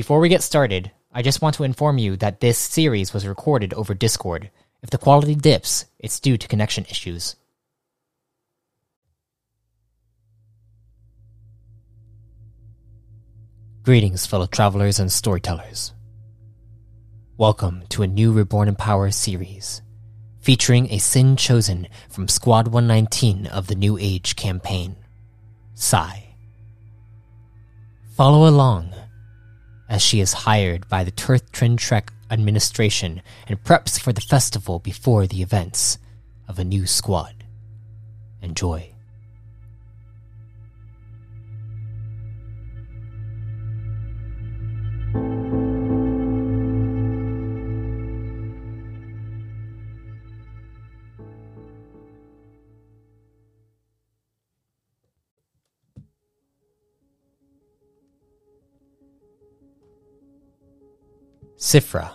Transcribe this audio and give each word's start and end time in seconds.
Before 0.00 0.18
we 0.18 0.30
get 0.30 0.42
started, 0.42 0.92
I 1.12 1.20
just 1.20 1.42
want 1.42 1.56
to 1.56 1.62
inform 1.62 1.98
you 1.98 2.16
that 2.16 2.40
this 2.40 2.56
series 2.56 3.12
was 3.12 3.26
recorded 3.26 3.74
over 3.74 3.92
Discord. 3.92 4.50
If 4.82 4.88
the 4.88 4.96
quality 4.96 5.34
dips, 5.34 5.84
it's 5.98 6.18
due 6.18 6.38
to 6.38 6.48
connection 6.48 6.86
issues. 6.86 7.36
Greetings, 13.82 14.24
fellow 14.24 14.46
travelers 14.46 14.98
and 14.98 15.12
storytellers. 15.12 15.92
Welcome 17.36 17.84
to 17.90 18.02
a 18.02 18.06
new 18.06 18.32
Reborn 18.32 18.68
in 18.68 18.76
Power 18.76 19.10
series, 19.10 19.82
featuring 20.40 20.90
a 20.90 20.96
Syn 20.96 21.36
chosen 21.36 21.88
from 22.08 22.26
Squad 22.26 22.68
119 22.68 23.48
of 23.48 23.66
the 23.66 23.74
New 23.74 23.98
Age 23.98 24.34
campaign, 24.34 24.96
Cy. 25.74 26.36
Follow 28.16 28.48
along 28.48 28.94
as 29.90 30.00
she 30.00 30.20
is 30.20 30.32
hired 30.32 30.88
by 30.88 31.02
the 31.02 31.10
Turth 31.10 31.50
Trek 31.76 32.12
administration 32.30 33.20
and 33.48 33.62
preps 33.62 34.00
for 34.00 34.12
the 34.12 34.20
festival 34.20 34.78
before 34.78 35.26
the 35.26 35.42
events 35.42 35.98
of 36.48 36.60
a 36.60 36.64
new 36.64 36.86
squad. 36.86 37.44
Enjoy. 38.40 38.94
Sifra. 61.60 62.14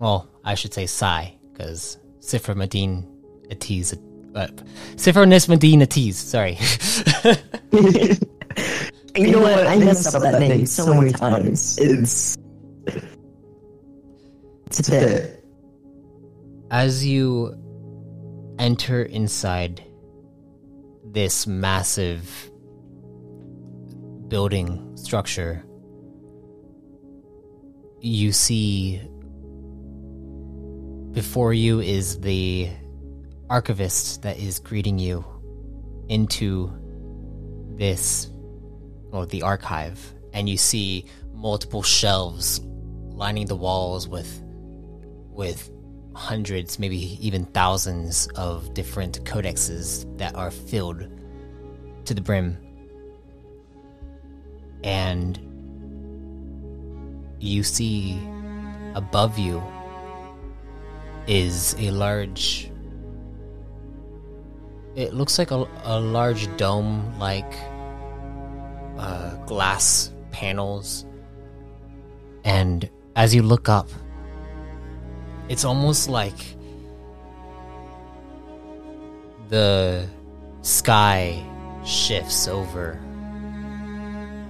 Well, 0.00 0.28
I 0.44 0.56
should 0.56 0.74
say 0.74 0.86
Cy, 0.86 1.38
because 1.52 1.96
Sifra 2.18 2.56
Madine 2.56 3.06
Atiz. 3.50 3.96
Uh, 4.34 4.48
Sifra 4.96 5.24
Nismadine 5.24 5.82
Atiz, 5.82 6.14
sorry. 6.14 6.58
you 9.16 9.30
know 9.30 9.42
what? 9.42 9.64
I 9.66 9.78
messed 9.78 10.12
up 10.12 10.22
that 10.22 10.40
name 10.40 10.66
so 10.66 10.92
many 10.92 11.12
times. 11.12 11.78
It's. 11.78 12.36
It's 14.66 14.88
a 14.88 14.90
bit. 14.90 15.44
As 16.72 17.06
you 17.06 17.54
enter 18.58 19.04
inside 19.04 19.84
this 21.04 21.46
massive 21.46 22.50
building 24.28 24.96
structure, 24.96 25.64
you 28.02 28.32
see 28.32 29.00
before 31.12 31.52
you 31.52 31.80
is 31.80 32.20
the 32.20 32.68
archivist 33.48 34.22
that 34.22 34.38
is 34.38 34.58
greeting 34.58 34.98
you 34.98 35.24
into 36.08 36.72
this 37.76 38.30
or 39.12 39.26
the 39.26 39.42
archive 39.42 40.12
and 40.32 40.48
you 40.48 40.56
see 40.56 41.04
multiple 41.32 41.82
shelves 41.82 42.60
lining 43.10 43.46
the 43.46 43.56
walls 43.56 44.08
with 44.08 44.42
with 45.30 45.70
hundreds 46.14 46.78
maybe 46.78 47.18
even 47.26 47.44
thousands 47.46 48.26
of 48.34 48.74
different 48.74 49.24
codexes 49.24 50.06
that 50.18 50.34
are 50.34 50.50
filled 50.50 51.08
to 52.04 52.14
the 52.14 52.20
brim. 52.20 52.56
And 54.84 55.38
you 57.42 57.62
see 57.62 58.20
above 58.94 59.38
you 59.38 59.62
is 61.26 61.74
a 61.78 61.90
large 61.90 62.70
it 64.94 65.14
looks 65.14 65.38
like 65.38 65.50
a, 65.50 65.66
a 65.84 65.98
large 65.98 66.54
dome 66.56 67.18
like 67.18 67.50
uh, 68.98 69.34
glass 69.46 70.12
panels. 70.32 71.06
And 72.44 72.90
as 73.16 73.34
you 73.34 73.42
look 73.42 73.68
up 73.68 73.88
it's 75.48 75.64
almost 75.64 76.08
like 76.08 76.56
the 79.48 80.06
sky 80.62 81.44
shifts 81.84 82.46
over 82.48 82.98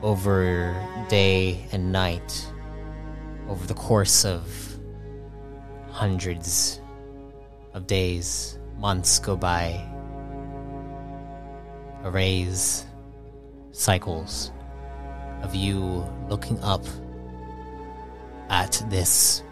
over 0.02 0.74
day 1.08 1.66
and 1.72 1.90
night 1.90 2.51
over 3.48 3.66
the 3.66 3.74
course 3.74 4.24
of 4.24 4.42
hundreds 5.90 6.80
of 7.74 7.86
days, 7.86 8.58
months 8.78 9.18
go 9.18 9.36
by, 9.36 9.80
arrays, 12.04 12.86
cycles 13.72 14.52
of 15.42 15.54
you 15.54 16.06
looking 16.28 16.58
up 16.60 16.84
at 18.48 18.82
this 18.88 19.42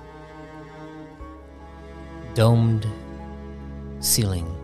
domed 2.35 2.87
ceiling. 3.99 4.57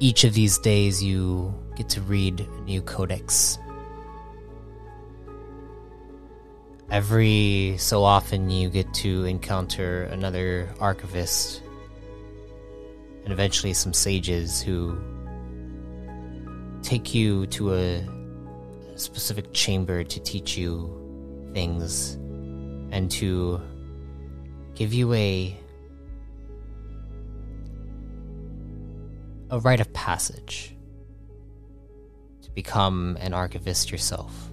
Each 0.00 0.24
of 0.24 0.34
these 0.34 0.58
days, 0.58 1.02
you 1.02 1.52
get 1.74 1.88
to 1.90 2.00
read 2.02 2.40
a 2.40 2.60
new 2.62 2.82
codex 2.82 3.58
every 6.90 7.76
so 7.78 8.02
often 8.02 8.48
you 8.48 8.70
get 8.70 8.92
to 8.94 9.24
encounter 9.24 10.04
another 10.04 10.68
archivist 10.80 11.62
and 13.24 13.32
eventually 13.32 13.74
some 13.74 13.92
sages 13.92 14.62
who 14.62 14.98
take 16.82 17.14
you 17.14 17.46
to 17.48 17.74
a 17.74 18.06
specific 18.94 19.52
chamber 19.52 20.02
to 20.02 20.18
teach 20.20 20.56
you 20.56 20.90
things 21.52 22.14
and 22.90 23.10
to 23.10 23.60
give 24.74 24.94
you 24.94 25.12
a 25.12 25.54
a 29.50 29.58
rite 29.60 29.80
of 29.80 29.92
passage 29.92 30.74
to 32.42 32.50
become 32.50 33.16
an 33.20 33.32
archivist 33.32 33.90
yourself. 33.90 34.47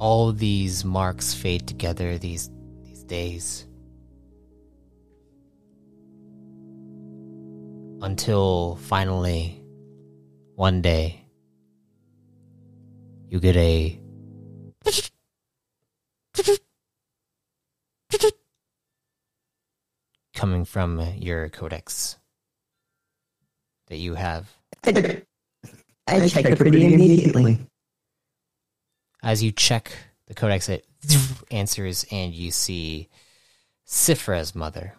All 0.00 0.32
these 0.32 0.82
marks 0.82 1.34
fade 1.34 1.68
together 1.68 2.16
these 2.16 2.50
these 2.82 3.04
days 3.04 3.66
until 8.00 8.76
finally 8.76 9.62
one 10.56 10.80
day 10.80 11.22
you 13.28 13.38
get 13.38 13.56
a 13.56 14.00
coming 20.34 20.64
from 20.64 20.98
your 21.18 21.50
codex 21.50 22.16
that 23.88 23.98
you 23.98 24.14
have. 24.14 24.48
I 24.84 26.26
checked 26.26 26.48
it 26.48 26.56
pretty 26.56 26.86
immediately. 26.86 27.58
As 29.22 29.42
you 29.42 29.52
check 29.52 29.92
the 30.26 30.34
codex, 30.34 30.68
it 30.68 30.86
answers, 31.50 32.06
and 32.10 32.32
you 32.34 32.50
see 32.50 33.08
Sifra's 33.86 34.54
mother. 34.54 34.94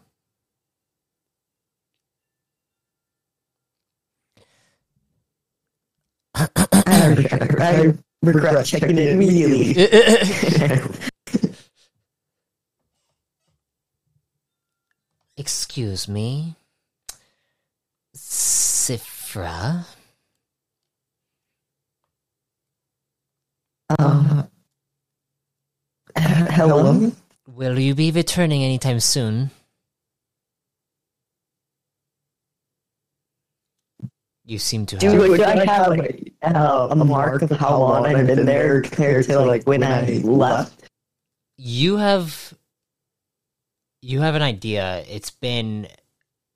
I 6.35 6.47
regret, 7.07 7.61
I 7.61 7.93
regret 8.21 8.65
checking 8.65 8.97
it 8.97 9.09
immediately. 9.09 9.75
Excuse 15.37 16.07
me. 16.07 16.55
Sifra. 18.15 19.85
Uh, 23.99 24.43
h- 26.17 26.47
hello? 26.51 27.11
Will 27.47 27.79
you 27.79 27.95
be 27.95 28.11
returning 28.11 28.63
anytime 28.63 28.99
soon? 28.99 29.51
You 34.45 34.57
seem 34.57 34.85
to 34.87 34.95
have. 34.97 35.01
Do, 35.01 35.37
do 35.37 35.43
I 35.43 35.65
have 35.65 35.87
like, 35.87 36.33
uh, 36.41 36.87
a 36.91 36.95
mark 36.95 37.41
of 37.43 37.51
how 37.51 37.79
long 37.79 38.05
I've 38.05 38.27
been 38.27 38.45
there 38.45 38.81
compared 38.81 39.25
to 39.25 39.39
like 39.39 39.63
when 39.63 39.83
I 39.83 40.21
left? 40.23 40.81
you 41.63 41.97
have 41.97 42.55
you 44.01 44.21
have 44.21 44.33
an 44.33 44.41
idea 44.41 45.03
it's 45.07 45.29
been 45.29 45.87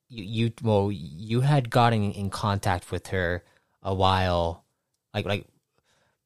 you, 0.10 0.24
you 0.24 0.54
well 0.64 0.92
you 0.92 1.42
had 1.42 1.70
gotten 1.70 2.12
in 2.12 2.32
contact 2.32 2.92
with 2.92 3.08
her 3.08 3.44
a 3.84 3.94
while 3.94 4.66
like 5.14 5.26
like 5.28 5.46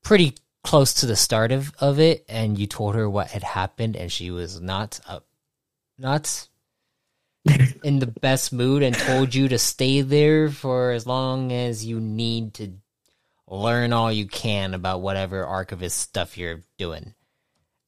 pretty 0.02 0.34
close 0.64 0.94
to 0.96 1.06
the 1.06 1.16
start 1.16 1.52
of, 1.52 1.74
of 1.80 2.00
it 2.00 2.26
and 2.28 2.58
you 2.60 2.68
told 2.68 2.96
her 2.96 3.10
what 3.10 3.28
had 3.28 3.44
happened 3.44 3.96
and 3.96 4.12
she 4.12 4.30
was 4.30 4.60
not 4.60 5.00
uh, 5.08 5.20
not 5.98 6.48
in 7.84 8.00
the 8.00 8.08
best 8.08 8.52
mood 8.52 8.84
and 8.84 8.96
told 8.96 9.34
you 9.34 9.48
to 9.48 9.58
stay 9.58 10.02
there 10.02 10.50
for 10.50 10.92
as 10.92 11.08
long 11.08 11.52
as 11.52 11.86
you 11.86 12.00
need 12.00 12.54
to 12.54 12.72
learn 13.48 13.94
all 13.94 14.12
you 14.12 14.28
can 14.28 14.74
about 14.74 15.02
whatever 15.02 15.46
archivist 15.46 15.98
stuff 15.98 16.38
you're 16.38 16.64
doing. 16.78 17.14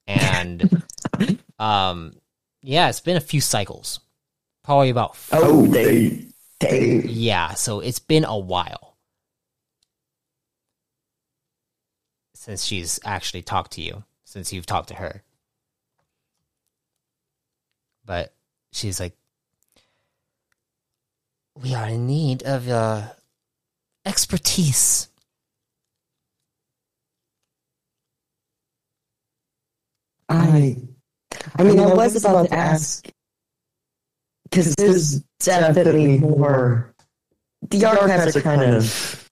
And 0.08 0.84
um 1.60 2.14
yeah 2.62 2.90
it's 2.90 3.02
been 3.02 3.18
a 3.18 3.22
few 3.22 3.42
cycles. 3.42 4.00
Probably 4.64 4.90
about 4.90 5.16
four. 5.16 5.40
Oh, 5.42 5.66
they, 5.66 6.28
they, 6.60 7.02
yeah 7.02 7.54
so 7.56 7.80
it's 7.82 8.00
been 8.00 8.24
a 8.24 8.38
while 8.38 8.91
since 12.42 12.66
she's 12.66 13.00
actually 13.06 13.44
talked 13.44 13.74
to 13.74 13.84
you 13.84 14.04
since 14.24 14.52
you've 14.52 14.66
talked 14.66 14.88
to 14.88 14.96
her. 14.96 15.22
But 18.04 18.34
she's 18.72 19.00
like 19.00 19.16
we 21.62 21.76
are 21.76 21.88
in 21.88 22.08
need 22.08 22.42
of 22.42 22.68
uh 22.68 23.10
expertise. 24.06 25.08
I, 30.28 30.78
I 31.58 31.64
mean, 31.64 31.80
I 31.80 31.94
was 31.94 32.16
about 32.16 32.48
to 32.48 32.54
ask 32.56 33.08
because 34.46 34.74
there's 34.76 35.20
definitely 35.40 36.18
more. 36.18 36.92
The 37.70 37.86
archives 37.86 38.36
are 38.36 38.42
kind 38.42 38.64
of 38.64 39.30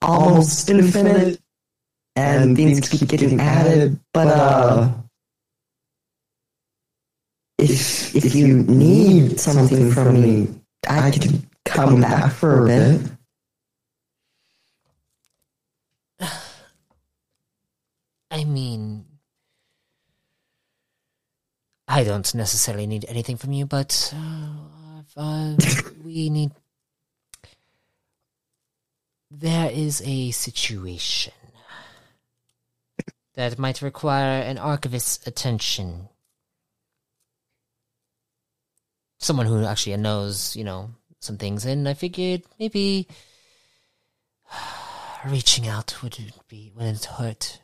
almost 0.00 0.70
infinite, 0.70 1.40
and 2.16 2.56
things 2.56 2.88
keep 2.88 3.08
getting 3.08 3.40
added. 3.40 3.98
But 4.12 4.28
uh, 4.28 4.92
if 7.58 8.14
if 8.14 8.34
you 8.34 8.62
need 8.64 9.40
something 9.40 9.90
from 9.90 10.20
me, 10.20 10.48
I 10.88 11.10
can 11.10 11.46
come 11.64 12.00
back 12.00 12.32
for 12.32 12.64
a 12.64 12.66
bit. 12.66 13.00
I 18.30 18.44
mean, 18.44 19.04
I 21.88 22.04
don't 22.04 22.34
necessarily 22.34 22.86
need 22.86 23.04
anything 23.08 23.36
from 23.36 23.52
you, 23.52 23.66
but 23.66 24.14
uh, 24.16 25.00
if, 25.00 25.12
uh, 25.16 25.56
we 26.04 26.30
need. 26.30 26.52
There 29.36 29.68
is 29.68 30.00
a 30.06 30.30
situation 30.30 31.32
that 33.34 33.58
might 33.58 33.82
require 33.82 34.42
an 34.42 34.58
archivist's 34.58 35.26
attention. 35.26 36.08
Someone 39.18 39.46
who 39.46 39.64
actually 39.64 39.96
knows, 39.96 40.54
you 40.54 40.64
know, 40.64 40.90
some 41.20 41.38
things, 41.38 41.64
and 41.64 41.88
I 41.88 41.94
figured 41.94 42.42
maybe 42.58 43.08
reaching 45.26 45.66
out 45.66 46.02
would 46.02 46.18
be 46.48 46.72
wouldn't 46.76 47.04
hurt. 47.04 47.60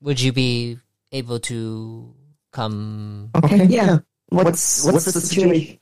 Would 0.00 0.20
you 0.20 0.32
be 0.32 0.78
able 1.12 1.38
to 1.40 2.14
come? 2.50 3.30
Okay, 3.36 3.66
yeah. 3.66 3.98
What's 4.30 4.84
what's 4.84 5.04
the 5.04 5.20
situation? 5.20 5.78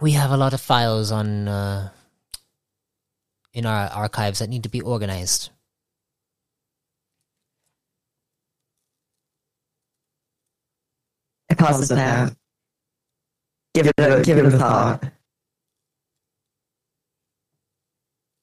We 0.00 0.12
have 0.12 0.32
a 0.32 0.36
lot 0.36 0.54
of 0.54 0.60
files 0.60 1.12
on 1.12 1.46
uh, 1.46 1.90
in 3.54 3.64
our 3.64 3.88
archives 3.88 4.40
that 4.40 4.50
need 4.50 4.64
to 4.64 4.68
be 4.68 4.80
organized. 4.80 5.50
I 11.50 11.54
pause 11.54 11.88
that. 11.88 12.36
Give 13.74 13.86
it 13.86 13.94
a 13.98 14.22
give 14.22 14.38
it 14.38 14.46
a 14.46 14.50
thought. 14.50 15.04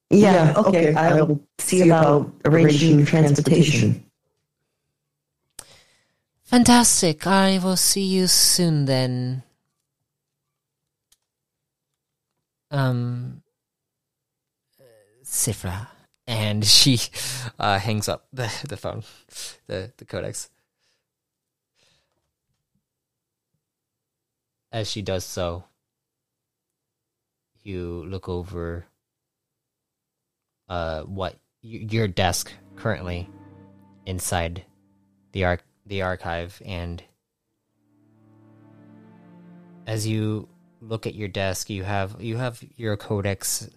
Yeah, 0.09 0.53
okay. 0.57 0.93
I'll 0.93 1.39
see 1.59 1.87
about 1.87 2.33
arranging 2.45 3.05
transportation. 3.05 4.05
Fantastic. 6.43 7.25
I 7.25 7.59
will 7.63 7.77
see 7.77 8.03
you 8.03 8.27
soon 8.27 8.83
then. 8.83 9.43
Um, 12.71 13.40
Sifra. 15.31 15.87
And 16.27 16.63
she 16.65 16.99
uh, 17.57 17.79
hangs 17.79 18.07
up 18.07 18.27
the, 18.31 18.51
the 18.67 18.77
phone, 18.77 19.03
the, 19.67 19.91
the 19.97 20.05
codex. 20.05 20.49
As 24.71 24.89
she 24.89 25.01
does 25.01 25.25
so, 25.25 25.63
you 27.63 28.05
look 28.07 28.29
over 28.29 28.85
uh, 30.69 31.01
what 31.03 31.37
your 31.61 32.07
desk 32.07 32.51
currently 32.75 33.29
inside 34.05 34.65
the 35.31 35.45
arc 35.45 35.63
the 35.85 36.01
archive 36.01 36.61
and 36.65 37.03
as 39.85 40.07
you 40.07 40.47
look 40.79 41.05
at 41.05 41.13
your 41.13 41.27
desk 41.27 41.69
you 41.69 41.83
have 41.83 42.15
you 42.19 42.37
have 42.37 42.63
your 42.77 42.97
codex 42.97 43.69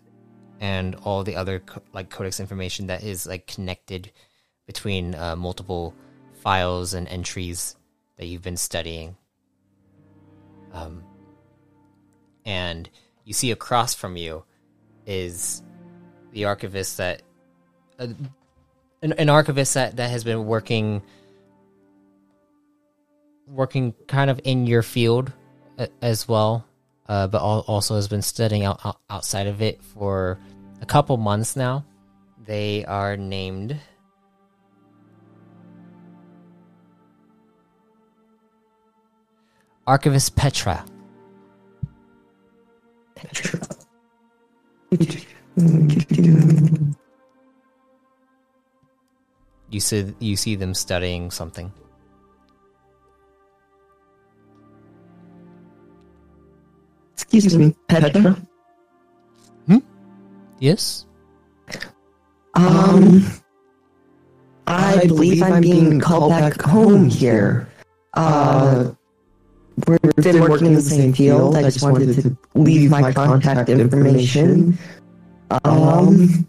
and 0.61 0.95
all 1.05 1.25
the 1.25 1.37
other 1.37 1.61
co- 1.61 1.83
like 1.93 2.11
codex 2.11 2.41
information 2.41 2.87
that 2.87 3.03
is 3.03 3.27
like 3.27 3.47
connected 3.47 4.11
between 4.67 5.15
uh, 5.15 5.37
multiple 5.37 5.95
files 6.43 6.95
and 6.95 7.09
entries 7.09 7.77
that 8.17 8.27
you've 8.27 8.43
been 8.43 8.57
studying. 8.57 9.17
Um, 10.73 11.05
and 12.45 12.89
you 13.25 13.33
see 13.33 13.51
across 13.51 13.95
from 13.95 14.17
you 14.17 14.45
is 15.07 15.63
the 16.33 16.47
archivist 16.47 16.97
that 16.99 17.23
uh, 17.99 18.09
an, 19.03 19.13
an 19.13 19.29
archivist 19.29 19.75
that, 19.75 19.97
that 19.97 20.11
has 20.11 20.25
been 20.25 20.47
working 20.47 21.03
working 23.47 23.93
kind 24.09 24.31
of 24.31 24.41
in 24.45 24.67
your 24.67 24.83
field 24.83 25.33
a- 25.79 25.89
as 26.03 26.27
well 26.27 26.67
uh, 27.09 27.27
but 27.27 27.41
also 27.43 27.97
has 27.97 28.09
been 28.09 28.23
studying 28.23 28.65
out, 28.65 28.81
out 28.85 28.99
outside 29.11 29.47
of 29.47 29.61
it 29.61 29.83
for 29.83 30.39
a 30.81 30.87
couple 30.87 31.17
months 31.17 31.57
now. 31.57 31.85
They 32.45 32.85
are 32.85 33.17
named 33.17 33.79
archivist 39.87 40.37
Petra. 40.37 40.85
petra. 43.15 43.61
You 49.71 49.81
see 49.81 50.15
you 50.21 50.37
see 50.37 50.55
them 50.55 50.75
studying 50.75 51.31
something 51.31 51.73
Excuse 57.33 57.57
me, 57.57 57.75
Petra. 57.89 58.37
Hmm? 59.67 59.79
Yes 60.61 61.07
Um, 62.55 63.25
I 64.67 65.07
believe 65.07 65.43
I'm 65.43 65.61
being 65.61 66.01
called 66.01 66.31
back 66.31 66.61
home 66.61 67.09
here. 67.09 67.69
Uh, 68.15 68.93
we've 69.89 70.01
been 70.17 70.41
working 70.41 70.69
in 70.69 70.75
the 70.75 70.81
same 70.81 71.13
field. 71.13 71.57
I 71.57 71.63
just 71.63 71.83
wanted 71.83 72.23
to 72.23 72.37
leave 72.55 72.91
my 72.91 73.13
contact 73.13 73.69
information. 73.69 74.79
Um, 75.65 76.47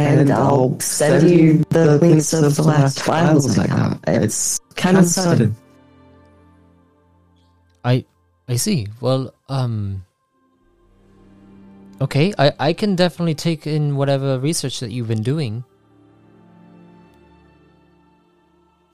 and 0.00 0.30
I'll 0.30 0.78
send 0.80 1.28
you 1.28 1.64
the 1.70 1.98
links 1.98 2.32
of 2.32 2.56
the 2.56 2.62
last 2.62 3.00
files 3.02 3.58
I 3.58 3.66
got. 3.66 4.00
It's 4.06 4.58
kind 4.74 4.96
of 4.96 5.04
sudden. 5.06 5.54
I 8.48 8.52
I 8.52 8.56
see. 8.56 8.88
Well, 9.00 9.34
um 9.48 10.04
Okay, 12.00 12.34
I 12.38 12.52
I 12.58 12.72
can 12.72 12.94
definitely 12.94 13.34
take 13.34 13.66
in 13.66 13.96
whatever 13.96 14.38
research 14.38 14.80
that 14.80 14.90
you've 14.90 15.08
been 15.08 15.22
doing. 15.22 15.64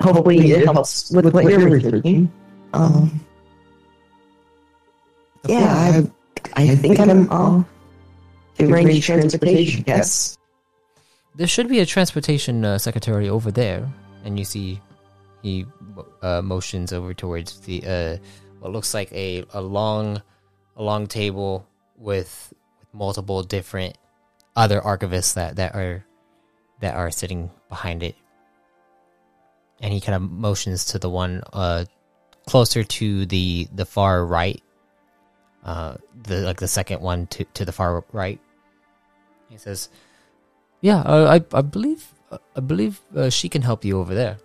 Hopefully, 0.01 0.51
it 0.51 0.65
helps 0.65 1.11
with 1.11 1.33
what 1.33 1.45
you're 1.45 1.69
researching. 1.69 2.31
Um, 2.73 3.21
yeah, 5.47 6.03
I, 6.57 6.63
I 6.63 6.75
think 6.77 6.99
I'm 6.99 7.29
off 7.31 7.67
to 8.59 8.73
arrange 8.73 9.05
transportation. 9.05 9.85
Yes. 9.87 10.39
There 11.37 11.47
should 11.47 11.69
be 11.69 11.81
a 11.81 11.87
transportation 11.87 12.65
uh, 12.65 12.79
secretary 12.79 13.29
over 13.29 13.51
there, 13.51 13.89
and 14.25 14.39
you 14.39 14.45
see 14.45 14.81
he 15.43 15.67
uh, 16.23 16.43
motions 16.43 16.93
over 16.93 17.15
towards 17.15 17.61
the 17.61 17.83
uh, 17.87 18.17
what 18.62 18.71
looks 18.71 18.95
like 18.95 19.11
a, 19.12 19.45
a 19.52 19.61
long 19.61 20.23
a 20.76 20.83
long 20.83 21.09
table 21.09 21.66
with, 21.97 22.54
with 22.78 22.95
multiple 22.95 23.42
different 23.42 23.99
other 24.54 24.81
archivists 24.81 25.35
that, 25.35 25.57
that 25.57 25.75
are 25.75 26.04
that 26.81 26.95
are 26.95 27.11
sitting 27.11 27.50
behind 27.69 28.04
it. 28.04 28.14
And 29.81 29.92
he 29.92 30.00
kind 30.00 30.14
of 30.14 30.23
motions 30.23 30.85
to 30.87 31.00
the 31.00 31.11
one 31.11 31.42
uh, 31.52 31.87
closer 32.47 32.85
to 32.85 33.26
the 33.26 33.66
the 33.75 33.85
far 33.85 34.25
right, 34.25 34.62
uh, 35.64 35.97
the 36.23 36.42
like 36.42 36.61
the 36.61 36.69
second 36.69 37.00
one 37.02 37.26
to 37.28 37.45
to 37.54 37.64
the 37.64 37.73
far 37.73 38.04
right. 38.12 38.38
He 39.49 39.59
says, 39.59 39.88
"Yeah, 40.81 41.00
uh, 41.00 41.37
I 41.37 41.57
I 41.57 41.62
believe 41.62 42.07
I 42.54 42.61
believe 42.61 43.00
uh, 43.16 43.28
she 43.28 43.49
can 43.49 43.62
help 43.62 43.85
you 43.85 43.99
over 43.99 44.14
there 44.14 44.38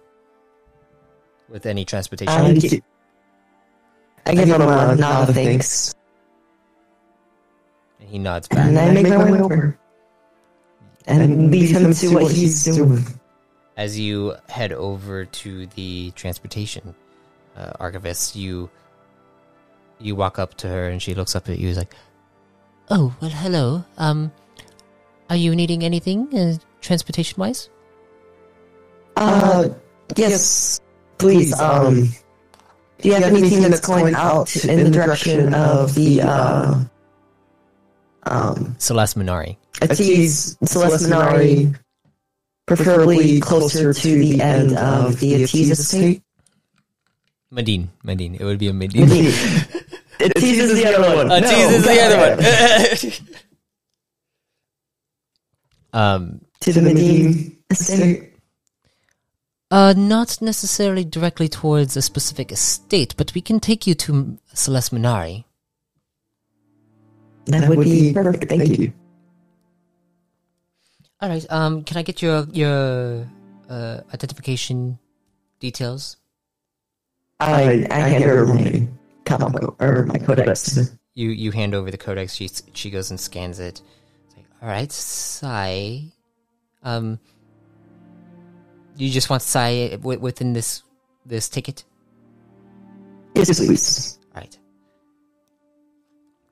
with 1.50 1.68
any 1.68 1.86
transportation." 1.86 2.34
I, 4.28 4.36
gi- 4.36 4.42
I 4.42 4.46
give 4.46 4.56
him 4.56 4.62
a 4.62 4.96
nod 4.96 5.30
of 5.30 5.36
thanks, 5.36 5.96
and 8.00 8.10
he 8.10 8.20
nods 8.20 8.48
back. 8.48 8.68
and 8.68 8.78
I 8.78 8.92
make 8.92 9.08
my 9.08 9.32
way 9.32 9.40
over 9.42 9.78
and 11.06 11.52
leave 11.52 11.70
him 11.70 11.94
to 11.94 12.08
what 12.14 12.32
he's 12.32 12.64
doing. 12.66 13.04
As 13.78 13.98
you 13.98 14.36
head 14.50 14.72
over 14.74 15.26
to 15.26 15.68
the 15.68 16.12
transportation 16.12 16.96
uh, 17.56 17.72
archivist, 17.80 18.36
you 18.36 18.70
you 20.00 20.16
walk 20.16 20.40
up 20.40 20.56
to 20.56 20.68
her 20.68 20.90
and 20.90 21.02
she 21.02 21.14
looks 21.16 21.36
up 21.36 21.48
at 21.50 21.60
you. 21.60 21.70
Is 21.70 21.78
like, 21.78 21.94
"Oh 22.90 23.16
well, 23.22 23.30
hello. 23.30 23.86
Um, 23.98 24.32
are 25.30 25.36
you 25.36 25.56
needing 25.56 25.84
anything 25.84 26.28
uh, 26.36 26.58
transportation 26.82 27.40
wise?" 27.40 27.70
Uh, 29.16 29.70
yes, 30.16 30.80
please. 31.18 31.54
Um, 31.60 32.10
do 33.00 33.10
you 33.10 33.14
have 33.14 33.24
anything 33.24 33.62
that's 33.62 33.80
going 33.80 34.16
out 34.16 34.56
in 34.66 34.84
the 34.84 34.90
direction 34.92 35.54
of 35.54 35.94
the 35.96 36.22
uh, 36.22 36.84
um, 38.24 38.76
Celeste 38.78 39.18
Minari. 39.18 39.58
Atiz 39.76 40.58
Celeste 40.68 41.08
Minari, 41.08 41.78
preferably 42.66 43.40
closer 43.40 43.94
to 43.94 44.20
the 44.20 44.42
end 44.42 44.76
of 44.78 45.20
the 45.20 45.44
Atiz 45.44 45.72
estate? 45.72 46.22
Medine, 47.52 47.90
Medine. 48.04 48.36
It 48.36 48.44
would 48.44 48.60
be 48.60 48.68
a 48.68 48.74
Medine. 48.74 49.08
Atiz 50.20 50.44
is 50.44 50.76
the 50.76 50.88
other 50.88 51.16
one. 51.16 51.32
Uh, 51.32 51.40
No, 51.40 51.50
is 51.50 51.84
the 51.86 52.02
other 52.02 53.12
one. 53.14 53.14
um, 56.02 56.42
To 56.62 56.74
the 56.74 56.82
Medine 56.82 57.58
estate. 57.70 58.27
Uh, 59.70 59.94
not 59.98 60.42
necessarily 60.42 61.04
directly 61.04 61.50
towards 61.50 61.98
a 61.98 62.02
specific 62.02 62.52
estate, 62.52 63.14
but 63.18 63.34
we 63.34 63.42
can 63.42 63.60
take 63.60 63.86
you 63.86 63.94
to 63.94 64.38
Celeste 64.54 64.94
Minari. 64.94 65.44
That 67.48 67.68
would 67.70 67.84
be 67.84 68.14
perfect. 68.14 68.50
Thank 68.50 68.80
you. 68.80 68.94
All 71.22 71.30
right. 71.30 71.46
Um, 71.50 71.84
can 71.84 71.98
I 71.98 72.04
get 72.04 72.22
your 72.22 72.46
your 72.52 73.28
uh, 73.70 74.02
identification 74.14 75.00
details? 75.60 76.18
I 77.40 77.88
I 77.90 78.00
hand 78.00 78.24
her 78.24 78.46
my 78.46 78.88
comic 79.26 79.64
or 79.82 80.06
my 80.06 80.18
codex. 80.20 80.92
You 81.14 81.30
you 81.30 81.52
hand 81.52 81.74
over 81.74 81.92
the 81.92 81.98
codex. 81.98 82.36
She 82.36 82.50
she 82.74 82.90
goes 82.90 83.10
and 83.10 83.20
scans 83.20 83.60
it. 83.60 83.82
It's 84.26 84.38
like, 84.38 84.46
all 84.62 84.70
right, 84.70 84.92
Cy. 84.92 86.14
Um, 86.84 87.20
you 88.98 89.10
just 89.12 89.30
want 89.30 89.42
Cy 89.42 89.90
wi- 89.92 90.18
within 90.20 90.54
this 90.54 90.84
this 91.26 91.50
ticket, 91.50 91.84
Yes, 93.36 93.58
please. 93.60 94.20
right? 94.36 94.58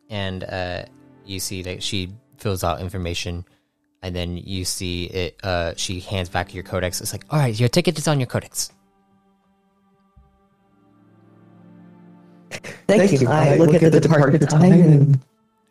And 0.09 0.43
uh, 0.43 0.85
you 1.25 1.39
see 1.39 1.61
that 1.63 1.81
she 1.81 2.09
fills 2.37 2.63
out 2.63 2.79
information, 2.81 3.45
and 4.03 4.15
then 4.15 4.37
you 4.37 4.65
see 4.65 5.05
it. 5.05 5.39
Uh, 5.43 5.73
she 5.75 5.99
hands 5.99 6.29
back 6.29 6.53
your 6.53 6.63
codex. 6.63 7.01
It's 7.01 7.13
like, 7.13 7.23
all 7.31 7.39
right, 7.39 7.57
your 7.59 7.69
ticket 7.69 7.97
is 7.97 8.07
on 8.07 8.19
your 8.19 8.27
codex. 8.27 8.71
Thank, 12.87 13.19
you. 13.19 13.27
I 13.27 13.55
look 13.57 13.73
at 13.73 13.91
the 13.91 13.99
departure 13.99 14.37
time 14.45 14.71
and 14.71 15.19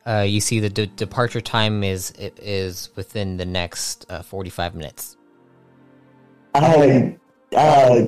Uh, 0.07 0.21
you 0.29 0.41
see 0.41 0.61
the 0.61 0.69
de- 0.69 0.87
departure 0.87 1.41
time 1.41 1.83
is 1.85 2.11
it 2.19 2.39
is 2.43 2.91
within 2.97 3.37
the 3.39 3.45
next 3.47 4.05
uh, 4.11 4.21
forty 4.23 4.51
five 4.51 4.75
minutes. 4.75 5.17
I 6.55 7.17
uh, 7.55 8.07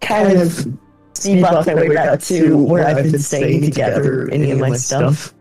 kind 0.00 0.38
of 0.38 0.66
speed 1.14 1.42
bump 1.42 1.66
my 1.66 1.74
way 1.74 1.88
back 1.94 2.20
to 2.20 2.56
where 2.56 2.86
I've 2.86 2.96
been 2.96 3.18
staying 3.18 3.62
to 3.62 3.70
gather 3.70 4.28
any 4.30 4.50
of 4.50 4.58
my 4.58 4.76
stuff 4.76 5.34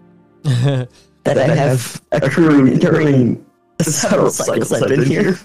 that 0.42 0.88
I 1.26 1.54
have 1.54 2.02
accrued 2.12 2.80
during 2.80 3.44
the 3.78 3.84
several 3.84 4.30
cycles 4.30 4.72
I've 4.72 4.88
been 4.88 5.04
here. 5.04 5.38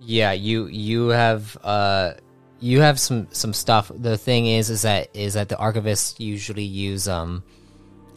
Yeah, 0.00 0.32
you 0.32 0.66
you 0.66 1.08
have 1.08 1.56
uh 1.62 2.14
you 2.60 2.80
have 2.80 3.00
some 3.00 3.28
some 3.30 3.52
stuff. 3.52 3.90
The 3.94 4.16
thing 4.16 4.46
is 4.46 4.70
is 4.70 4.82
that 4.82 5.08
is 5.14 5.34
that 5.34 5.48
the 5.48 5.56
archivists 5.56 6.20
usually 6.20 6.64
use 6.64 7.08
um 7.08 7.42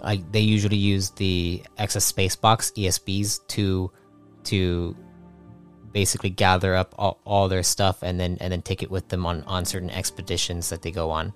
like 0.02 0.32
they 0.32 0.42
usually 0.42 0.78
use 0.78 1.10
the 1.12 1.64
excess 1.78 2.06
space 2.06 2.36
box 2.36 2.72
ESBs 2.76 3.46
to 3.48 3.92
to 4.46 4.96
basically 5.92 6.30
gather 6.30 6.76
up 6.76 6.94
all, 6.98 7.20
all 7.26 7.48
their 7.48 7.64
stuff 7.64 8.04
and 8.04 8.20
then 8.20 8.38
and 8.40 8.52
then 8.52 8.62
take 8.62 8.84
it 8.84 8.92
with 8.92 9.08
them 9.10 9.26
on 9.26 9.44
on 9.44 9.66
certain 9.66 9.90
expeditions 9.90 10.70
that 10.70 10.82
they 10.82 10.92
go 10.92 11.12
on. 11.12 11.34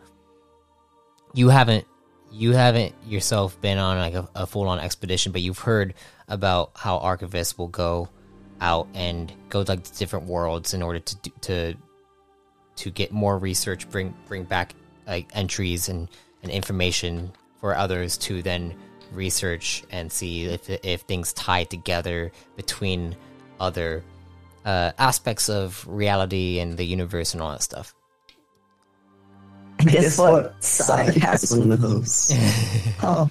You 1.34 1.50
haven't 1.50 1.86
you 2.32 2.54
haven't 2.54 2.96
yourself 3.06 3.60
been 3.62 3.78
on 3.78 3.98
like 3.98 4.14
a, 4.14 4.30
a 4.36 4.48
full 4.48 4.68
on 4.68 4.80
expedition, 4.80 5.32
but 5.32 5.42
you've 5.42 5.60
heard 5.60 5.94
about 6.28 6.72
how 6.76 6.98
archivists 7.00 7.58
will 7.58 7.68
go 7.68 8.10
out 8.62 8.88
and 8.94 9.34
go 9.50 9.66
like 9.68 9.84
to 9.84 9.98
different 9.98 10.28
worlds 10.28 10.74
in 10.74 10.82
order 10.82 11.00
to 11.00 11.30
to 11.42 11.74
to 12.78 12.90
get 12.90 13.12
more 13.12 13.38
research, 13.38 13.90
bring 13.90 14.14
bring 14.28 14.44
back 14.44 14.76
like 15.08 15.30
entries 15.34 15.90
and, 15.90 16.08
and 16.42 16.52
information 16.52 17.32
for 17.60 17.76
others 17.76 18.18
to 18.18 18.42
then 18.42 18.74
research 19.12 19.84
and 19.92 20.12
see 20.12 20.46
if 20.46 20.70
if 20.70 21.02
things 21.02 21.34
tie 21.34 21.66
together 21.66 22.32
between 22.56 23.16
other 23.60 24.04
uh, 24.66 24.92
aspects 24.98 25.50
of 25.50 25.86
reality 25.88 26.60
and 26.60 26.78
the 26.78 26.86
universe 26.86 27.34
and 27.34 27.42
all 27.42 27.52
that 27.52 27.64
stuff. 27.64 27.94
And 29.80 29.90
guess 29.90 30.18
what? 30.18 30.64
Side 30.64 31.16
has 31.18 31.56
one 31.56 31.72
of 31.72 31.82
those. 31.82 32.32
Oh, 33.04 33.30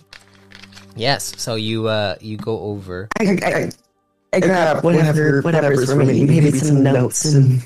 Yes, 0.97 1.33
so 1.41 1.55
you 1.55 1.87
uh 1.87 2.17
you 2.21 2.37
go 2.37 2.59
over. 2.61 3.09
I, 3.21 3.39
I, 3.43 3.71
I 4.33 4.41
grab 4.41 4.83
whatever 4.83 5.41
whatever's 5.43 5.95
remaining, 5.95 6.27
maybe 6.27 6.51
some 6.51 6.83
notes 6.83 7.25
and 7.27 7.63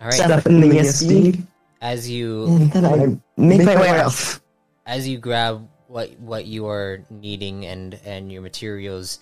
All 0.00 0.08
right, 0.08 0.14
stuff 0.14 0.46
in 0.46 0.60
the 0.60 0.68
ESB, 0.68 1.40
as 1.80 2.10
you 2.10 2.46
and 2.46 2.72
then 2.72 2.84
I 2.84 3.20
make 3.40 3.64
my 3.64 3.76
way 3.80 4.00
off. 4.00 4.40
as 4.86 5.06
you 5.06 5.18
grab 5.18 5.68
what 5.86 6.10
what 6.18 6.46
you 6.46 6.66
are 6.66 7.04
needing 7.08 7.64
and 7.66 7.94
and 8.04 8.32
your 8.32 8.42
materials, 8.42 9.20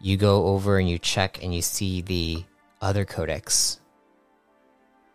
you 0.00 0.16
go 0.16 0.46
over 0.46 0.78
and 0.78 0.88
you 0.88 0.98
check 0.98 1.42
and 1.42 1.54
you 1.54 1.62
see 1.62 2.00
the 2.00 2.44
other 2.80 3.04
codex 3.04 3.80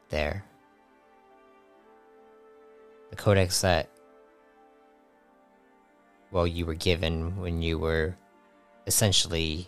there. 0.09 0.43
The 3.09 3.15
codex 3.15 3.61
that 3.61 3.89
well 6.31 6.47
you 6.47 6.65
were 6.65 6.73
given 6.73 7.37
when 7.37 7.61
you 7.61 7.77
were 7.77 8.17
essentially 8.87 9.67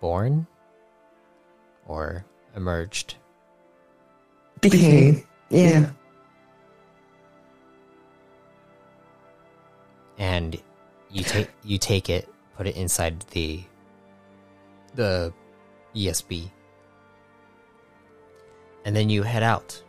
born 0.00 0.46
or 1.86 2.24
emerged 2.56 3.16
became. 4.60 5.24
Yeah. 5.50 5.90
and 10.18 10.60
you 11.10 11.22
take 11.22 11.48
you 11.64 11.78
take 11.78 12.10
it, 12.10 12.28
put 12.58 12.66
it 12.66 12.76
inside 12.76 13.20
the 13.30 13.62
the 14.96 15.32
ESB, 15.94 16.50
and 18.84 18.94
then 18.94 19.08
you 19.08 19.22
head 19.22 19.44
out. 19.44 19.82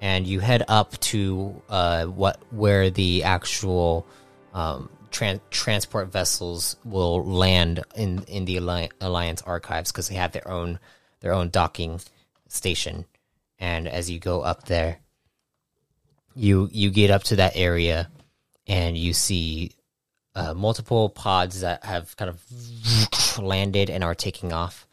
And 0.00 0.26
you 0.26 0.38
head 0.40 0.64
up 0.68 0.98
to 1.12 1.60
uh, 1.68 2.06
what 2.06 2.40
where 2.50 2.90
the 2.90 3.24
actual 3.24 4.06
um, 4.52 4.88
tran- 5.10 5.40
transport 5.50 6.12
vessels 6.12 6.76
will 6.84 7.24
land 7.24 7.84
in 7.96 8.24
in 8.24 8.44
the 8.44 8.58
Alli- 8.58 8.90
Alliance 9.00 9.42
archives 9.42 9.90
because 9.90 10.08
they 10.08 10.16
have 10.16 10.32
their 10.32 10.48
own 10.48 10.78
their 11.20 11.32
own 11.32 11.50
docking 11.50 12.00
station. 12.48 13.06
And 13.58 13.88
as 13.88 14.08
you 14.08 14.20
go 14.20 14.42
up 14.42 14.66
there, 14.66 14.98
you 16.34 16.68
you 16.72 16.90
get 16.90 17.10
up 17.10 17.24
to 17.24 17.36
that 17.36 17.56
area 17.56 18.08
and 18.68 18.96
you 18.96 19.12
see 19.12 19.72
uh, 20.34 20.54
multiple 20.54 21.08
pods 21.08 21.60
that 21.60 21.84
have 21.84 22.16
kind 22.16 22.28
of 22.30 23.38
landed 23.42 23.90
and 23.90 24.04
are 24.04 24.14
taking 24.14 24.52
off 24.52 24.86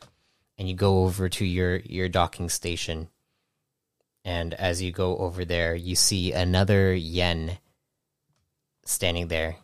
and 0.57 0.67
you 0.67 0.75
go 0.75 1.03
over 1.03 1.29
to 1.29 1.45
your 1.45 1.77
your 1.77 2.09
docking 2.09 2.49
station 2.49 3.09
and 4.23 4.53
as 4.53 4.81
you 4.81 4.91
go 4.91 5.17
over 5.17 5.45
there 5.45 5.75
you 5.75 5.95
see 5.95 6.31
another 6.31 6.93
yen 6.93 7.57
standing 8.85 9.27
there. 9.27 9.57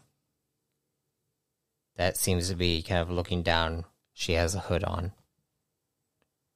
That 1.95 2.17
seems 2.17 2.49
to 2.49 2.55
be 2.55 2.81
kind 2.81 3.01
of 3.01 3.11
looking 3.11 3.43
down. 3.43 3.85
She 4.13 4.33
has 4.33 4.55
a 4.55 4.59
hood 4.59 4.83
on 4.83 5.13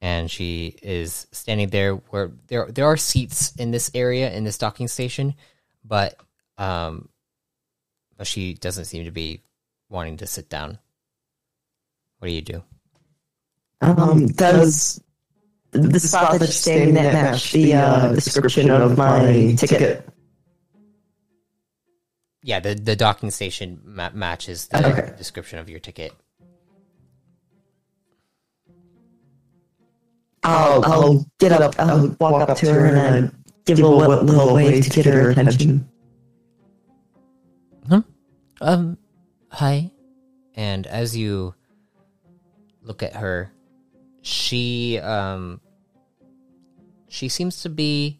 and 0.01 0.29
she 0.29 0.75
is 0.81 1.27
standing 1.31 1.69
there 1.69 1.95
where 1.95 2.31
there 2.48 2.67
there 2.72 2.86
are 2.86 2.98
seats 2.98 3.55
in 3.55 3.72
this 3.72 3.89
area 3.93 4.31
in 4.31 4.43
this 4.43 4.57
docking 4.57 4.88
station, 4.88 5.36
but 5.84 6.19
um, 6.57 7.10
but 8.17 8.27
she 8.27 8.53
doesn't 8.53 8.86
seem 8.86 9.05
to 9.05 9.12
be 9.12 9.41
wanting 9.89 10.17
to 10.17 10.27
sit 10.27 10.50
down. 10.50 10.79
What 12.19 12.27
do 12.29 12.34
you 12.34 12.41
do? 12.41 12.63
Um, 13.81 14.27
does 14.27 15.01
the 15.72 16.00
spot 16.00 16.34
that 16.34 16.39
you're 16.39 16.48
standing 16.48 16.98
at 16.98 17.13
match 17.13 17.51
the 17.51 17.74
uh, 17.74 18.13
description 18.13 18.69
of 18.72 18.98
my 18.98 19.55
ticket? 19.57 20.07
Yeah, 22.41 22.60
the 22.60 22.75
the 22.75 22.95
docking 22.95 23.31
station 23.31 23.81
ma- 23.84 24.12
matches 24.13 24.67
the 24.67 24.88
Okay. 24.88 25.13
description 25.17 25.60
of 25.60 25.67
your 25.69 25.79
ticket. 25.79 26.13
I'll, 30.43 30.86
I'll 30.86 31.25
get 31.39 31.51
up, 31.51 31.74
I'll 31.79 32.15
walk 32.19 32.48
up 32.48 32.57
to 32.60 32.72
her 32.72 32.86
and 32.86 33.27
uh, 33.27 33.31
give 33.65 33.79
a 33.79 33.88
little, 33.88 34.24
little 34.24 34.53
wave 34.53 34.84
to 34.84 34.89
get 34.91 35.05
her 35.07 35.31
attention. 35.31 35.89
Um, 38.62 38.98
hi. 39.50 39.92
And 40.56 40.88
as 40.88 41.16
you 41.16 41.54
look 42.82 43.04
at 43.04 43.16
her, 43.16 43.52
she 44.22 44.98
um 45.00 45.60
she 47.10 47.30
seems 47.30 47.62
to 47.62 47.70
be 47.70 48.20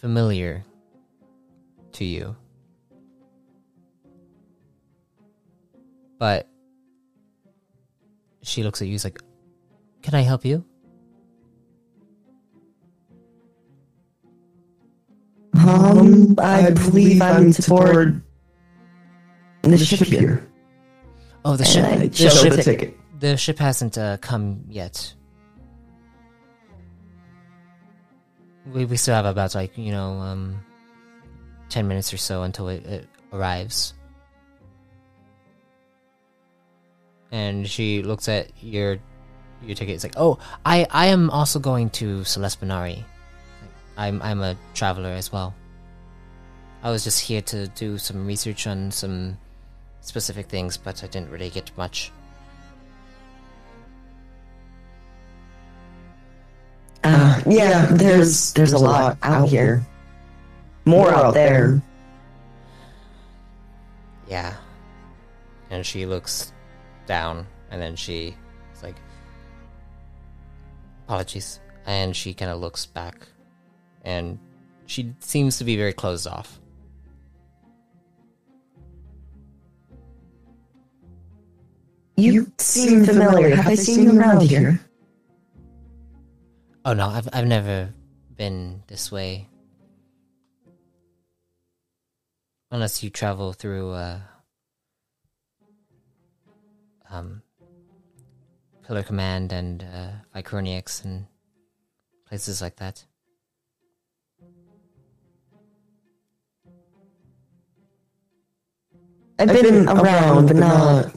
familiar 0.00 0.64
to 1.92 2.04
you. 2.04 2.36
But 6.18 6.48
she 8.42 8.62
looks 8.62 8.80
at 8.80 8.86
you 8.86 8.92
he's 8.92 9.04
like, 9.04 9.20
"Can 10.02 10.14
I 10.14 10.20
help 10.20 10.44
you?" 10.44 10.64
Um, 15.64 16.34
I 16.38 16.70
believe 16.70 17.22
I'm 17.22 17.52
to 17.52 17.62
board 17.68 18.22
the 19.62 19.78
ship 19.78 20.06
here. 20.06 20.46
Oh, 21.44 21.56
the 21.56 21.64
ship 21.64 22.10
the 22.10 22.16
show 22.16 22.28
ship 22.28 22.52
the 22.52 22.62
ticket. 22.62 22.98
The 23.20 23.36
ship 23.36 23.58
hasn't 23.58 23.96
uh, 23.96 24.18
come 24.18 24.64
yet. 24.68 25.14
We 28.72 28.84
we 28.84 28.96
still 28.96 29.14
have 29.14 29.26
about 29.26 29.54
like 29.54 29.76
you 29.78 29.92
know 29.92 30.18
um, 30.18 30.64
ten 31.68 31.88
minutes 31.88 32.12
or 32.12 32.16
so 32.16 32.42
until 32.42 32.68
it, 32.68 32.84
it 32.86 33.08
arrives. 33.32 33.94
And 37.32 37.66
she 37.68 38.02
looks 38.02 38.28
at 38.28 38.50
your 38.62 38.98
your 39.62 39.74
ticket. 39.74 39.94
It's 39.94 40.04
like, 40.04 40.16
oh, 40.16 40.38
I 40.64 40.86
I 40.90 41.06
am 41.06 41.30
also 41.30 41.58
going 41.58 41.90
to 41.90 42.24
Celeste 42.24 42.60
Minari. 42.60 43.04
I'm 43.96 44.20
I'm 44.22 44.42
a 44.42 44.56
traveler 44.74 45.10
as 45.10 45.32
well. 45.32 45.54
I 46.82 46.90
was 46.90 47.04
just 47.04 47.20
here 47.20 47.42
to 47.42 47.66
do 47.68 47.98
some 47.98 48.26
research 48.26 48.66
on 48.66 48.90
some 48.90 49.38
specific 50.00 50.46
things, 50.46 50.76
but 50.76 51.02
I 51.02 51.06
didn't 51.06 51.30
really 51.30 51.50
get 51.50 51.76
much. 51.76 52.12
Uh, 57.02 57.40
yeah, 57.46 57.86
there's 57.86 58.52
there's 58.52 58.72
a 58.72 58.78
lot 58.78 59.16
out 59.22 59.48
here. 59.48 59.84
More 60.84 61.10
out 61.10 61.34
there. 61.34 61.82
Yeah. 64.28 64.54
And 65.70 65.84
she 65.84 66.06
looks 66.06 66.52
down 67.06 67.46
and 67.70 67.80
then 67.82 67.96
she 67.96 68.36
is 68.74 68.82
like 68.82 68.96
apologies. 71.06 71.60
And 71.86 72.14
she 72.14 72.34
kind 72.34 72.50
of 72.50 72.60
looks 72.60 72.86
back 72.86 73.28
and 74.06 74.38
she 74.86 75.12
seems 75.18 75.58
to 75.58 75.64
be 75.64 75.76
very 75.76 75.92
closed 75.92 76.26
off. 76.26 76.60
You 82.16 82.50
seem 82.56 83.04
familiar. 83.04 83.54
Have 83.54 83.66
I 83.66 83.74
seen 83.74 84.04
you 84.04 84.18
around 84.18 84.40
here? 84.40 84.80
Oh 86.86 86.94
no, 86.94 87.08
I've 87.08 87.28
I've 87.32 87.46
never 87.46 87.92
been 88.36 88.82
this 88.86 89.12
way. 89.12 89.48
Unless 92.70 93.02
you 93.02 93.10
travel 93.10 93.52
through 93.52 93.90
uh 93.90 94.20
um 97.10 97.42
Pillar 98.86 99.02
Command 99.02 99.52
and 99.52 99.82
uh 99.82 100.12
Vicronix 100.34 101.04
and 101.04 101.26
places 102.28 102.62
like 102.62 102.76
that. 102.76 103.04
I've 109.38 109.48
been 109.48 109.88
around, 109.88 110.46
but 110.46 110.56
not 110.56 111.14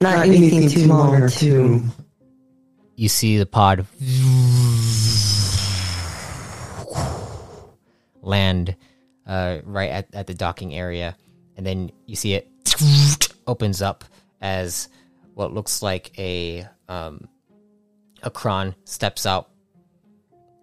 not 0.00 0.26
anything 0.26 0.68
too 0.68 0.86
long 0.86 1.14
or 1.14 1.28
too. 1.28 1.82
you 2.96 3.08
see 3.08 3.38
the 3.38 3.46
pod 3.46 3.86
land 8.22 8.76
uh, 9.26 9.58
right 9.64 9.90
at, 9.90 10.14
at 10.14 10.26
the 10.26 10.34
docking 10.34 10.74
area, 10.74 11.16
and 11.56 11.64
then 11.64 11.90
you 12.06 12.16
see 12.16 12.34
it 12.34 12.48
opens 13.46 13.80
up 13.80 14.04
as 14.40 14.88
what 15.34 15.52
looks 15.52 15.82
like 15.82 16.18
a 16.18 16.66
um, 16.88 17.26
a 18.22 18.30
cron 18.30 18.74
steps 18.84 19.24
out, 19.24 19.48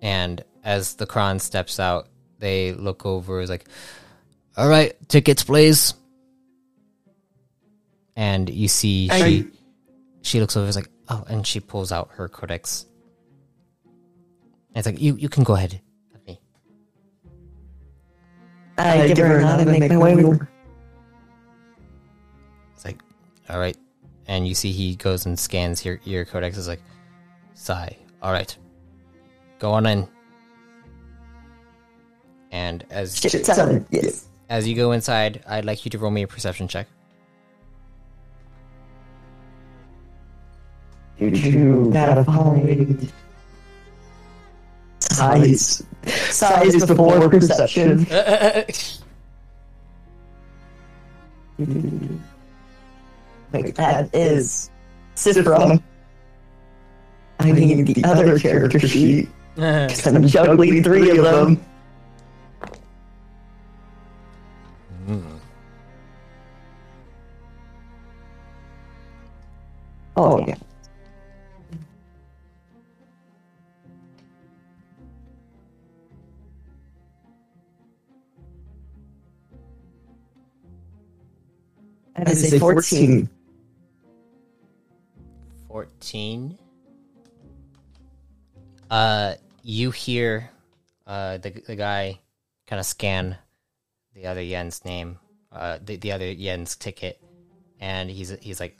and 0.02 0.44
as 0.64 0.96
the 0.96 1.08
cron 1.08 1.40
steps 1.40 1.80
out, 1.80 2.08
they 2.38 2.74
look 2.74 3.06
over. 3.06 3.42
Is 3.42 3.50
like, 3.50 3.66
all 4.56 4.70
right, 4.70 4.96
tickets, 5.10 5.44
please. 5.44 5.96
And 8.16 8.50
you 8.50 8.68
see 8.68 9.10
I- 9.12 9.20
she 9.22 9.48
she 10.22 10.40
looks 10.40 10.56
over. 10.56 10.68
Is 10.68 10.76
like, 10.76 10.90
oh, 11.10 11.24
and 11.28 11.46
she 11.46 11.60
pulls 11.60 11.92
out 11.92 12.10
her 12.14 12.28
codex. 12.28 12.86
And 13.86 14.78
it's 14.78 14.86
like, 14.86 15.02
you 15.02 15.16
you 15.16 15.30
can 15.30 15.44
go 15.44 15.56
ahead. 15.56 15.82
Have 16.14 16.26
me. 16.28 16.40
I 18.78 19.08
give 19.08 19.18
her 19.20 19.38
a 19.40 19.42
nod 19.42 19.60
and 19.62 19.72
make 19.80 19.90
my 19.92 19.98
way 19.98 20.14
over. 20.24 20.50
It's 22.74 22.86
like, 22.86 23.00
all 23.50 23.60
right. 23.60 23.78
And 24.28 24.48
you 24.48 24.56
see 24.56 24.72
he 24.72 24.96
goes 24.96 25.26
and 25.26 25.38
scans 25.38 25.84
your 25.84 26.00
your 26.04 26.26
codex. 26.26 26.58
Is 26.58 26.68
like, 26.68 26.82
sigh. 27.54 27.98
All 28.22 28.32
right, 28.32 28.56
go 29.60 29.72
on 29.74 29.86
in. 29.86 30.08
And 32.52 32.86
as 32.90 33.20
Shit, 33.20 33.46
seven. 33.46 33.86
Yes. 33.90 34.30
as 34.50 34.68
you 34.68 34.76
go 34.76 34.92
inside, 34.94 35.44
I'd 35.48 35.66
like 35.66 35.84
you 35.86 35.92
to 35.92 35.98
roll 35.98 36.12
me 36.12 36.22
a 36.22 36.28
perception 36.28 36.68
check. 36.68 36.88
You 41.30 41.90
gotta 41.94 42.24
find 42.24 43.12
size. 45.00 45.84
Size 46.06 46.86
before 46.86 47.30
perception. 47.30 48.06
Like 53.52 53.76
that 53.76 54.10
is 54.16 54.70
Cifra. 55.16 55.82
I 57.40 57.52
need 57.52 57.88
the 57.88 58.04
other 58.04 58.40
character 58.40 58.80
sheet. 58.80 59.30
'cause 59.56 60.08
I'm 60.08 60.26
juggling 60.28 60.82
three 60.84 61.10
of 61.16 61.24
them. 61.24 61.64
Mm. 65.08 65.40
Oh 70.16 70.40
yeah. 70.48 70.56
I 82.34 82.50
say 82.50 82.60
14. 82.60 83.30
14 85.68 86.58
uh 88.92 89.34
you 89.64 89.90
hear 89.92 90.50
uh 91.08 91.38
the, 91.38 91.50
the 91.50 91.76
guy 91.76 92.20
kind 92.68 92.80
of 92.80 92.86
scan 92.86 93.38
the 94.14 94.28
other 94.28 94.42
yen's 94.42 94.86
name 94.86 95.18
uh 95.52 95.80
the, 95.84 95.96
the 95.96 96.12
other 96.12 96.32
yen's 96.32 96.76
ticket 96.76 97.20
and 97.80 98.10
he's 98.10 98.30
he's 98.40 98.60
like 98.60 98.78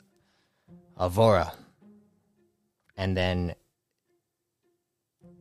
avora. 0.98 1.52
And 2.96 3.16
then 3.16 3.54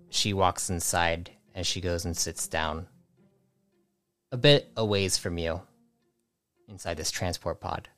she 0.10 0.34
walks 0.34 0.70
inside 0.70 1.32
and 1.56 1.66
she 1.66 1.80
goes 1.80 2.06
and 2.06 2.16
sits 2.18 2.48
down 2.48 2.88
a 4.32 4.38
bit 4.38 4.72
a 4.76 4.86
ways 4.86 5.18
from 5.18 5.38
you 5.38 5.62
inside 6.68 6.98
this 6.98 7.12
transport 7.12 7.62
pod 7.62 7.90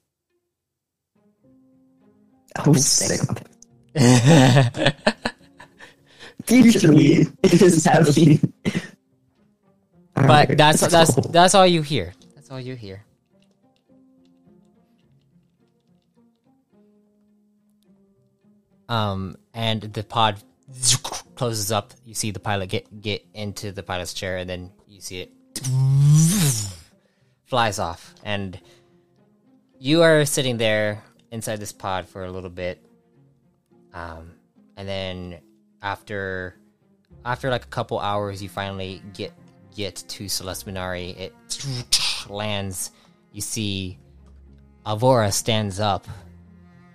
Oh, 2.60 2.74
snap. 2.74 3.48
Future 6.46 6.92
me 6.92 7.26
is 7.44 7.84
happy. 7.84 8.40
But 10.14 10.58
that's 10.58 10.82
that's 10.88 11.16
go. 11.16 11.22
that's 11.30 11.56
all 11.56 11.68
you 11.68 11.82
hear. 11.82 12.14
That's 12.36 12.52
all 12.52 12.60
you 12.60 12.76
hear. 12.76 13.04
Um, 18.88 19.38
and 19.54 19.82
the 19.82 20.04
pod 20.04 20.38
closes 21.36 21.72
up. 21.72 21.94
You 22.06 22.14
see 22.14 22.32
the 22.32 22.40
pilot 22.40 22.70
get 22.70 23.02
get 23.02 23.26
into 23.34 23.72
the 23.72 23.84
pilot's 23.84 24.14
chair, 24.14 24.38
and 24.38 24.50
then 24.50 24.72
you 24.88 25.02
see 25.02 25.22
it 25.22 25.32
flies 27.46 27.80
off. 27.80 28.14
And 28.24 28.60
you 29.80 30.04
are 30.04 30.26
sitting 30.26 30.58
there 30.58 31.04
inside 31.36 31.60
this 31.60 31.74
pod 31.74 32.08
for 32.08 32.24
a 32.24 32.32
little 32.32 32.50
bit. 32.50 32.84
Um, 33.94 34.32
and 34.78 34.88
then 34.88 35.42
after 35.82 36.56
after 37.26 37.50
like 37.50 37.66
a 37.66 37.68
couple 37.68 38.00
hours, 38.00 38.42
you 38.42 38.50
finally 38.50 39.02
get 39.14 39.34
get 39.76 39.96
to 40.08 40.28
Celeste 40.28 40.66
Minari. 40.66 41.16
It 41.20 42.28
lands. 42.30 42.92
You 43.34 43.42
see 43.42 44.00
Avora 44.86 45.32
stands 45.34 45.80
up, 45.80 46.08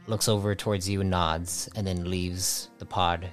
looks 0.06 0.26
over 0.28 0.54
towards 0.54 0.88
you 0.88 1.02
and 1.02 1.10
nods, 1.10 1.68
and 1.76 1.86
then 1.86 2.10
leaves 2.10 2.70
the 2.78 2.86
pod. 2.86 3.28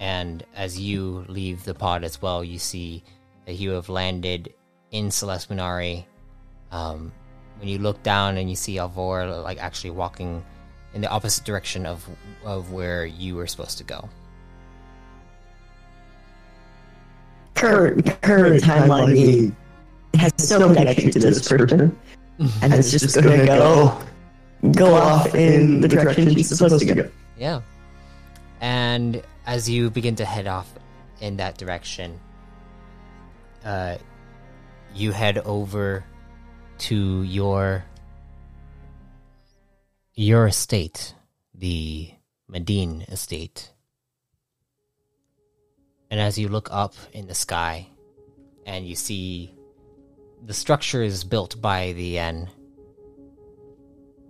And 0.00 0.44
as 0.54 0.78
you 0.78 1.24
leave 1.28 1.64
the 1.64 1.74
pod 1.74 2.04
as 2.04 2.20
well, 2.20 2.44
you 2.44 2.58
see 2.58 3.02
that 3.46 3.54
you 3.54 3.70
have 3.70 3.88
landed 3.88 4.52
in 4.90 5.10
Celeste 5.10 5.48
Minari. 5.48 6.04
Um, 6.70 7.10
when 7.58 7.68
you 7.68 7.78
look 7.78 8.02
down 8.02 8.36
and 8.36 8.50
you 8.50 8.56
see 8.56 8.76
Avora 8.76 9.42
like 9.42 9.58
actually 9.58 9.90
walking 9.90 10.44
in 10.92 11.00
the 11.00 11.08
opposite 11.08 11.44
direction 11.44 11.86
of 11.86 12.06
of 12.44 12.72
where 12.72 13.04
you 13.06 13.36
were 13.36 13.46
supposed 13.46 13.78
to 13.78 13.84
go. 13.84 14.08
current 17.64 18.22
current 18.22 18.62
timeline 18.62 19.12
me 19.12 19.52
has 20.18 20.50
no 20.50 20.72
connection 20.72 21.10
to 21.10 21.18
this 21.18 21.48
person, 21.48 21.98
and 22.62 22.74
it's 22.74 22.90
just 22.90 23.14
gonna 23.14 23.46
go 23.46 23.98
go 24.72 24.94
off 24.94 25.34
in 25.34 25.80
the 25.80 25.88
direction 25.88 26.32
she's 26.34 26.48
supposed 26.48 26.86
to 26.86 26.94
go. 26.94 27.10
Yeah. 27.38 27.62
And 28.60 29.22
as 29.46 29.68
you 29.68 29.90
begin 29.90 30.16
to 30.16 30.24
head 30.24 30.46
off 30.46 30.72
in 31.20 31.36
that 31.36 31.58
direction, 31.58 32.18
uh, 33.64 33.98
you 34.94 35.12
head 35.12 35.38
over 35.38 36.04
to 36.78 37.22
your 37.22 37.84
your 40.14 40.46
estate, 40.46 41.14
the 41.54 42.10
Medine 42.48 43.02
estate. 43.08 43.72
And 46.10 46.20
as 46.20 46.38
you 46.38 46.48
look 46.48 46.68
up 46.70 46.94
in 47.12 47.26
the 47.26 47.34
sky, 47.34 47.88
and 48.66 48.86
you 48.86 48.94
see 48.94 49.54
the 50.44 50.54
structure 50.54 51.02
is 51.02 51.24
built 51.24 51.60
by 51.60 51.92
the 51.92 52.18
N 52.18 52.50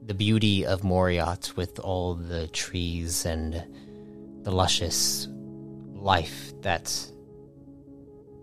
the 0.06 0.14
beauty 0.14 0.66
of 0.66 0.84
Moriot 0.84 1.56
with 1.56 1.78
all 1.78 2.14
the 2.14 2.46
trees 2.48 3.24
and 3.24 3.64
the 4.42 4.50
luscious 4.50 5.28
life 5.94 6.52
that 6.60 7.10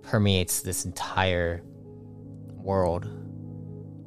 permeates 0.02 0.62
this 0.62 0.86
entire 0.86 1.62
world. 2.56 3.08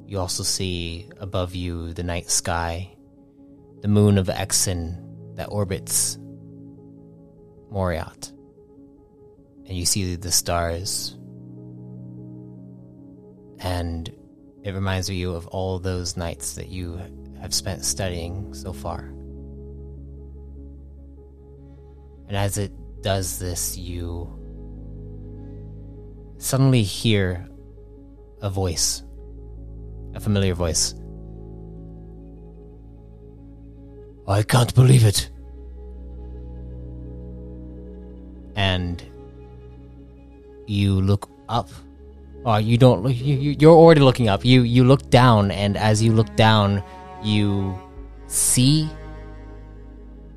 You 0.07 0.19
also 0.19 0.43
see 0.43 1.09
above 1.19 1.55
you 1.55 1.93
the 1.93 2.03
night 2.03 2.31
sky, 2.31 2.95
the 3.81 3.89
moon 3.89 4.19
of 4.19 4.27
Exon 4.27 5.37
that 5.37 5.47
orbits 5.47 6.19
Moriat. 7.73 8.31
And 9.67 9.77
you 9.77 9.87
see 9.87 10.15
the 10.17 10.31
stars. 10.31 11.17
And 13.59 14.13
it 14.63 14.75
reminds 14.75 15.09
you 15.09 15.33
of 15.33 15.47
all 15.49 15.79
those 15.79 16.17
nights 16.17 16.55
that 16.55 16.69
you 16.69 17.01
have 17.41 17.55
spent 17.55 17.85
studying 17.85 18.53
so 18.55 18.73
far. 18.73 19.11
And 22.27 22.37
as 22.37 22.59
it 22.59 22.73
does 23.03 23.39
this, 23.39 23.77
you 23.77 24.33
suddenly 26.39 26.83
hear 26.83 27.49
a 28.41 28.51
voice, 28.51 29.03
a 30.15 30.21
familiar 30.21 30.55
voice. 30.55 30.95
I 34.27 34.43
can't 34.43 34.75
believe 34.75 35.05
it. 35.05 35.31
And 38.57 39.03
you 40.67 41.01
look 41.01 41.29
up 41.49 41.69
Oh, 42.47 42.57
you 42.59 42.77
don't 42.77 43.03
look. 43.03 43.17
You, 43.17 43.37
you- 43.37 43.57
you're 43.59 43.73
already 43.75 44.03
looking 44.03 44.29
up. 44.29 44.45
You 44.45 44.63
you 44.63 44.85
look 44.85 45.09
down, 45.09 45.51
and 45.51 45.79
as 45.79 46.03
you 46.03 46.13
look 46.13 46.29
down, 46.37 46.83
you 47.23 47.73
see 48.27 48.87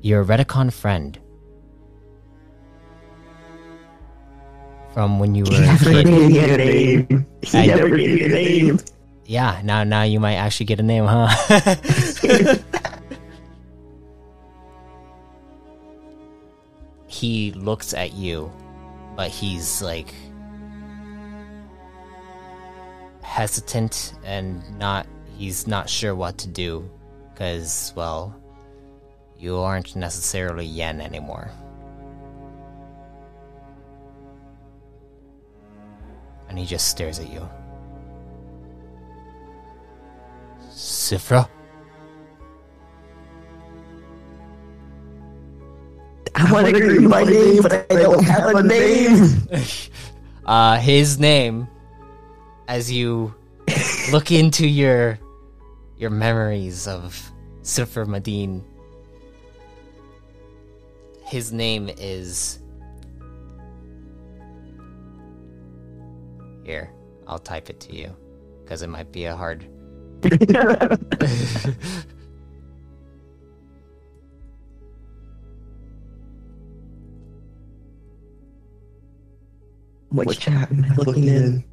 your 0.00 0.24
Redicon 0.24 0.72
friend 0.72 1.18
from 4.94 5.18
when 5.18 5.34
you 5.34 5.44
were 5.44 5.50
He 5.52 5.60
never 5.60 5.92
gave 5.92 6.06
me 6.32 6.38
a 6.38 6.56
name. 6.56 7.26
He 7.42 7.66
never 7.66 7.88
gave 7.96 8.14
me 8.14 8.24
a 8.24 8.28
name. 8.28 8.78
Yeah, 9.28 9.60
now 9.62 9.84
now 9.84 10.04
you 10.04 10.20
might 10.20 10.36
actually 10.36 10.64
get 10.64 10.80
a 10.80 10.82
name, 10.82 11.04
huh? 11.04 11.28
he 17.06 17.52
looks 17.52 17.92
at 17.92 18.14
you, 18.14 18.50
but 19.16 19.28
he's 19.28 19.82
like 19.82 20.14
hesitant 23.20 24.14
and 24.24 24.64
not 24.78 25.06
he's 25.36 25.66
not 25.66 25.90
sure 25.90 26.14
what 26.14 26.38
to 26.38 26.48
do 26.48 26.88
because 27.30 27.92
well 27.94 28.34
you 29.38 29.58
aren't 29.58 29.94
necessarily 29.94 30.64
yen 30.64 31.02
anymore 31.02 31.50
and 36.48 36.58
he 36.58 36.64
just 36.64 36.88
stares 36.88 37.18
at 37.20 37.30
you 37.30 37.46
sifra 40.78 41.48
I 46.36 46.52
want 46.52 46.66
to 46.66 46.72
give 46.72 46.92
you 46.92 47.08
my 47.08 47.24
name, 47.24 47.62
but 47.62 47.72
I 47.90 47.96
don't 47.96 48.22
have 48.22 48.54
a 48.54 48.62
name. 48.62 49.48
uh 50.46 50.78
his 50.78 51.18
name 51.18 51.66
as 52.68 52.92
you 52.92 53.34
look 54.12 54.30
into 54.30 54.68
your 54.68 55.18
your 55.96 56.10
memories 56.10 56.86
of 56.86 57.32
Sifra 57.62 58.06
Medine 58.06 58.64
his 61.26 61.52
name 61.52 61.90
is 61.98 62.60
here 66.64 66.90
I'll 67.26 67.40
type 67.40 67.68
it 67.68 67.80
to 67.80 67.96
you 67.96 68.14
because 68.62 68.82
it 68.82 68.88
might 68.88 69.10
be 69.10 69.24
a 69.24 69.34
hard 69.34 69.66
What's 80.10 80.44
happening? 80.44 80.92
Looking 80.96 81.28
in. 81.28 81.64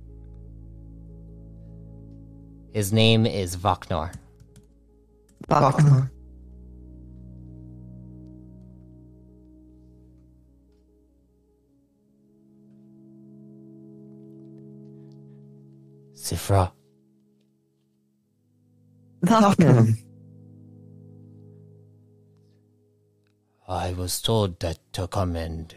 His 2.74 2.94
name 2.94 3.26
is 3.26 3.56
Vaknor. 3.56 4.14
Vaknor. 5.50 6.12
Sifra. 16.14 16.72
Vaknor. 19.26 19.98
I 23.68 23.94
was 23.94 24.22
told 24.22 24.60
that 24.60 24.78
to 24.94 25.08
come 25.08 25.36
and 25.36 25.74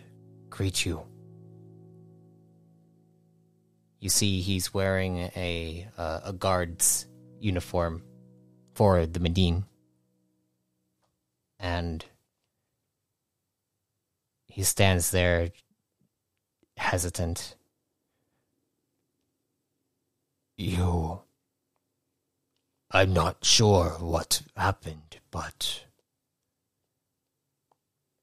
greet 0.51 0.85
you. 0.85 1.03
You 4.01 4.09
see, 4.09 4.41
he's 4.41 4.73
wearing 4.73 5.19
a 5.35 5.89
uh, 5.97 6.21
a 6.25 6.33
guard's 6.33 7.07
uniform 7.41 8.03
for 8.75 9.07
the 9.07 9.21
Medine, 9.21 9.65
and 11.59 12.05
he 14.47 14.63
stands 14.63 15.11
there, 15.11 15.51
hesitant. 16.77 17.57
You. 20.57 21.23
I'm 22.91 23.13
not 23.13 23.45
sure 23.45 23.91
what 24.01 24.41
happened, 24.57 25.19
but 25.31 25.85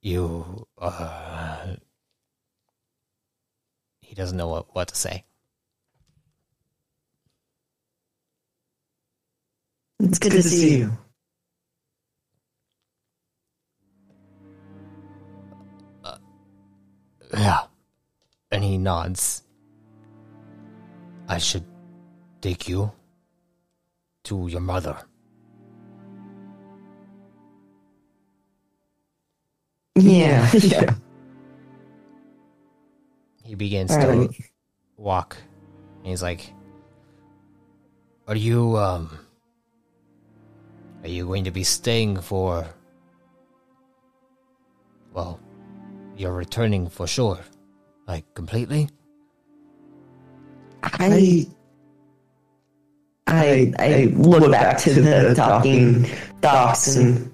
you 0.01 0.67
uh 0.78 1.75
he 4.01 4.15
doesn't 4.15 4.38
know 4.38 4.47
what, 4.47 4.75
what 4.75 4.88
to 4.88 4.95
say. 4.95 5.23
It's 9.99 10.19
good 10.19 10.32
to 10.32 10.43
see 10.43 10.78
you. 10.80 10.97
yeah. 17.34 17.62
And 18.51 18.63
he 18.63 18.78
nods. 18.78 19.43
I 21.28 21.38
should 21.39 21.65
take 22.41 22.67
you 22.67 22.91
to 24.25 24.47
your 24.47 24.61
mother 24.61 24.97
Yeah, 29.95 30.51
yeah. 30.59 30.93
he 33.43 33.55
begins 33.55 33.91
All 33.91 33.97
to 33.97 34.07
right. 34.07 34.29
walk 34.97 35.38
and 35.99 36.07
he's 36.07 36.21
like 36.23 36.51
are 38.27 38.35
you 38.35 38.75
um 38.77 39.09
are 41.03 41.07
you 41.09 41.25
going 41.25 41.43
to 41.43 41.51
be 41.51 41.63
staying 41.63 42.19
for 42.19 42.65
well 45.13 45.39
you're 46.17 46.33
returning 46.33 46.89
for 46.89 47.07
sure 47.07 47.39
like 48.07 48.25
completely 48.33 48.89
I, 50.83 51.47
I, 53.27 53.73
I 53.79 54.13
look 54.15 54.51
back 54.51 54.77
to 54.79 54.93
the 54.93 55.33
talking 55.35 56.07
docs 56.41 56.95
and 56.95 57.31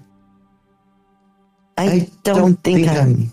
I 1.76 2.08
don't 2.22 2.56
think 2.64 2.88
I'm 2.88 3.30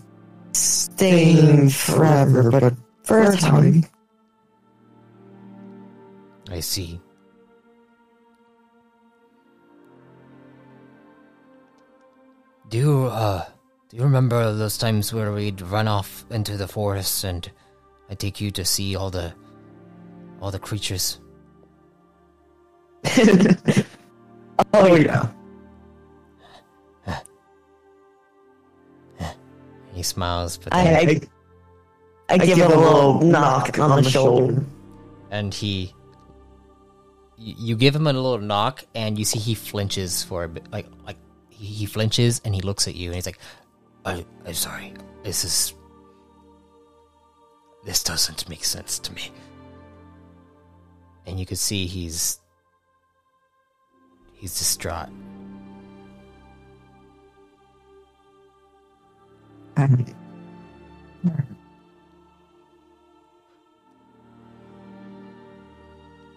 staying 0.52 1.70
forever, 1.70 2.50
but 2.50 2.74
for 3.04 3.22
a 3.22 3.36
time. 3.36 3.84
I 6.50 6.60
see. 6.60 7.00
Do 12.68 12.78
you 12.78 13.04
uh 13.06 13.44
do 13.88 13.96
you 13.96 14.02
remember 14.04 14.52
those 14.54 14.78
times 14.78 15.12
where 15.12 15.32
we'd 15.32 15.60
run 15.62 15.88
off 15.88 16.24
into 16.30 16.56
the 16.56 16.68
forest 16.68 17.24
and 17.24 17.50
I'd 18.08 18.20
take 18.20 18.40
you 18.40 18.50
to 18.52 18.64
see 18.64 18.94
all 18.94 19.10
the 19.10 19.32
all 20.40 20.50
the 20.50 20.58
creatures? 20.58 21.20
oh 24.74 24.94
yeah. 24.94 25.28
He 29.92 30.02
smiles, 30.04 30.56
but 30.56 30.72
I, 30.72 30.84
then, 31.04 31.28
I, 32.28 32.34
I 32.34 32.38
give 32.38 32.58
him 32.58 32.70
a 32.70 32.76
little 32.76 33.20
knock 33.20 33.78
on 33.78 34.02
the 34.02 34.08
shoulder. 34.08 34.64
and 35.30 35.52
he 35.52 35.92
you, 37.40 37.54
you 37.58 37.76
give 37.76 37.94
him 37.96 38.06
a 38.06 38.12
little 38.12 38.38
knock 38.38 38.84
and 38.94 39.18
you 39.18 39.24
see 39.24 39.38
he 39.38 39.54
flinches 39.54 40.22
for 40.22 40.44
a 40.44 40.48
bit 40.48 40.70
like 40.70 40.86
like 41.06 41.16
he, 41.48 41.66
he 41.66 41.86
flinches 41.86 42.40
and 42.44 42.54
he 42.54 42.60
looks 42.60 42.86
at 42.86 42.94
you 42.94 43.08
and 43.08 43.16
he's 43.16 43.26
like 43.26 43.38
I, 44.04 44.24
i'm 44.46 44.54
sorry 44.54 44.94
this 45.24 45.44
is 45.44 45.74
this 47.84 48.02
doesn't 48.02 48.48
make 48.48 48.64
sense 48.64 48.98
to 49.00 49.12
me 49.12 49.30
and 51.26 51.40
you 51.40 51.46
can 51.46 51.56
see 51.56 51.86
he's 51.86 52.39
he's 54.40 54.58
distraught 54.58 55.08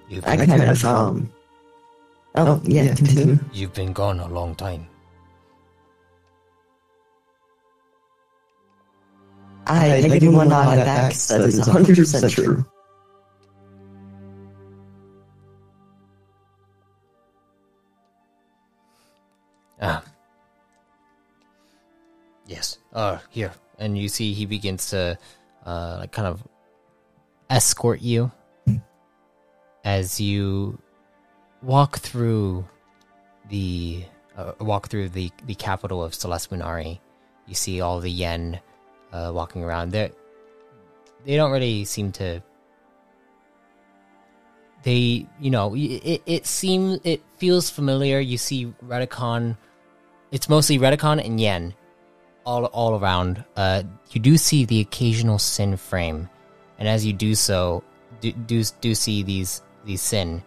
you've 0.10 0.26
I 0.28 0.38
been, 0.38 0.48
kind 0.48 0.64
of 0.64 0.86
um. 0.86 1.30
Oh 2.36 2.62
yeah, 2.66 2.94
continue. 2.96 3.40
you've 3.54 3.74
been 3.74 3.94
gone 3.94 4.20
a 4.20 4.28
long 4.28 4.56
time 4.56 4.88
I, 9.66 9.94
I 9.94 10.02
give 10.02 10.24
him 10.24 10.34
one 10.34 10.50
nod 10.50 10.78
at 10.78 10.86
that 10.86 11.12
'cause 11.12 11.28
that 11.30 11.42
is 11.42 11.60
100 11.60 11.98
percent 11.98 12.30
true. 12.32 12.66
Ah. 19.84 20.02
Yes. 22.48 22.80
Uh, 22.94 23.20
here. 23.30 23.52
And 23.80 23.98
you 23.98 24.08
see 24.08 24.34
he 24.34 24.46
begins 24.46 24.90
to, 24.92 25.18
uh, 25.66 25.98
like 26.00 26.12
kind 26.12 26.28
of 26.28 26.42
escort 27.50 28.02
you 28.02 28.32
as 29.84 30.20
you 30.20 30.80
walk 31.62 32.00
through 32.00 32.66
the, 33.50 34.06
uh, 34.38 34.54
walk 34.62 34.88
through 34.88 35.10
the, 35.10 35.32
the 35.46 35.56
capital 35.56 36.02
of 36.04 36.14
Celeste 36.14 36.50
Minari. 36.50 37.00
You 37.46 37.56
see 37.56 37.82
all 37.82 38.00
the 38.00 38.10
yen, 38.10 38.60
uh, 39.12 39.32
walking 39.34 39.64
around. 39.64 39.92
They 39.92 40.12
they 41.26 41.36
don't 41.36 41.52
really 41.52 41.86
seem 41.86 42.12
to 42.12 42.42
they 44.84 45.26
you 45.40 45.50
know 45.50 45.74
it, 45.76 46.22
it 46.26 46.46
seems 46.46 47.00
it 47.04 47.22
feels 47.38 47.70
familiar 47.70 48.20
you 48.20 48.38
see 48.38 48.74
redicon 48.86 49.58
it's 50.34 50.50
mostly 50.50 50.80
redicon 50.80 51.24
and 51.24 51.40
yen 51.40 51.74
all 52.44 52.66
all 52.66 53.00
around. 53.00 53.46
Uh 53.56 53.84
you 54.12 54.20
do 54.20 54.36
see 54.36 54.66
the 54.66 54.82
occasional 54.82 55.40
syn 55.40 55.78
frame. 55.78 56.28
And 56.80 56.88
as 56.90 57.06
you 57.06 57.14
do 57.14 57.36
so 57.36 57.84
do 58.20 58.34
do, 58.34 58.64
do 58.82 58.96
see 58.96 59.24
these 59.24 59.62
these 59.86 60.02
syn. 60.02 60.44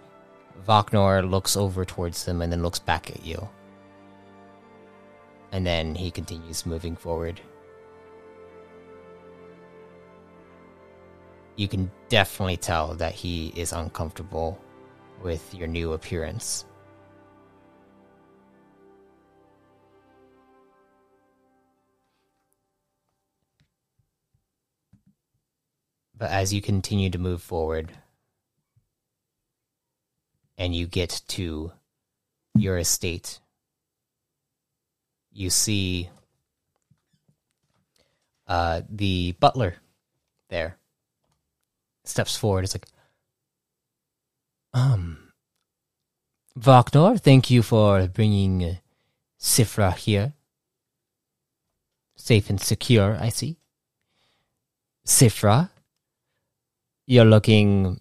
Vaknor 0.67 1.31
looks 1.31 1.57
over 1.57 1.85
towards 1.85 2.25
them 2.25 2.43
and 2.43 2.51
then 2.53 2.63
looks 2.63 2.81
back 2.81 3.11
at 3.11 3.25
you. 3.25 3.49
And 5.53 5.65
then 5.65 5.95
he 5.95 6.11
continues 6.11 6.67
moving 6.67 6.97
forward. 6.97 7.41
You 11.55 11.69
can 11.69 11.91
definitely 12.09 12.57
tell 12.57 12.95
that 12.97 13.15
he 13.15 13.53
is 13.57 13.73
uncomfortable 13.73 14.59
with 15.23 15.55
your 15.55 15.69
new 15.69 15.93
appearance. 15.93 16.67
But 26.19 26.31
as 26.31 26.53
you 26.53 26.63
continue 26.63 27.11
to 27.11 27.19
move 27.19 27.43
forward 27.43 27.93
and 30.57 30.75
you 30.75 30.87
get 30.87 31.23
to 31.29 31.73
your 32.55 32.79
estate, 32.79 33.41
you 35.31 35.51
see 35.51 36.09
uh, 38.47 38.81
the 38.89 39.33
butler 39.33 39.77
there 40.49 40.79
steps 42.05 42.37
forward. 42.37 42.65
It's 42.65 42.75
like, 42.75 42.87
um, 44.73 45.33
Vaknor, 46.59 47.21
thank 47.21 47.51
you 47.51 47.63
for 47.63 48.07
bringing 48.09 48.79
Sifra 49.39 49.95
here. 49.95 50.33
Safe 52.17 52.49
and 52.49 52.61
secure, 52.61 53.19
I 53.21 53.29
see. 53.29 53.59
Sifra, 55.07 55.71
you're 57.07 57.25
looking 57.25 58.01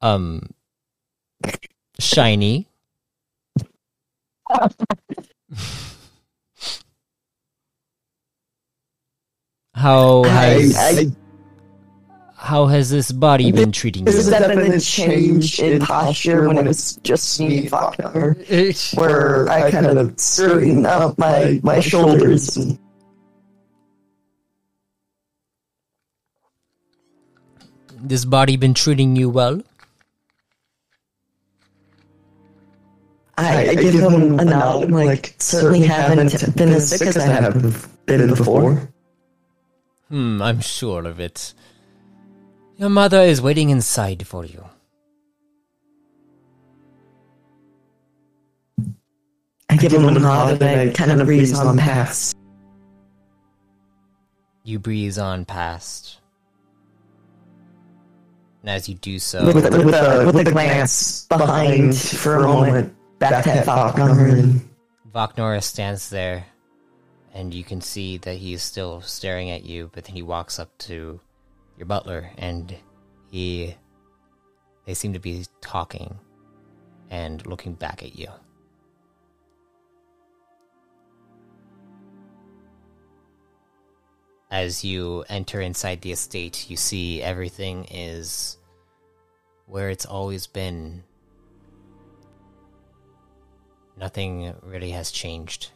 um 0.00 0.48
shiny. 1.98 2.68
how 9.74 10.22
has 10.24 10.76
I, 10.76 10.88
I, 11.00 11.06
how 12.36 12.66
has 12.66 12.90
this 12.90 13.12
body 13.12 13.52
been 13.52 13.70
treating 13.72 14.04
you? 14.04 14.12
there's 14.12 14.26
you? 14.26 14.32
definitely 14.32 14.76
a 14.76 14.80
change 14.80 15.60
in 15.60 15.80
posture 15.80 16.48
when 16.48 16.58
it 16.58 16.66
was 16.66 16.96
just 17.04 17.40
me, 17.40 17.68
Vaknor, 17.68 18.36
where 18.98 19.48
I 19.48 19.70
kind 19.70 19.86
of 19.86 20.18
straighten 20.18 20.84
up 20.84 21.16
my, 21.18 21.60
my 21.62 21.78
shoulders. 21.80 22.56
And 22.56 22.78
This 28.04 28.24
body 28.24 28.56
been 28.56 28.74
treating 28.74 29.14
you 29.14 29.30
well? 29.30 29.62
I, 33.38 33.70
I 33.70 33.74
give 33.76 33.94
him 33.94 34.40
a 34.40 34.44
nod, 34.44 34.90
like, 34.90 35.36
certainly 35.38 35.82
haven't 35.82 36.56
been 36.56 36.70
as 36.70 36.90
sick 36.90 37.06
as 37.06 37.16
I 37.16 37.26
have 37.26 37.88
been 38.06 38.28
before. 38.28 38.88
Hmm, 40.08 40.42
I'm 40.42 40.60
sure 40.60 41.06
of 41.06 41.20
it. 41.20 41.54
Your 42.76 42.90
mother 42.90 43.20
is 43.20 43.40
waiting 43.40 43.70
inside 43.70 44.26
for 44.26 44.44
you. 44.44 44.64
I 49.70 49.76
give 49.76 49.92
him 49.92 50.04
a 50.08 50.10
nod 50.10 50.60
and 50.60 50.90
I 50.90 50.92
kind 50.92 51.12
of 51.12 51.24
breeze 51.24 51.56
on 51.56 51.78
past. 51.78 52.36
You 54.64 54.80
breeze 54.80 55.18
on 55.18 55.44
past. 55.44 56.18
And 58.62 58.70
as 58.70 58.88
you 58.88 58.94
do 58.94 59.18
so, 59.18 59.44
With, 59.44 59.56
with, 59.56 59.84
with, 59.84 59.94
a, 59.94 60.24
with 60.24 60.46
a 60.46 60.50
glance 60.50 61.26
behind 61.26 61.96
for 61.96 62.36
a 62.36 62.42
moment, 62.42 62.94
back 63.18 63.46
at 63.48 63.66
and 63.68 64.60
Vaknora 65.12 65.60
stands 65.62 66.10
there, 66.10 66.46
and 67.34 67.52
you 67.52 67.64
can 67.64 67.80
see 67.80 68.18
that 68.18 68.36
he 68.36 68.52
is 68.52 68.62
still 68.62 69.00
staring 69.00 69.50
at 69.50 69.64
you, 69.64 69.90
but 69.92 70.04
then 70.04 70.14
he 70.14 70.22
walks 70.22 70.60
up 70.60 70.76
to 70.78 71.20
your 71.76 71.86
butler, 71.86 72.30
and 72.38 72.74
he. 73.30 73.74
They 74.86 74.94
seem 74.94 75.12
to 75.12 75.20
be 75.20 75.44
talking 75.60 76.18
and 77.10 77.44
looking 77.46 77.74
back 77.74 78.02
at 78.02 78.16
you. 78.18 78.28
As 84.52 84.84
you 84.84 85.24
enter 85.28 85.60
inside 85.60 86.02
the 86.02 86.12
estate, 86.12 86.70
you 86.70 86.76
see 86.76 87.20
everything 87.20 87.86
is 87.90 88.58
where 89.66 89.90
it's 89.90 90.06
always 90.06 90.46
been 90.46 91.02
Nothing 93.96 94.54
really 94.62 94.90
has 94.90 95.10
changed. 95.10 95.70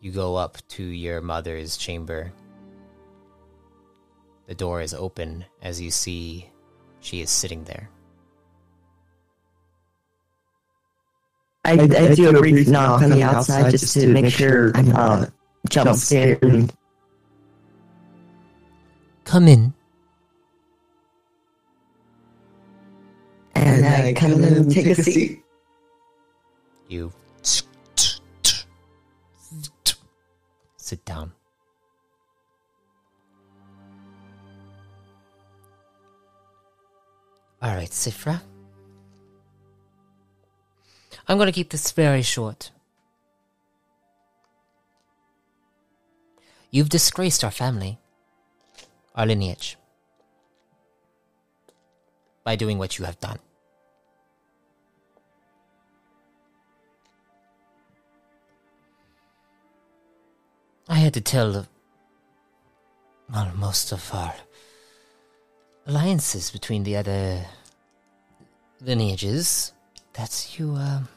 You 0.00 0.10
go 0.10 0.36
up 0.36 0.58
to 0.70 0.82
your 0.82 1.20
mother's 1.20 1.76
chamber. 1.76 2.32
The 4.46 4.54
door 4.54 4.80
is 4.80 4.94
open 4.94 5.44
as 5.62 5.80
you 5.80 5.90
see 5.90 6.50
she 7.00 7.20
is 7.20 7.30
sitting 7.30 7.64
there. 7.64 7.88
I, 11.64 11.72
I 11.74 12.14
do 12.14 12.28
a 12.28 12.32
brief 12.32 12.66
knock 12.66 13.02
on 13.02 13.10
the 13.10 13.22
outside 13.22 13.70
just 13.70 13.94
to 13.94 14.08
make 14.08 14.32
sure 14.32 14.72
I'm 14.74 14.88
not 14.88 15.30
jump 15.68 15.96
scared. 15.96 16.72
Come 19.24 19.46
in. 19.46 19.72
And 23.54 23.86
I 23.86 24.12
come 24.12 24.32
in 24.32 24.44
and 24.44 24.70
take 24.70 24.86
a 24.86 24.94
seat. 24.96 25.42
You 26.88 27.12
sit 30.76 31.04
down. 31.04 31.32
All 37.62 37.74
right, 37.74 37.88
Sifra. 37.88 38.42
I'm 41.28 41.36
going 41.36 41.46
to 41.46 41.52
keep 41.52 41.70
this 41.70 41.92
very 41.92 42.22
short. 42.22 42.70
You've 46.70 46.88
disgraced 46.88 47.44
our 47.44 47.50
family, 47.50 47.98
our 49.14 49.26
lineage, 49.26 49.76
by 52.44 52.56
doing 52.56 52.78
what 52.78 52.98
you 52.98 53.04
have 53.04 53.20
done. 53.20 53.38
I 60.88 60.96
had 60.96 61.14
to 61.14 61.20
tell, 61.20 61.66
well, 63.32 63.52
most 63.54 63.92
of 63.92 64.12
our 64.12 64.34
alliances 65.86 66.50
between 66.50 66.82
the 66.84 66.96
other 66.96 67.46
lineages 68.80 69.72
that 70.14 70.58
you, 70.58 70.74
um, 70.74 71.08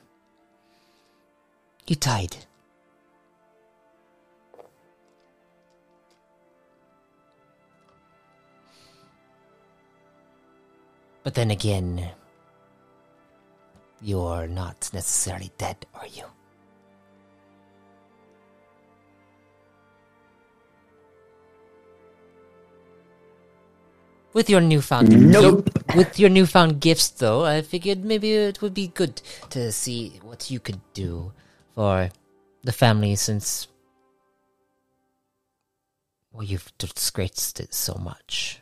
you 1.88 1.96
died. 1.96 2.36
But 11.24 11.34
then 11.34 11.50
again, 11.50 12.08
you're 14.02 14.48
not 14.48 14.90
necessarily 14.94 15.52
dead, 15.58 15.86
are 15.96 16.06
you? 16.08 16.26
With 24.36 24.50
your 24.50 24.60
newfound 24.60 25.32
Nope. 25.32 25.70
with 25.96 26.20
your 26.20 26.30
newfound 26.30 26.82
gifts, 26.82 27.08
though, 27.08 27.46
I 27.46 27.62
figured 27.62 28.04
maybe 28.04 28.34
it 28.34 28.62
would 28.62 28.74
be 28.74 28.90
good 28.90 29.22
to 29.52 29.72
see 29.72 30.20
what 30.24 30.52
you 30.52 30.60
could 30.60 30.82
do 30.94 31.32
for 31.74 32.10
the 32.62 32.74
family 32.74 33.16
since 33.16 33.70
well, 36.34 36.44
you've 36.44 36.70
disgraced 36.78 37.62
it 37.62 37.74
so 37.74 37.94
much. 37.96 38.60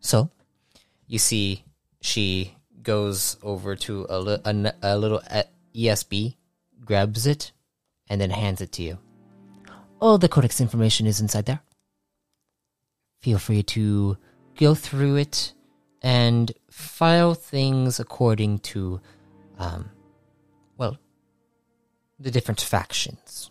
So, 0.00 0.30
you 1.06 1.20
see, 1.20 1.62
she 2.00 2.56
goes 2.82 3.36
over 3.44 3.76
to 3.76 4.06
a, 4.10 4.18
li- 4.18 4.42
a, 4.44 4.74
a 4.82 4.98
little 4.98 5.22
uh, 5.30 5.44
ESB, 5.72 6.34
grabs 6.84 7.28
it, 7.28 7.52
and 8.08 8.20
then 8.20 8.30
hands 8.30 8.60
it 8.60 8.72
to 8.72 8.82
you. 8.82 8.98
All 10.04 10.18
the 10.18 10.28
codex 10.28 10.60
information 10.60 11.06
is 11.06 11.18
inside 11.18 11.46
there. 11.46 11.60
Feel 13.22 13.38
free 13.38 13.62
to 13.62 14.18
go 14.54 14.74
through 14.74 15.16
it 15.16 15.54
and 16.02 16.52
file 16.70 17.32
things 17.32 17.98
according 17.98 18.58
to, 18.58 19.00
um, 19.58 19.88
well, 20.76 20.98
the 22.20 22.30
different 22.30 22.60
factions. 22.60 23.50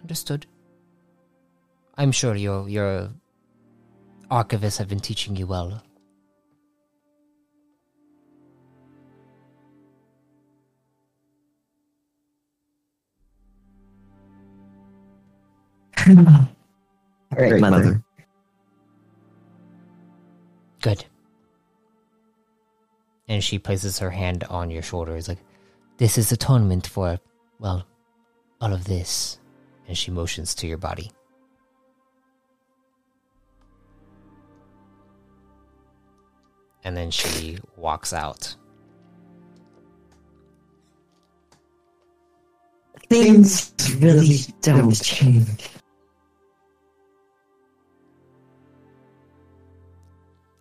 Understood. 0.00 0.46
I'm 1.96 2.10
sure 2.10 2.34
your 2.34 2.68
your 2.68 3.10
archivists 4.28 4.78
have 4.78 4.88
been 4.88 4.98
teaching 4.98 5.36
you 5.36 5.46
well. 5.46 5.84
All 16.08 16.48
right, 17.38 17.60
mother. 17.60 18.02
Good. 20.80 21.04
And 23.28 23.42
she 23.42 23.58
places 23.58 23.98
her 24.00 24.10
hand 24.10 24.44
on 24.44 24.70
your 24.70 24.82
shoulder. 24.82 25.16
It's 25.16 25.28
like, 25.28 25.38
this 25.98 26.18
is 26.18 26.32
atonement 26.32 26.86
for, 26.86 27.18
well, 27.58 27.86
all 28.60 28.72
of 28.72 28.84
this. 28.84 29.38
And 29.86 29.96
she 29.96 30.10
motions 30.10 30.54
to 30.56 30.66
your 30.66 30.78
body. 30.78 31.12
And 36.84 36.96
then 36.96 37.10
she 37.10 37.58
walks 37.76 38.12
out. 38.12 38.56
Things 43.08 43.72
really 44.00 44.38
don't 44.62 45.00
change. 45.00 45.68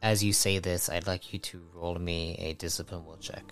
As 0.04 0.24
you 0.24 0.34
say 0.34 0.58
this, 0.58 0.90
I'd 0.90 1.06
like 1.06 1.32
you 1.32 1.40
to 1.40 1.62
roll 1.76 1.96
me 2.00 2.36
a 2.40 2.54
discipline 2.54 3.06
will 3.06 3.18
check. 3.18 3.44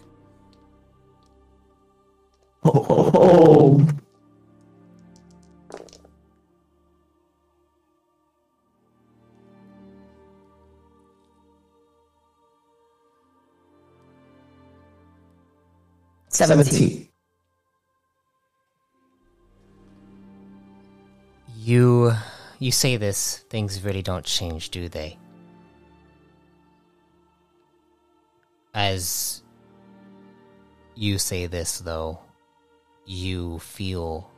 Seventeen. 16.30 17.10
You 21.58 22.14
you 22.58 22.72
say 22.72 22.98
this, 22.98 23.40
things 23.50 23.84
really 23.84 24.02
don't 24.02 24.26
change, 24.26 24.70
do 24.70 24.90
they? 24.90 25.18
As 28.80 29.44
you 30.96 31.20
say 31.20 31.48
this 31.48 31.80
though, 31.80 32.18
you 33.06 33.60
feel 33.60 34.32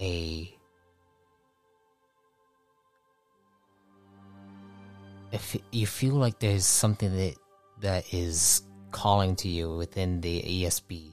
a 0.00 0.50
if 5.30 5.58
you 5.70 5.86
feel 5.86 6.14
like 6.14 6.38
there's 6.38 6.64
something 6.64 7.14
that 7.14 7.34
that 7.82 8.14
is 8.14 8.62
calling 8.92 9.36
to 9.36 9.48
you 9.48 9.76
within 9.76 10.22
the 10.22 10.40
ESB 10.40 11.12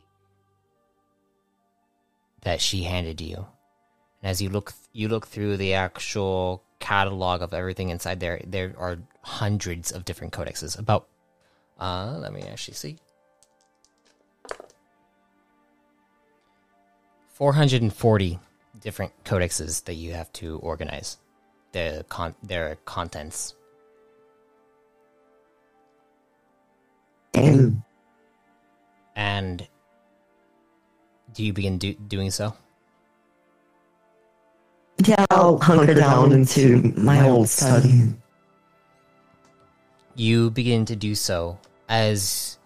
that 2.44 2.62
she 2.62 2.84
handed 2.84 3.20
you. 3.20 3.46
And 4.22 4.32
as 4.32 4.42
you 4.42 4.48
look 4.48 4.72
you 4.94 5.10
look 5.10 5.28
through 5.28 5.58
the 5.58 5.74
actual 5.74 6.64
catalog 6.84 7.42
of 7.42 7.54
everything 7.54 7.90
inside 7.90 8.20
there, 8.20 8.42
there 8.46 8.74
are 8.78 8.98
hundreds 9.22 9.92
of 9.92 10.04
different 10.04 10.34
codexes. 10.34 10.78
About 10.78 11.08
uh 11.80 12.18
let 12.20 12.34
me 12.34 12.42
actually 12.44 12.76
see. 12.76 12.98
440 17.30 18.40
different 18.80 19.12
codexes 19.24 19.84
that 19.86 19.96
you 19.96 20.12
have 20.14 20.32
to 20.34 20.58
organize 20.60 21.18
the 21.72 22.06
con- 22.10 22.36
their 22.44 22.76
contents. 22.86 23.56
And 27.34 27.82
And 29.16 29.68
do 31.34 31.44
you 31.44 31.54
begin 31.54 31.78
do- 31.78 31.94
doing 31.96 32.30
so? 32.30 32.54
Yeah, 34.98 35.26
I'll 35.30 35.58
hunker 35.60 35.94
down 35.94 36.32
into 36.32 36.94
my 36.96 37.28
old 37.28 37.50
study. 37.50 38.14
You 40.16 40.52
begin 40.52 40.86
to 40.86 40.96
do 40.96 41.16
so. 41.16 41.58
As 41.90 42.58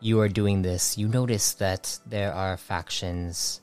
you 0.00 0.20
are 0.20 0.28
doing 0.28 0.62
this, 0.62 0.98
you 0.98 1.08
notice 1.08 1.52
that 1.54 1.98
there 2.06 2.32
are 2.32 2.56
factions 2.56 3.60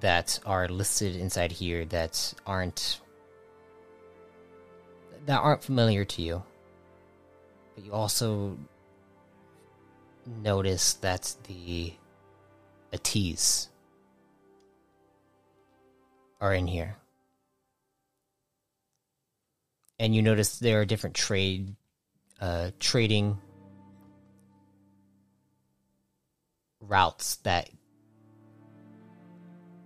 that 0.00 0.38
are 0.46 0.68
listed 0.68 1.16
inside 1.16 1.52
here 1.52 1.84
that 1.86 2.34
aren't 2.46 3.00
that 5.26 5.40
aren't 5.40 5.62
familiar 5.62 6.04
to 6.04 6.22
you. 6.22 6.42
But 7.74 7.84
you 7.84 7.92
also 7.92 8.56
notice 10.42 10.94
that 10.94 11.34
the 11.46 11.92
Atees 12.92 13.68
are 16.40 16.54
in 16.54 16.66
here. 16.66 16.96
And 19.98 20.14
you 20.14 20.22
notice 20.22 20.58
there 20.58 20.80
are 20.80 20.84
different 20.84 21.16
trade 21.16 21.74
uh 22.40 22.70
trading 22.78 23.36
routes 26.80 27.36
that 27.36 27.68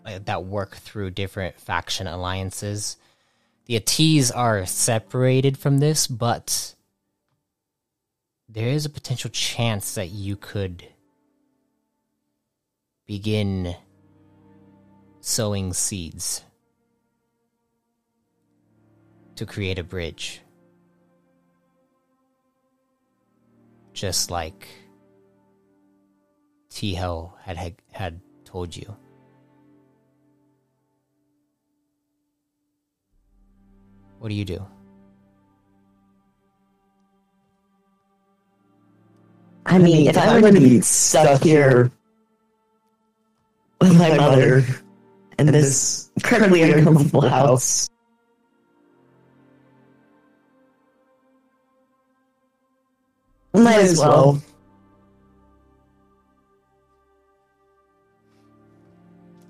uh, 0.05 0.19
that 0.25 0.45
work 0.45 0.77
through 0.77 1.11
different 1.11 1.61
faction 1.61 2.07
alliances. 2.07 2.97
The 3.67 3.79
Atees 3.79 4.35
are 4.35 4.67
separated 4.67 5.57
from 5.57 5.79
this, 5.79 6.07
but 6.07 6.75
there 8.49 8.69
is 8.69 8.85
a 8.85 8.91
potential 8.91 9.31
chance 9.31 9.95
that 9.95 10.11
you 10.11 10.37
could 10.37 10.87
begin 13.07 13.77
sowing 15.23 15.73
seeds 15.73 16.43
to 19.37 19.47
create 19.47 19.79
a 19.79 19.85
bridge. 19.85 20.43
Just 23.93 24.31
like 24.31 24.67
T 26.71 26.95
Hell 26.95 27.39
had, 27.41 27.57
had 27.57 27.75
had 27.93 28.21
told 28.45 28.77
you. 28.77 28.97
What 34.19 34.29
do 34.29 34.35
you 34.35 34.45
do? 34.45 34.67
I 39.67 39.79
mean, 39.79 40.09
if 40.09 40.19
I'm 40.19 40.41
going 40.41 40.55
to 40.55 40.61
be 40.61 40.81
stuck 40.81 41.43
here 41.43 41.93
with 43.81 43.97
my 43.97 44.17
mother 44.17 44.65
in 45.39 45.47
this 45.47 46.11
incredibly 46.17 46.63
uncomfortable 46.63 47.29
house, 47.29 47.89
might 53.55 53.81
as 53.81 53.99
well. 53.99 54.41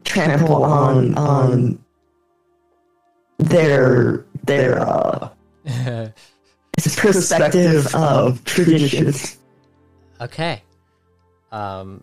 Trample 0.04 0.64
on 0.64 1.14
on 1.16 1.78
their 3.38 4.26
their 4.44 4.80
uh 4.80 5.30
perspective 6.96 7.94
of 7.94 8.44
tradition. 8.44 9.12
Okay. 10.20 10.62
Um, 11.50 12.02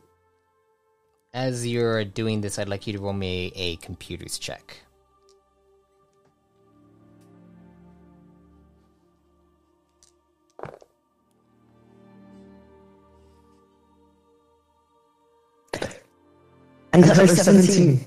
as 1.34 1.66
you're 1.66 2.06
doing 2.06 2.42
this, 2.42 2.58
I'd 2.58 2.70
like 2.70 2.88
you 2.88 2.94
to 2.94 3.00
roll 3.00 3.14
me 3.14 3.52
a 3.56 3.76
computers 3.78 4.40
check. 4.40 4.82
Another 16.92 17.28
17. 17.28 18.06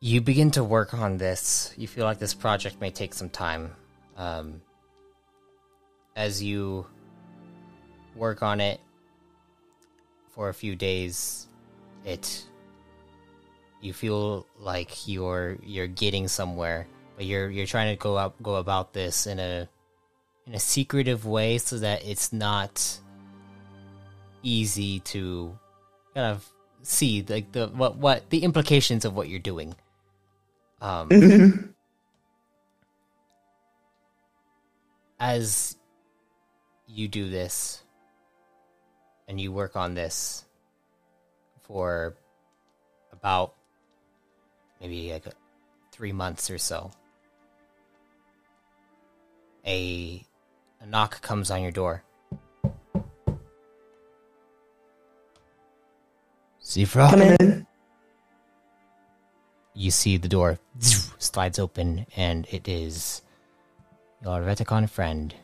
You 0.00 0.20
begin 0.20 0.50
to 0.52 0.62
work 0.62 0.92
on 0.92 1.16
this. 1.16 1.72
You 1.76 1.88
feel 1.88 2.04
like 2.04 2.18
this 2.18 2.34
project 2.34 2.80
may 2.80 2.90
take 2.90 3.14
some 3.14 3.30
time. 3.30 3.74
Um, 4.16 4.60
as 6.14 6.42
you 6.42 6.86
work 8.14 8.42
on 8.42 8.60
it 8.60 8.78
for 10.34 10.48
a 10.48 10.54
few 10.54 10.74
days, 10.74 11.46
it 12.04 12.44
you 13.80 13.92
feel 13.92 14.46
like 14.58 15.06
you're 15.06 15.58
you're 15.62 15.86
getting 15.86 16.26
somewhere, 16.26 16.88
but 17.16 17.24
you're 17.26 17.48
you're 17.50 17.66
trying 17.66 17.94
to 17.94 18.00
go 18.00 18.18
out 18.18 18.34
go 18.42 18.56
about 18.56 18.92
this 18.92 19.26
in 19.26 19.38
a 19.38 19.68
in 20.46 20.54
a 20.54 20.58
secretive 20.58 21.24
way 21.24 21.58
so 21.58 21.78
that 21.78 22.04
it's 22.04 22.32
not 22.32 22.98
easy 24.42 25.00
to 25.00 25.56
kind 26.14 26.32
of 26.32 26.46
see 26.82 27.24
like 27.28 27.52
the 27.52 27.68
what 27.68 27.96
what 27.96 28.28
the 28.30 28.42
implications 28.42 29.04
of 29.04 29.14
what 29.14 29.28
you're 29.28 29.38
doing. 29.38 29.74
Um, 30.80 31.74
as 35.20 35.76
you 36.86 37.06
do 37.08 37.30
this 37.30 37.83
and 39.28 39.40
you 39.40 39.52
work 39.52 39.76
on 39.76 39.94
this 39.94 40.44
for 41.62 42.14
about 43.12 43.54
maybe 44.80 45.12
like 45.12 45.24
three 45.92 46.12
months 46.12 46.50
or 46.50 46.58
so, 46.58 46.90
a, 49.66 50.22
a 50.80 50.86
knock 50.86 51.22
comes 51.22 51.50
on 51.50 51.62
your 51.62 51.70
door. 51.70 52.04
Sifra? 56.62 57.10
Come 57.10 57.22
in. 57.22 57.66
you 59.74 59.90
see 59.90 60.16
the 60.16 60.28
door 60.28 60.58
slides 61.18 61.58
open, 61.58 62.06
and 62.16 62.46
it 62.50 62.68
is 62.68 63.22
your 64.22 64.40
Reticon 64.40 64.88
friend, 64.88 65.34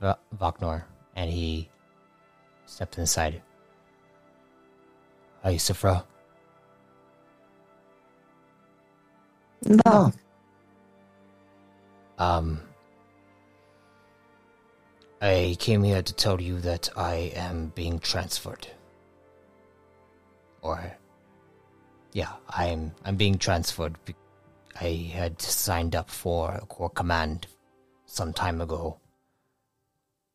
Vaknor, 0.00 0.84
and 1.16 1.30
he 1.30 1.70
steps 2.78 2.98
inside. 2.98 3.42
Hi, 5.42 5.54
Sifra. 5.54 6.04
No. 9.84 10.12
Um, 12.18 12.60
I 15.20 15.56
came 15.58 15.82
here 15.82 16.02
to 16.02 16.14
tell 16.14 16.40
you 16.40 16.60
that 16.60 16.88
I 16.96 17.32
am 17.34 17.72
being 17.74 17.98
transferred. 17.98 18.68
Or, 20.62 20.96
yeah, 22.12 22.34
I'm 22.48 22.92
I'm 23.04 23.16
being 23.16 23.38
transferred. 23.38 23.96
I 24.80 25.10
had 25.12 25.42
signed 25.42 25.96
up 25.96 26.08
for 26.10 26.52
a 26.54 26.66
core 26.66 26.90
command 26.90 27.48
some 28.06 28.32
time 28.32 28.60
ago, 28.60 29.00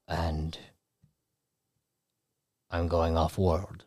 and 0.09 0.57
I'm 2.73 2.87
going 2.87 3.15
off 3.15 3.37
world. 3.37 3.85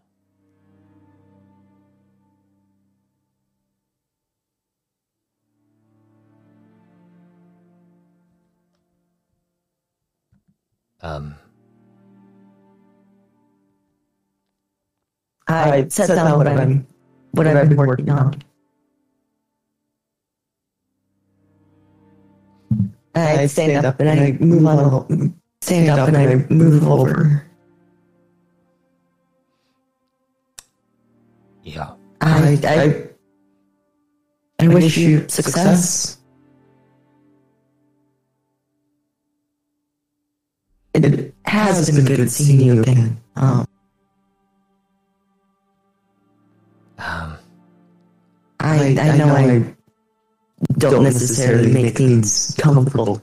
Um, 11.01 11.35
I 15.49 15.89
set 15.89 16.07
down 16.09 16.39
what 16.39 16.47
I'm 16.47 16.87
what 17.33 17.47
I've 17.49 17.69
been 17.69 17.77
working 17.77 18.09
on. 18.11 18.41
I 23.17 23.47
stand 23.47 23.85
up 23.85 23.99
and 23.99 24.09
I 24.09 24.33
move 24.39 24.65
on. 24.65 25.35
Stand 25.61 25.89
up 25.91 26.09
and 26.09 26.17
I 26.17 26.47
move 26.51 26.87
over. 26.87 27.47
Yeah. 31.67 31.95
I 32.21 32.59
I 32.65 34.65
I 34.65 34.69
wish 34.69 34.97
you 34.97 35.29
success. 35.29 36.19
It 40.95 41.35
has 41.45 41.91
been 41.91 42.05
good 42.07 42.31
seeing 42.31 42.61
you 42.61 42.81
again. 42.81 43.21
Um, 43.37 43.67
Um, 46.99 47.37
I 48.59 48.97
I 48.99 49.17
know 49.19 49.37
I 49.37 49.75
don't 50.79 51.05
necessarily 51.05 51.71
make 51.71 51.99
things 51.99 52.55
comfortable. 52.59 53.21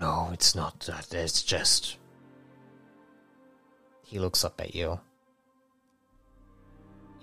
no, 0.00 0.30
it's 0.32 0.54
not 0.54 0.80
that. 0.80 1.12
It's 1.12 1.42
just. 1.42 1.98
He 4.04 4.18
looks 4.18 4.44
up 4.44 4.60
at 4.60 4.74
you. 4.74 4.98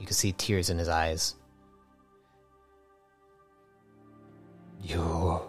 You 0.02 0.08
can 0.08 0.16
see 0.16 0.32
tears 0.32 0.72
in 0.72 0.80
his 0.80 0.88
eyes. 0.88 1.36
You. 4.82 5.42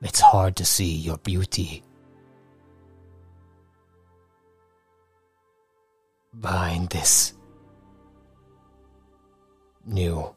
It's 0.00 0.20
hard 0.20 0.56
to 0.56 0.64
see 0.64 0.90
your 0.90 1.18
beauty. 1.18 1.82
Behind 6.40 6.88
this 6.88 7.34
new 9.84 10.34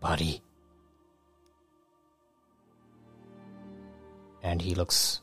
body. 0.00 0.42
And 4.42 4.62
he 4.62 4.74
looks 4.74 5.20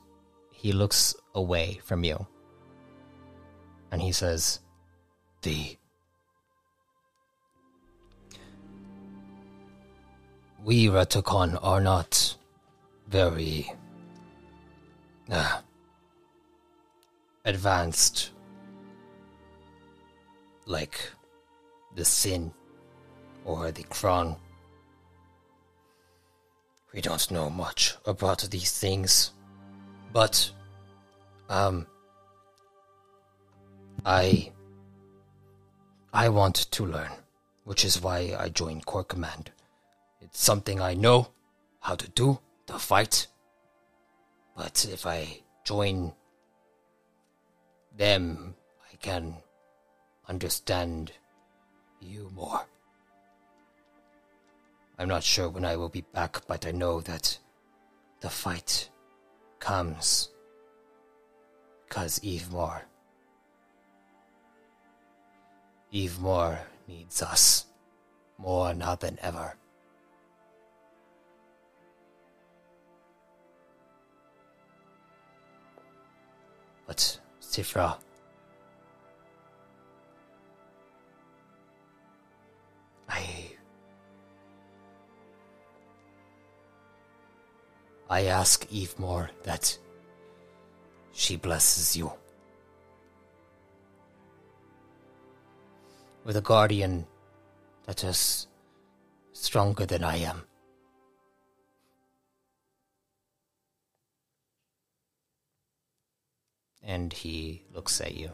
he 0.52 0.72
looks 0.72 1.16
away 1.36 1.80
from 1.84 2.04
you. 2.04 2.26
And 3.92 4.02
he 4.02 4.12
says, 4.12 4.60
The 5.42 5.78
We 10.64 10.88
Ratukon 10.88 11.60
are 11.62 11.80
not 11.80 12.36
very 13.08 13.72
uh, 15.30 15.62
advanced 17.46 18.32
like 20.66 21.00
the 21.94 22.04
Syn 22.04 22.52
or 23.44 23.72
the 23.72 23.84
Kron. 23.84 24.36
We 26.96 27.02
don't 27.02 27.30
know 27.30 27.50
much 27.50 27.94
about 28.06 28.48
these 28.50 28.72
things, 28.72 29.32
but 30.14 30.50
um 31.50 31.86
I 34.06 34.54
I 36.14 36.30
want 36.30 36.56
to 36.72 36.86
learn, 36.86 37.12
which 37.66 37.84
is 37.84 38.02
why 38.02 38.34
I 38.40 38.48
joined 38.48 38.86
Core 38.86 39.04
Command. 39.04 39.52
It's 40.22 40.42
something 40.42 40.80
I 40.80 40.94
know 40.94 41.34
how 41.82 41.96
to 41.96 42.08
do, 42.12 42.40
to 42.68 42.80
fight. 42.80 43.28
But 44.56 44.86
if 44.90 45.06
I 45.06 45.42
join 45.66 46.14
them, 47.98 48.56
I 48.90 48.96
can 48.96 49.36
understand 50.30 51.12
you 52.00 52.32
more. 52.34 52.66
I'm 54.98 55.10
not 55.10 55.24
sure 55.24 55.50
when 55.50 55.66
I 55.66 55.76
will 55.76 55.90
be 55.90 56.02
back, 56.14 56.42
but 56.48 56.66
I 56.66 56.72
know 56.72 57.02
that 57.02 57.38
the 58.22 58.30
fight 58.30 58.90
comes 59.60 60.30
because 61.88 62.20
Eve 62.24 62.50
Moore. 62.52 62.82
Eve 65.92 66.20
Moore 66.20 66.60
needs 66.88 67.22
us 67.22 67.66
more 68.38 68.74
now 68.74 68.96
than 68.96 69.18
ever. 69.22 69.56
But 76.88 77.20
Sifra, 77.42 77.98
I 83.10 83.55
I 88.10 88.26
ask 88.26 88.68
Eve 88.72 88.98
more 89.00 89.32
that 89.44 89.78
she 91.12 91.38
blesses 91.38 91.98
you 91.98 92.12
with 96.24 96.38
a 96.38 96.42
guardian 96.42 97.08
that 97.86 98.04
is 98.04 98.48
stronger 99.34 99.86
than 99.86 100.04
I 100.04 100.18
am. 100.18 100.44
And 106.84 107.12
he 107.12 107.64
looks 107.74 108.00
at 108.02 108.14
you. 108.16 108.30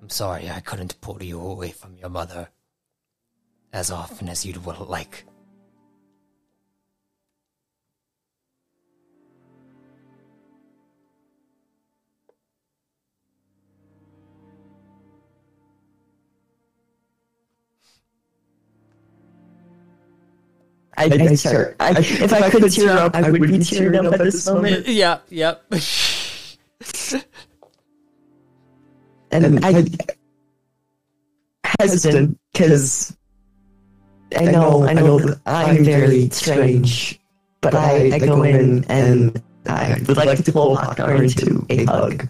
I'm 0.00 0.10
sorry 0.10 0.50
I 0.50 0.60
couldn't 0.60 1.00
pull 1.00 1.20
you 1.22 1.40
away 1.40 1.70
from 1.70 1.96
your 1.96 2.10
mother 2.10 2.48
as 3.74 3.90
often 3.90 4.28
as 4.28 4.46
you'd 4.46 4.64
well 4.64 4.86
like. 4.88 5.24
I, 20.96 21.06
I 21.06 21.34
start. 21.34 21.74
I, 21.80 21.90
if 21.98 22.32
I 22.32 22.48
could 22.50 22.70
tear 22.70 22.90
up, 22.90 23.16
I 23.16 23.28
would 23.28 23.42
be 23.42 23.58
tearing 23.58 24.06
up 24.06 24.14
at 24.14 24.20
this 24.20 24.46
moment. 24.46 24.86
Yeah, 24.94 25.18
yep. 25.28 25.64
And 29.32 29.64
I 29.64 29.84
hesitant 31.80 32.38
because 32.52 33.16
I 34.36 34.44
know 34.44 34.84
I 34.84 34.92
know 34.92 35.18
that 35.18 35.40
I'm 35.46 35.84
very 35.84 36.28
strange, 36.30 37.20
but 37.60 37.74
I, 37.74 38.10
I 38.14 38.18
go 38.18 38.42
in 38.42 38.84
and 38.88 39.42
I 39.66 40.00
would 40.06 40.16
like 40.16 40.44
to 40.44 40.52
pull 40.52 40.76
Hakar 40.76 41.22
into 41.22 41.64
a 41.70 41.84
hug. 41.84 42.28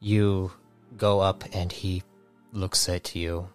you 0.00 0.52
go 0.96 1.20
up 1.20 1.44
and 1.52 1.72
he 1.72 2.02
looks 2.52 2.88
at 2.88 3.14
you 3.14 3.48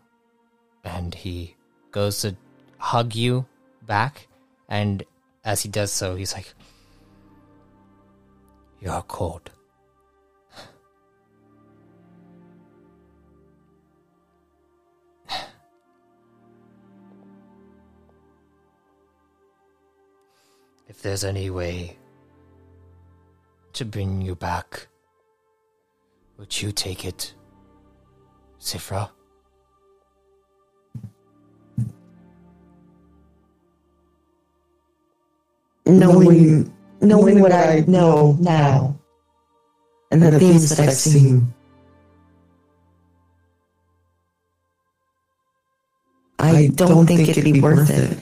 and 0.84 1.14
he 1.14 1.56
goes 1.92 2.22
to 2.22 2.36
hug 2.78 3.16
you 3.16 3.46
back. 3.86 4.28
And 4.70 5.04
as 5.46 5.62
he 5.62 5.70
does 5.70 5.92
so 5.92 6.16
he's 6.16 6.34
like 6.34 6.54
you're 8.80 9.02
cold 9.04 9.52
if 20.88 21.02
there's 21.02 21.24
any 21.24 21.50
way 21.50 21.98
to 23.74 23.86
bring 23.86 24.22
you 24.22 24.36
back 24.36 24.88
would 26.38 26.62
you 26.62 26.72
take 26.72 27.06
it, 27.06 27.34
Sifra? 28.60 29.10
Knowing 35.86 36.74
knowing 37.02 37.40
what 37.40 37.52
I 37.52 37.84
know 37.88 38.38
now, 38.40 39.00
and 40.12 40.22
the 40.22 40.40
things 40.40 40.70
that 40.70 40.80
I've 40.80 40.94
seen, 40.94 41.54
I 46.40 46.68
don't 46.76 47.06
think 47.06 47.30
it'd 47.30 47.44
be 47.44 47.62
worth 47.62 47.90
it. 47.90 48.18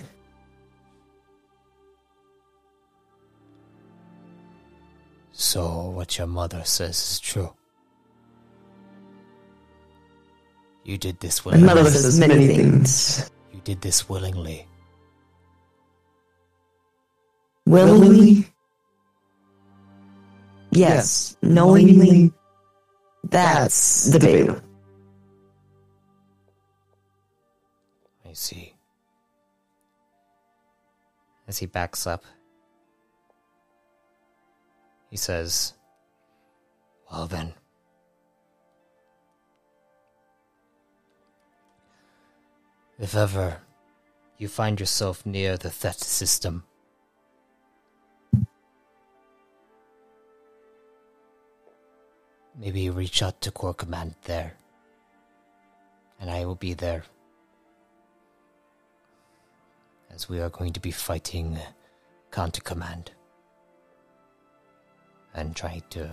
So, 5.42 5.90
what 5.90 6.20
your 6.20 6.28
mother 6.28 6.62
says 6.66 6.98
is 6.98 7.20
true. 7.20 7.52
You 10.86 11.00
did 11.00 11.20
this 11.20 11.44
My 11.44 11.54
willingly. 11.54 11.74
mother 11.74 11.90
says 11.90 12.20
many 12.20 12.46
things. 12.46 13.32
You 13.52 13.60
did 13.64 13.82
this 13.82 14.08
willingly. 14.08 14.68
Willingly? 17.66 18.54
Yes. 20.70 21.36
Knowingly? 21.42 22.32
That's 23.24 24.12
the 24.12 24.20
debatable. 24.20 24.62
I 28.30 28.34
see. 28.34 28.76
As 31.48 31.58
he 31.58 31.66
backs 31.66 32.06
up, 32.06 32.24
he 35.12 35.18
says, 35.18 35.74
Well 37.12 37.28
then. 37.28 37.54
If 42.98 43.16
ever 43.16 43.62
you 44.38 44.48
find 44.48 44.80
yourself 44.80 45.26
near 45.26 45.58
the 45.58 45.70
Thet 45.70 46.00
system, 46.00 46.64
maybe 52.58 52.90
reach 52.90 53.22
out 53.22 53.42
to 53.42 53.52
Core 53.52 53.74
Command 53.74 54.16
there. 54.24 54.54
And 56.20 56.30
I 56.30 56.46
will 56.46 56.56
be 56.56 56.74
there 56.74 57.04
as 60.14 60.30
we 60.30 60.40
are 60.40 60.50
going 60.50 60.72
to 60.74 60.80
be 60.80 60.92
fighting 60.92 61.58
Counter 62.32 62.62
Command 62.62 63.12
and 65.34 65.56
trying 65.56 65.84
to 65.92 66.10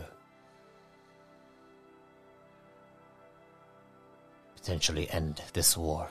potentially 4.57 5.09
end 5.11 5.43
this 5.53 5.77
war. 5.77 6.09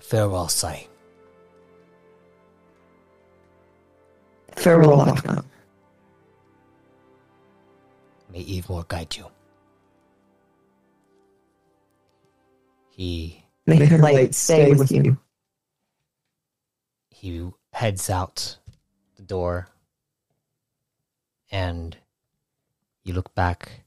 Farewell, 0.00 0.48
Cy. 0.48 0.86
Farewell, 4.54 4.98
Lockdown. 4.98 5.44
May 8.32 8.44
Evemore 8.44 8.86
guide 8.86 9.16
you. 9.16 9.26
He 12.90 13.44
May 13.66 13.84
her 13.84 13.98
light 13.98 14.34
stay 14.34 14.74
with 14.74 14.92
you. 14.92 15.18
He 17.18 17.50
heads 17.72 18.10
out 18.10 18.58
the 19.16 19.22
door 19.22 19.68
and 21.50 21.96
you 23.04 23.14
look 23.14 23.34
back 23.34 23.84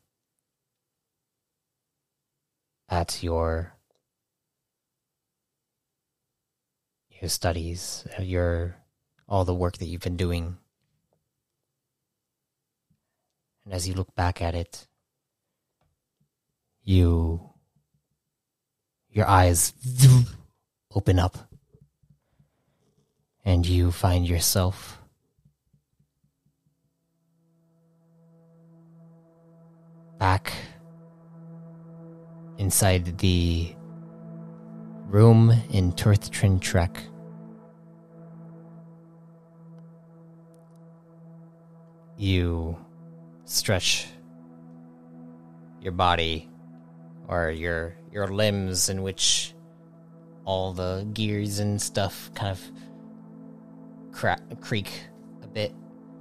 at 2.89 3.21
your 3.21 3.75
your 7.21 7.29
studies 7.29 8.07
your 8.19 8.77
all 9.27 9.45
the 9.45 9.53
work 9.53 9.77
that 9.77 9.85
you've 9.85 10.01
been 10.01 10.17
doing. 10.17 10.57
And 13.63 13.73
as 13.75 13.87
you 13.87 13.93
look 13.93 14.15
back 14.15 14.41
at 14.41 14.55
it 14.55 14.87
you 16.83 17.47
your 19.11 19.27
eyes 19.27 19.73
open 20.95 21.19
up 21.19 21.48
and 23.49 23.65
you 23.65 23.91
find 23.91 24.29
yourself 24.29 25.01
back 30.19 30.53
inside 32.59 33.17
the 33.17 33.73
room 35.07 35.51
in 35.71 35.91
Turthtrin 35.93 36.61
Trek. 36.61 37.01
You 42.17 42.77
stretch 43.45 44.09
your 45.81 45.93
body 45.93 46.47
or 47.27 47.49
your 47.49 47.95
your 48.11 48.27
limbs 48.27 48.89
in 48.89 49.01
which 49.01 49.55
all 50.45 50.71
the 50.71 51.07
gears 51.13 51.57
and 51.57 51.81
stuff 51.81 52.29
kind 52.35 52.51
of 52.51 52.61
crack, 54.11 54.41
creak 54.61 54.91
a 55.43 55.47
bit. 55.47 55.73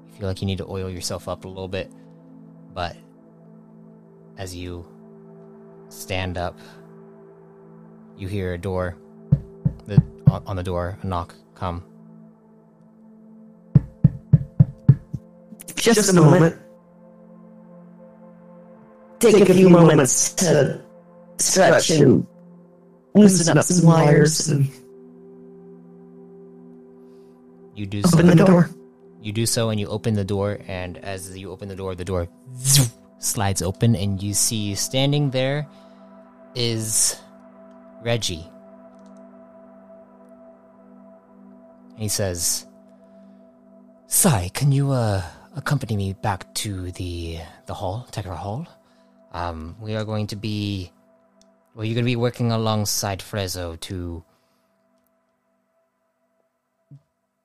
You 0.08 0.18
feel 0.18 0.28
like 0.28 0.40
you 0.40 0.46
need 0.46 0.58
to 0.58 0.66
oil 0.66 0.88
yourself 0.88 1.28
up 1.28 1.44
a 1.44 1.48
little 1.48 1.68
bit, 1.68 1.90
but 2.74 2.96
as 4.36 4.54
you 4.54 4.86
stand 5.88 6.38
up, 6.38 6.58
you 8.16 8.28
hear 8.28 8.54
a 8.54 8.58
door. 8.58 8.96
The 9.86 10.02
on 10.46 10.56
the 10.56 10.62
door, 10.62 10.98
a 11.02 11.06
knock 11.06 11.34
come. 11.54 11.84
Just, 15.74 16.10
a 16.10 16.12
moment. 16.12 16.56
Take, 19.20 19.48
a 19.48 19.54
few 19.54 19.68
moments 19.68 20.34
to 20.34 20.80
stretch 21.38 21.90
and 21.90 22.26
loosen 23.14 23.56
up 23.56 23.64
some 23.64 23.86
wires 23.86 24.48
and 24.48 24.70
You 27.78 27.86
do 27.86 28.02
so. 28.02 28.18
open 28.18 28.26
the 28.26 28.34
door. 28.34 28.70
You 29.22 29.30
do 29.30 29.46
so, 29.46 29.70
and 29.70 29.78
you 29.78 29.86
open 29.86 30.14
the 30.14 30.24
door. 30.24 30.58
And 30.66 30.98
as 30.98 31.38
you 31.38 31.52
open 31.54 31.68
the 31.68 31.76
door, 31.76 31.94
the 31.94 32.04
door 32.04 32.26
slides 33.18 33.62
open, 33.62 33.94
and 33.94 34.20
you 34.20 34.34
see 34.34 34.74
standing 34.74 35.30
there 35.30 35.62
is 36.56 37.14
Reggie. 38.02 38.50
And 41.94 42.02
he 42.02 42.08
says, 42.08 42.66
"Cy, 44.08 44.50
can 44.54 44.72
you 44.72 44.90
uh, 44.90 45.22
accompany 45.54 45.96
me 45.96 46.14
back 46.14 46.52
to 46.66 46.90
the 46.98 47.38
the 47.66 47.74
hall, 47.74 48.08
Tekra 48.10 48.34
Hall? 48.34 48.66
Um, 49.30 49.76
we 49.78 49.94
are 49.94 50.04
going 50.04 50.26
to 50.28 50.36
be, 50.36 50.90
well, 51.74 51.84
you're 51.84 51.94
going 51.94 52.06
to 52.06 52.10
be 52.10 52.16
working 52.16 52.50
alongside 52.50 53.20
Frezzo 53.20 53.78
to 53.86 54.24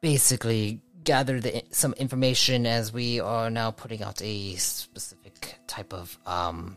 basically 0.03 0.81
gather 1.05 1.39
the, 1.39 1.63
some 1.71 1.93
information 1.93 2.67
as 2.67 2.91
we 2.91 3.21
are 3.21 3.49
now 3.49 3.71
putting 3.71 4.03
out 4.03 4.21
a 4.21 4.53
specific 4.55 5.55
type 5.65 5.93
of 5.93 6.19
um, 6.25 6.75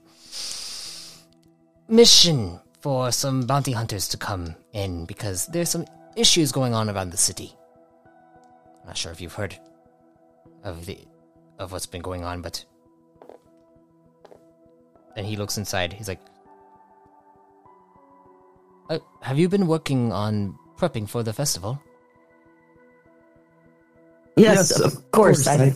mission 1.88 2.60
for 2.80 3.10
some 3.10 3.44
bounty 3.44 3.72
hunters 3.72 4.06
to 4.06 4.16
come 4.16 4.54
in 4.72 5.06
because 5.06 5.48
there's 5.48 5.68
some 5.68 5.84
issues 6.14 6.52
going 6.52 6.72
on 6.72 6.88
around 6.88 7.10
the 7.10 7.16
city. 7.16 7.52
I'm 8.80 8.86
not 8.86 8.96
sure 8.96 9.10
if 9.10 9.20
you've 9.20 9.34
heard 9.34 9.58
of 10.62 10.86
the 10.86 10.96
of 11.58 11.72
what's 11.72 11.86
been 11.86 12.02
going 12.02 12.22
on, 12.22 12.42
but 12.42 12.64
and 15.16 15.26
he 15.26 15.34
looks 15.34 15.58
inside. 15.58 15.92
He's 15.92 16.06
like, 16.06 16.20
uh, 18.88 19.00
"Have 19.22 19.38
you 19.38 19.48
been 19.48 19.66
working 19.66 20.12
on 20.12 20.56
prepping 20.76 21.08
for 21.08 21.24
the 21.24 21.32
festival?" 21.32 21.82
Yes, 24.36 24.78
of 24.80 25.10
course. 25.12 25.46
I 25.46 25.72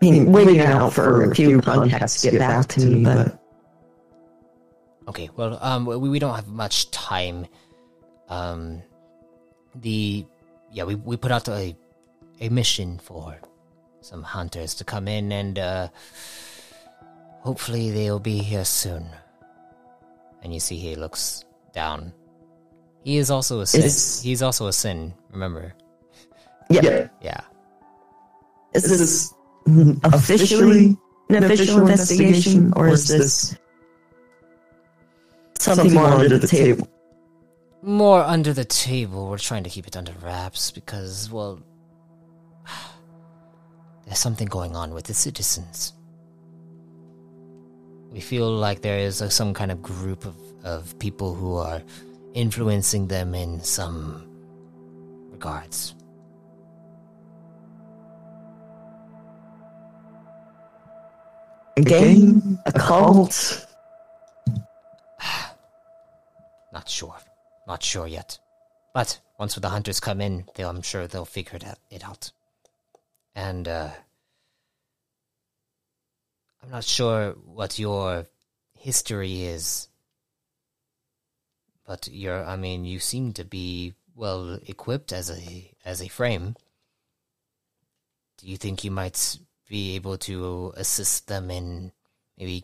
mean, 0.00 0.32
waiting 0.32 0.60
out 0.60 0.92
for 0.92 1.30
a 1.30 1.34
few 1.34 1.60
contacts 1.62 2.20
to 2.22 2.30
get 2.30 2.38
back 2.40 2.66
to 2.68 2.86
me, 2.86 3.04
but 3.04 3.38
Okay, 5.08 5.28
well, 5.36 5.58
um, 5.60 5.84
we, 5.86 5.96
we 5.96 6.18
don't 6.18 6.34
have 6.34 6.46
much 6.48 6.90
time. 6.92 7.46
Um, 8.28 8.82
the 9.74 10.24
yeah, 10.70 10.84
we 10.84 10.94
we 10.94 11.16
put 11.16 11.32
out 11.32 11.48
a 11.48 11.74
a 12.40 12.48
mission 12.48 12.98
for 12.98 13.36
some 14.00 14.22
hunters 14.22 14.74
to 14.74 14.84
come 14.84 15.08
in, 15.08 15.32
and 15.32 15.58
uh, 15.58 15.88
hopefully 17.40 17.90
they'll 17.90 18.20
be 18.20 18.38
here 18.38 18.64
soon. 18.64 19.06
And 20.42 20.52
you 20.54 20.60
see, 20.60 20.76
he 20.76 20.94
looks 20.96 21.44
down. 21.72 22.12
He 23.04 23.16
is 23.16 23.30
also 23.30 23.60
a 23.60 23.66
Syn. 23.66 23.82
Is- 23.82 24.22
He's 24.22 24.42
also 24.42 24.66
a 24.66 24.72
Syn. 24.72 25.14
Remember? 25.32 25.74
Yeah. 26.72 27.08
Yeah. 27.20 27.40
Is 28.74 28.88
this 28.88 29.34
officially 30.04 30.96
an 31.28 31.44
official 31.44 31.80
investigation, 31.80 32.72
or 32.74 32.88
is 32.88 33.08
this 33.08 33.56
something 35.58 35.94
more 35.94 36.06
under 36.06 36.38
the 36.38 36.46
table? 36.46 36.88
more 37.82 38.22
under 38.22 38.52
the 38.52 38.64
table. 38.64 39.28
We're 39.28 39.38
trying 39.38 39.64
to 39.64 39.70
keep 39.70 39.86
it 39.86 39.96
under 39.96 40.12
wraps 40.22 40.70
because, 40.70 41.30
well, 41.30 41.60
there's 44.06 44.18
something 44.18 44.46
going 44.46 44.76
on 44.76 44.94
with 44.94 45.04
the 45.04 45.14
citizens. 45.14 45.92
we 48.12 48.20
feel 48.20 48.50
like 48.50 48.82
there 48.82 48.98
is 48.98 49.20
a, 49.20 49.30
some 49.30 49.54
kind 49.54 49.72
of 49.72 49.82
group 49.82 50.26
of, 50.26 50.36
of 50.64 50.98
people 50.98 51.34
who 51.34 51.56
are 51.56 51.82
influencing 52.34 53.08
them 53.08 53.34
in 53.34 53.60
some 53.62 54.28
regards. 55.30 55.94
A 61.76 61.82
game? 61.82 62.58
A 62.66 62.72
cult? 62.72 63.66
Not 66.72 66.88
sure. 66.88 67.16
Not 67.66 67.82
sure 67.82 68.06
yet. 68.06 68.38
But 68.92 69.20
once 69.38 69.54
the 69.54 69.68
hunters 69.68 70.00
come 70.00 70.20
in, 70.20 70.44
they'll, 70.54 70.68
I'm 70.68 70.82
sure 70.82 71.06
they'll 71.06 71.24
figure 71.24 71.56
it 71.56 71.66
out. 71.66 71.78
It 71.90 72.04
out. 72.04 72.30
And 73.34 73.66
uh, 73.66 73.90
I'm 76.62 76.70
not 76.70 76.84
sure 76.84 77.32
what 77.46 77.78
your 77.78 78.26
history 78.78 79.44
is, 79.44 79.88
but 81.86 82.08
you're. 82.12 82.44
I 82.44 82.56
mean, 82.56 82.84
you 82.84 82.98
seem 82.98 83.32
to 83.34 83.44
be 83.44 83.94
well 84.14 84.58
equipped 84.66 85.12
as 85.12 85.30
a 85.30 85.70
as 85.84 86.02
a 86.02 86.08
frame. 86.08 86.54
Do 88.38 88.46
you 88.46 88.56
think 88.56 88.84
you 88.84 88.90
might 88.90 89.38
be 89.72 89.96
able 89.96 90.18
to 90.18 90.70
assist 90.76 91.28
them 91.28 91.50
in 91.50 91.90
maybe 92.36 92.62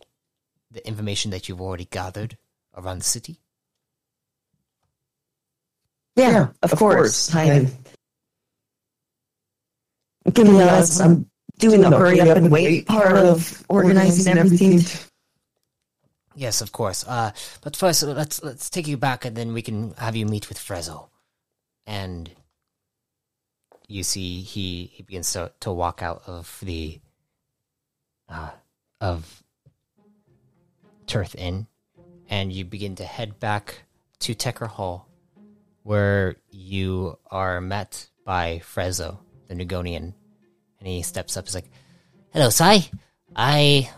the 0.70 0.86
information 0.86 1.30
that 1.30 1.48
you've 1.48 1.60
already 1.60 1.86
gathered 1.86 2.36
around 2.76 2.98
the 2.98 3.04
city? 3.04 3.40
Yeah, 6.16 6.48
of, 6.62 6.72
course. 6.72 7.34
I. 7.34 7.66
Give 10.34 10.46
me 10.46 10.60
honest, 10.60 11.00
I'm 11.00 11.30
doing 11.58 11.80
the 11.80 11.90
hurry 11.90 12.20
up 12.20 12.36
and 12.36 12.50
wait 12.50 12.86
part 12.86 13.16
of 13.16 13.64
organizing 13.70 14.36
everything. 14.36 14.80
Yes, 16.34 16.60
of 16.60 16.72
course. 16.72 17.06
Uh, 17.08 17.30
but 17.62 17.74
first, 17.74 18.02
let's 18.02 18.42
let's 18.42 18.68
take 18.68 18.86
you 18.86 18.98
back, 18.98 19.24
and 19.24 19.34
then 19.34 19.54
we 19.54 19.62
can 19.62 19.94
have 19.96 20.14
you 20.14 20.26
meet 20.26 20.50
with 20.50 20.58
Frezzo. 20.58 21.08
And 21.86 22.30
you 23.88 24.02
see, 24.02 24.42
he 24.42 24.90
he 24.92 25.02
begins 25.02 25.32
to 25.32 25.50
to 25.60 25.72
walk 25.72 26.02
out 26.02 26.22
of 26.26 26.58
the 26.62 27.00
uh, 28.28 28.50
of 29.00 29.42
Tirth 31.06 31.34
Inn, 31.34 31.66
and 32.28 32.52
you 32.52 32.64
begin 32.64 32.96
to 32.96 33.04
head 33.04 33.40
back 33.40 33.82
to 34.20 34.34
Tecker 34.34 34.68
Hall, 34.68 35.08
where 35.82 36.36
you 36.50 37.18
are 37.30 37.62
met 37.62 38.08
by 38.24 38.60
Frezzo, 38.62 39.18
the 39.48 39.54
Nugonian, 39.54 40.12
and 40.78 40.86
he 40.86 41.00
steps 41.02 41.38
up. 41.38 41.46
He's 41.46 41.54
like, 41.54 41.70
"Hello, 42.30 42.50
Cy. 42.50 42.90
I, 43.34 43.90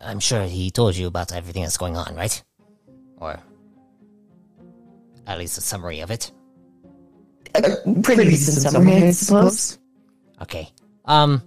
I'm 0.00 0.20
sure 0.20 0.44
he 0.44 0.70
told 0.70 0.96
you 0.96 1.08
about 1.08 1.32
everything 1.32 1.64
that's 1.64 1.76
going 1.76 1.96
on, 1.96 2.14
right? 2.14 2.42
Or 3.16 3.40
at 5.26 5.38
least 5.38 5.58
a 5.58 5.60
summary 5.60 6.00
of 6.00 6.10
it. 6.12 6.30
A 7.54 8.00
pretty 8.02 8.24
decent 8.24 8.70
summary, 8.70 8.94
I 8.94 9.10
suppose. 9.12 9.78
Okay. 10.42 10.70
Um." 11.04 11.42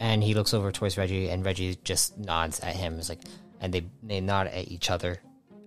And 0.00 0.22
he 0.22 0.34
looks 0.34 0.52
over 0.52 0.72
towards 0.72 0.98
Reggie, 0.98 1.30
and 1.30 1.44
Reggie 1.44 1.78
just 1.84 2.18
nods 2.18 2.58
at 2.58 2.74
him. 2.74 2.98
It's 2.98 3.08
like, 3.08 3.20
and 3.60 3.72
they 3.72 3.84
they 4.02 4.20
nod 4.20 4.48
at 4.48 4.66
each 4.68 4.90
other, 4.90 5.20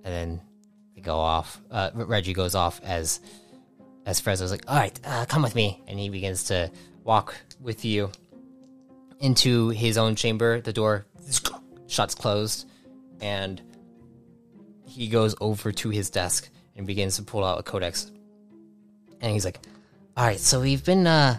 and 0.03 0.13
then 0.13 0.41
they 0.93 1.01
go 1.01 1.15
off. 1.15 1.61
Uh, 1.71 1.91
Reggie 1.93 2.33
goes 2.33 2.53
off 2.53 2.81
as 2.83 3.21
as 4.05 4.19
Frezzo's 4.19 4.51
like, 4.51 4.65
"All 4.67 4.75
right, 4.75 4.99
uh, 5.05 5.25
come 5.25 5.41
with 5.41 5.55
me," 5.55 5.81
and 5.87 5.97
he 5.97 6.09
begins 6.09 6.43
to 6.45 6.69
walk 7.05 7.35
with 7.61 7.85
you 7.85 8.11
into 9.19 9.69
his 9.69 9.97
own 9.97 10.15
chamber. 10.15 10.59
The 10.59 10.73
door 10.73 11.05
shuts 11.87 12.13
closed, 12.13 12.67
and 13.21 13.61
he 14.85 15.07
goes 15.07 15.33
over 15.39 15.71
to 15.71 15.89
his 15.89 16.09
desk 16.09 16.49
and 16.75 16.85
begins 16.85 17.15
to 17.15 17.23
pull 17.23 17.43
out 17.43 17.59
a 17.59 17.63
codex. 17.63 18.11
And 19.25 19.33
he's 19.33 19.43
like, 19.43 19.59
"All 20.15 20.23
right, 20.23 20.39
so 20.39 20.61
we've 20.61 20.85
been 20.85 21.07
uh." 21.07 21.37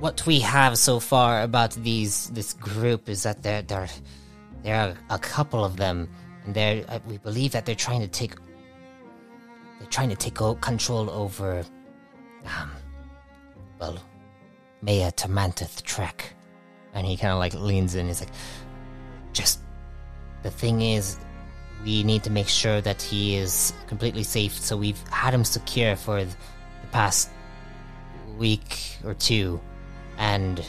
What 0.00 0.26
we 0.26 0.40
have 0.40 0.76
so 0.76 0.98
far 0.98 1.42
about 1.42 1.70
these 1.74 2.30
this 2.30 2.52
group 2.52 3.08
is 3.08 3.22
that 3.22 3.44
there 3.44 3.62
there 3.62 3.88
there 4.64 4.74
are 4.74 4.94
a 5.14 5.18
couple 5.20 5.64
of 5.64 5.76
them, 5.76 6.08
and 6.44 6.52
they 6.52 6.84
are 6.88 7.00
we 7.06 7.18
believe 7.18 7.52
that 7.52 7.64
they're 7.64 7.76
trying 7.76 8.00
to 8.00 8.08
take 8.08 8.34
they're 9.78 9.90
trying 9.90 10.10
to 10.10 10.16
take 10.16 10.42
o- 10.42 10.56
control 10.56 11.08
over, 11.10 11.64
um, 12.46 12.70
well, 13.80 13.98
Maya 14.80 15.10
Tamantath 15.10 15.82
Trek. 15.82 16.34
And 16.94 17.06
he 17.06 17.16
kind 17.16 17.32
of 17.32 17.38
like 17.38 17.54
leans 17.54 17.94
in. 17.94 18.06
He's 18.06 18.20
like, 18.20 18.30
just 19.32 19.60
the 20.42 20.50
thing 20.50 20.82
is, 20.82 21.18
we 21.84 22.02
need 22.02 22.22
to 22.24 22.30
make 22.30 22.48
sure 22.48 22.80
that 22.80 23.02
he 23.02 23.36
is 23.36 23.72
completely 23.86 24.22
safe. 24.22 24.52
So 24.58 24.76
we've 24.76 25.00
had 25.08 25.34
him 25.34 25.44
secure 25.44 25.96
for 25.96 26.24
the 26.24 26.36
past 26.92 27.30
week 28.38 28.96
or 29.04 29.14
two, 29.14 29.60
and 30.18 30.64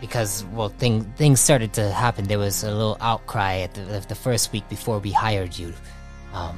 because 0.00 0.44
well, 0.52 0.68
thing, 0.68 1.04
things 1.16 1.40
started 1.40 1.72
to 1.74 1.90
happen. 1.90 2.26
There 2.26 2.38
was 2.38 2.64
a 2.64 2.72
little 2.72 2.96
outcry 3.00 3.60
at 3.60 3.74
the, 3.74 4.04
the 4.08 4.14
first 4.14 4.52
week 4.52 4.68
before 4.68 4.98
we 4.98 5.12
hired 5.12 5.58
you. 5.58 5.72
Um, 6.32 6.56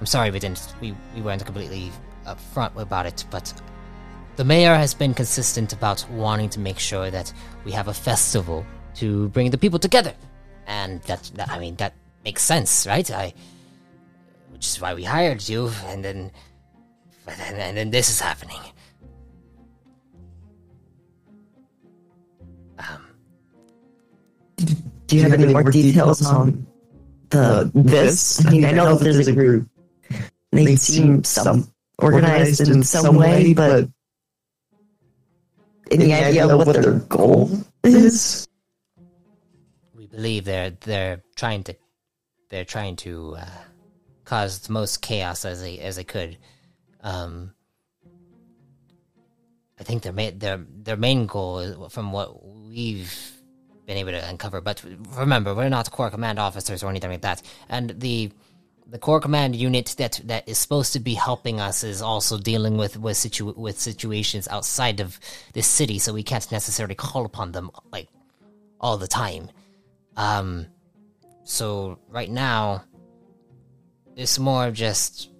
I'm 0.00 0.06
sorry 0.06 0.30
we 0.30 0.38
didn't 0.38 0.74
we, 0.80 0.94
we 1.14 1.22
weren't 1.22 1.44
completely 1.44 1.90
upfront 2.26 2.80
about 2.80 3.06
it, 3.06 3.24
but 3.30 3.52
the 4.36 4.44
mayor 4.44 4.76
has 4.76 4.94
been 4.94 5.14
consistent 5.14 5.72
about 5.72 6.08
wanting 6.10 6.48
to 6.50 6.60
make 6.60 6.78
sure 6.78 7.10
that 7.10 7.32
we 7.64 7.72
have 7.72 7.88
a 7.88 7.94
festival 7.94 8.64
to 8.94 9.28
bring 9.30 9.50
the 9.50 9.58
people 9.58 9.78
together. 9.78 10.14
And 10.68 11.02
that, 11.04 11.30
that 11.34 11.50
I 11.50 11.58
mean 11.58 11.76
that 11.76 11.94
makes 12.24 12.42
sense, 12.42 12.86
right? 12.86 13.10
I 13.10 13.32
which 14.50 14.66
is 14.66 14.80
why 14.80 14.92
we 14.94 15.02
hired 15.02 15.48
you 15.48 15.70
and 15.86 16.04
then 16.04 16.30
and 17.26 17.40
then, 17.40 17.54
and 17.56 17.76
then 17.76 17.90
this 17.90 18.10
is 18.10 18.20
happening. 18.20 18.60
Um 22.78 23.04
Do 25.06 25.16
you 25.16 25.22
have 25.22 25.32
any 25.32 25.52
more 25.52 25.64
details 25.64 26.24
on 26.24 26.66
the 27.30 27.70
this? 27.74 28.44
I 28.44 28.50
mean, 28.50 28.64
I 28.64 28.72
know 28.72 28.94
there's 28.96 29.28
a 29.28 29.32
group. 29.32 29.68
They 30.52 30.76
seem 30.76 31.24
some 31.24 31.70
organized 31.98 32.60
in 32.60 32.82
some 32.82 33.16
way, 33.16 33.54
but 33.54 33.88
any 35.90 36.12
idea 36.12 36.46
what 36.56 36.72
their 36.72 36.94
goal 37.08 37.50
is? 37.84 38.47
Believe 40.18 40.44
they're 40.44 40.70
they're 40.80 41.22
trying 41.36 41.62
to 41.62 41.76
they're 42.48 42.64
trying 42.64 42.96
to 42.96 43.36
uh, 43.38 43.46
cause 44.24 44.58
the 44.66 44.72
most 44.72 45.00
chaos 45.00 45.44
as 45.44 45.62
they 45.62 45.78
as 45.78 45.94
they 45.94 46.02
could. 46.02 46.36
Um, 47.02 47.54
I 49.78 49.84
think 49.84 50.02
their 50.02 50.12
main 50.12 50.36
their 50.40 50.58
their 50.86 50.96
main 50.96 51.26
goal, 51.26 51.88
from 51.88 52.10
what 52.10 52.44
we've 52.44 53.14
been 53.86 53.96
able 53.96 54.10
to 54.10 54.28
uncover, 54.28 54.60
but 54.60 54.82
remember, 55.16 55.54
we're 55.54 55.68
not 55.68 55.88
core 55.92 56.10
command 56.10 56.40
officers 56.40 56.82
or 56.82 56.90
anything 56.90 57.10
like 57.10 57.22
that, 57.22 57.40
and 57.68 57.90
the 58.00 58.32
the 58.88 58.98
core 58.98 59.20
command 59.20 59.54
unit 59.54 59.94
that 59.98 60.20
that 60.24 60.48
is 60.48 60.58
supposed 60.58 60.92
to 60.94 60.98
be 60.98 61.14
helping 61.14 61.60
us 61.60 61.84
is 61.84 62.02
also 62.02 62.38
dealing 62.38 62.76
with 62.76 62.98
with 62.98 63.16
situ- 63.16 63.54
with 63.56 63.78
situations 63.78 64.48
outside 64.48 64.98
of 64.98 65.20
this 65.52 65.68
city, 65.68 66.00
so 66.00 66.12
we 66.12 66.24
can't 66.24 66.50
necessarily 66.50 66.96
call 66.96 67.24
upon 67.24 67.52
them 67.52 67.70
like 67.92 68.08
all 68.80 68.98
the 68.98 69.06
time. 69.06 69.48
Um, 70.18 70.66
so 71.44 72.00
right 72.08 72.28
now, 72.28 72.82
it's 74.16 74.38
more 74.38 74.66
of 74.66 74.74
just 74.74 75.30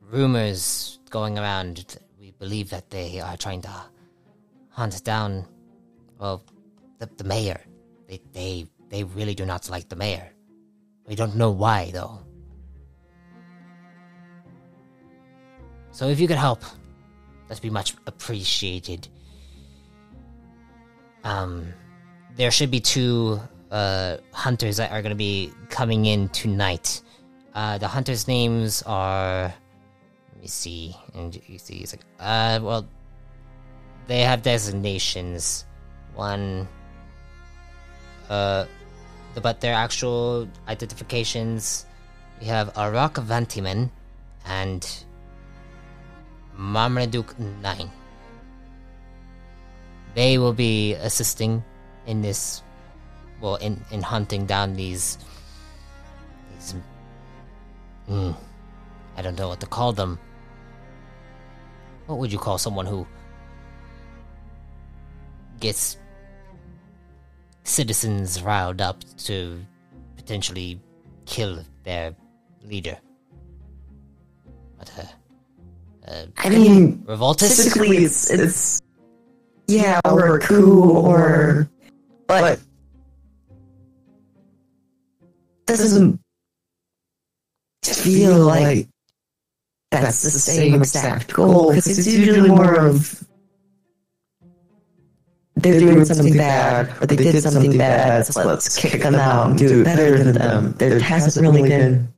rumors 0.00 1.00
going 1.10 1.36
around. 1.36 1.98
We 2.20 2.30
believe 2.30 2.70
that 2.70 2.88
they 2.88 3.20
are 3.20 3.36
trying 3.36 3.62
to 3.62 3.74
hunt 4.70 5.02
down, 5.02 5.44
well, 6.18 6.44
the, 7.00 7.10
the 7.16 7.24
mayor. 7.24 7.60
They 8.06 8.20
they 8.32 8.66
they 8.90 9.02
really 9.02 9.34
do 9.34 9.44
not 9.44 9.68
like 9.68 9.88
the 9.88 9.96
mayor. 9.96 10.30
We 11.06 11.16
don't 11.16 11.34
know 11.34 11.50
why 11.50 11.90
though. 11.92 12.20
So 15.90 16.06
if 16.06 16.20
you 16.20 16.28
could 16.28 16.38
help, 16.38 16.62
that'd 17.48 17.60
be 17.60 17.70
much 17.70 17.96
appreciated. 18.06 19.08
Um, 21.24 21.74
there 22.38 22.50
should 22.50 22.70
be 22.70 22.80
two 22.80 23.38
uh, 23.70 24.16
hunters 24.32 24.78
that 24.78 24.92
are 24.92 25.02
going 25.02 25.10
to 25.10 25.16
be 25.16 25.52
coming 25.68 26.06
in 26.06 26.28
tonight. 26.30 27.02
Uh, 27.54 27.76
the 27.76 27.88
hunters' 27.88 28.26
names 28.26 28.82
are. 28.86 29.52
Let 30.32 30.40
me 30.40 30.46
see. 30.46 30.96
And 31.14 31.34
you 31.46 31.58
see, 31.58 31.78
it's 31.78 31.92
like, 31.92 32.04
uh, 32.20 32.60
well, 32.62 32.88
they 34.06 34.20
have 34.20 34.42
designations. 34.42 35.66
One. 36.14 36.68
Uh, 38.30 38.66
but 39.42 39.60
their 39.60 39.74
actual 39.74 40.48
identifications, 40.68 41.86
we 42.40 42.46
have 42.46 42.76
Arak 42.78 43.14
Vantiman 43.14 43.90
and 44.46 45.04
Marmaduke 46.56 47.38
9. 47.38 47.90
they 50.14 50.36
will 50.36 50.52
be 50.52 50.94
assisting 50.94 51.62
in 52.08 52.22
this, 52.22 52.62
well, 53.40 53.56
in 53.56 53.84
in 53.92 54.02
hunting 54.02 54.46
down 54.46 54.74
these. 54.74 55.18
These. 56.50 56.74
Hmm. 58.08 58.32
I 59.16 59.22
don't 59.22 59.38
know 59.38 59.48
what 59.48 59.60
to 59.60 59.66
call 59.66 59.92
them. 59.92 60.18
What 62.06 62.18
would 62.18 62.32
you 62.32 62.38
call 62.38 62.56
someone 62.56 62.86
who 62.86 63.06
gets 65.60 65.98
citizens 67.64 68.42
riled 68.42 68.80
up 68.80 69.04
to 69.28 69.60
potentially 70.16 70.80
kill 71.26 71.62
their 71.84 72.16
leader? 72.64 72.96
What 74.76 74.90
a, 74.96 75.08
a 76.10 76.28
I 76.38 76.48
mean, 76.48 77.04
revoltus? 77.04 77.62
typically 77.62 77.98
it's 77.98 78.30
it's 78.30 78.80
yeah, 79.66 80.00
or 80.06 80.36
a 80.36 80.40
coup, 80.40 80.80
or 80.82 81.68
but 82.28 82.60
this 85.66 85.78
doesn't 85.80 86.20
feel 87.82 88.38
like 88.38 88.86
that's 89.90 90.22
the 90.22 90.30
same 90.30 90.74
exact 90.74 91.32
goal 91.32 91.70
because 91.70 91.98
it's 91.98 92.06
usually 92.06 92.48
more 92.48 92.74
of 92.74 93.24
they're 95.56 95.80
doing 95.80 96.04
something 96.04 96.36
bad, 96.36 96.94
but 97.00 97.08
they 97.08 97.16
did 97.16 97.42
something 97.42 97.76
bad, 97.76 98.26
so 98.26 98.44
let's 98.44 98.76
kick 98.76 99.02
them 99.02 99.16
out 99.16 99.50
and 99.50 99.58
do 99.58 99.80
it 99.80 99.84
better 99.84 100.22
than 100.22 100.34
them. 100.34 100.72
There 100.74 101.00
hasn't 101.00 101.44
really 101.44 101.68
been 101.68 102.08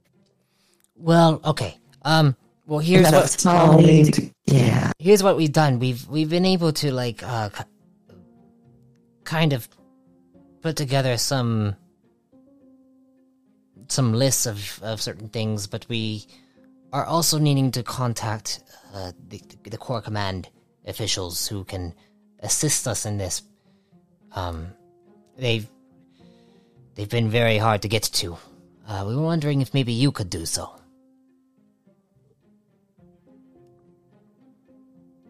Well, 0.96 1.40
okay. 1.44 1.78
Um. 2.02 2.36
Well, 2.66 2.80
here's 2.80 3.08
enough 3.08 3.22
what 3.22 3.30
time 3.30 3.82
to 4.12 4.30
yeah. 4.46 4.92
here's 4.98 5.22
what 5.22 5.36
we've 5.36 5.52
done. 5.52 5.78
We've 5.78 6.06
we've 6.08 6.28
been 6.30 6.46
able 6.46 6.72
to 6.74 6.92
like 6.92 7.22
uh, 7.22 7.50
kind 9.24 9.52
of 9.52 9.68
put 10.62 10.76
together 10.76 11.16
some 11.16 11.76
some 13.88 14.12
lists 14.12 14.46
of 14.46 14.80
of 14.82 15.00
certain 15.00 15.28
things, 15.28 15.66
but 15.66 15.86
we 15.88 16.26
are 16.92 17.04
also 17.04 17.38
needing 17.38 17.70
to 17.72 17.82
contact 17.82 18.62
uh, 18.94 19.12
the 19.28 19.40
the 19.64 19.78
core 19.78 20.00
command 20.00 20.48
officials 20.86 21.46
who 21.46 21.64
can 21.64 21.94
assist 22.40 22.86
us 22.86 23.06
in 23.06 23.18
this. 23.18 23.42
Um, 24.32 24.68
they've 25.36 25.68
they've 26.94 27.08
been 27.08 27.30
very 27.30 27.58
hard 27.58 27.82
to 27.82 27.88
get 27.88 28.02
to. 28.02 28.36
Uh, 28.86 29.04
we 29.06 29.16
were 29.16 29.22
wondering 29.22 29.60
if 29.60 29.72
maybe 29.72 29.92
you 29.92 30.10
could 30.10 30.30
do 30.30 30.44
so. 30.46 30.70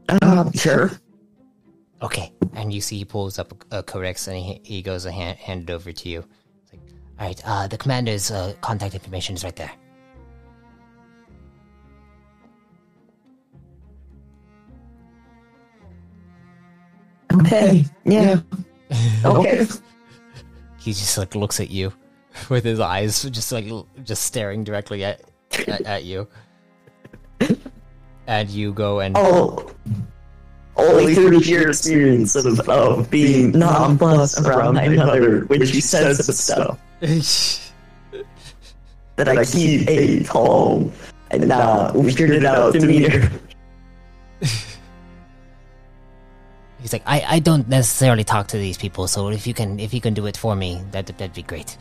Uh, 0.09 0.51
sure. 0.53 0.91
Okay, 2.03 2.33
and 2.55 2.73
you 2.73 2.81
see 2.81 2.97
he 2.99 3.05
pulls 3.05 3.39
up 3.39 3.53
a, 3.73 3.79
a 3.79 3.83
codex 3.83 4.27
and 4.27 4.39
he, 4.39 4.61
he 4.65 4.83
goes 4.83 5.03
to 5.05 5.13
hand, 5.13 5.39
hand 5.39 5.69
it 5.69 5.73
over 5.73 5.93
to 5.93 6.09
you. 6.09 6.25
It's 6.63 6.73
like, 6.73 6.81
all 7.19 7.27
right, 7.27 7.43
uh, 7.45 7.67
the 7.69 7.77
commander's 7.77 8.31
uh, 8.31 8.55
contact 8.63 8.95
information 8.95 9.35
is 9.35 9.45
right 9.45 9.55
there. 9.57 9.73
Okay. 17.33 17.85
Yeah. 18.05 18.41
Okay. 19.25 19.67
He 20.81 20.93
just 20.93 21.17
like 21.19 21.35
looks 21.37 21.61
at 21.61 21.71
you 21.71 21.93
with 22.49 22.65
his 22.65 22.81
eyes 22.81 23.23
just 23.23 23.53
like 23.53 23.67
just 24.03 24.25
staring 24.25 24.65
directly 24.65 25.05
at 25.05 25.21
at, 25.69 25.83
at 25.83 26.05
you. 26.05 26.27
And 28.27 28.49
you 28.49 28.73
go 28.73 29.01
and 29.01 29.15
Oh, 29.17 29.71
only 30.77 31.15
through 31.15 31.43
sheer 31.43 31.69
experience 31.69 32.35
of, 32.37 32.61
of 32.69 33.11
being 33.11 33.53
nonplussed 33.53 34.41
around 34.41 34.79
another 34.79 35.45
when 35.47 35.65
she 35.67 35.81
says 35.81 36.25
some 36.25 36.35
stuff 36.35 36.79
that 39.17 39.29
I 39.29 39.45
keep 39.45 39.89
a 39.89 40.25
calm 40.25 40.93
and 41.31 41.49
not 41.49 41.95
weirded 41.95 42.45
out 42.45 42.73
demeanor. 42.73 43.31
he's 44.41 44.79
like, 46.93 47.03
I, 47.07 47.25
I 47.29 47.39
don't 47.41 47.69
necessarily 47.69 48.25
talk 48.25 48.49
to 48.49 48.57
these 48.57 48.79
people, 48.79 49.07
so 49.07 49.29
if 49.29 49.47
you 49.47 49.55
can 49.55 49.79
if 49.79 49.95
you 49.95 50.01
can 50.01 50.15
do 50.15 50.27
it 50.27 50.37
for 50.37 50.57
me, 50.57 50.83
that 50.93 51.07
that'd 51.07 51.35
be 51.35 51.43
great. 51.43 51.77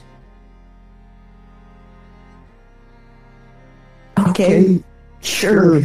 Okay, 4.18 4.84
sure. 5.22 5.82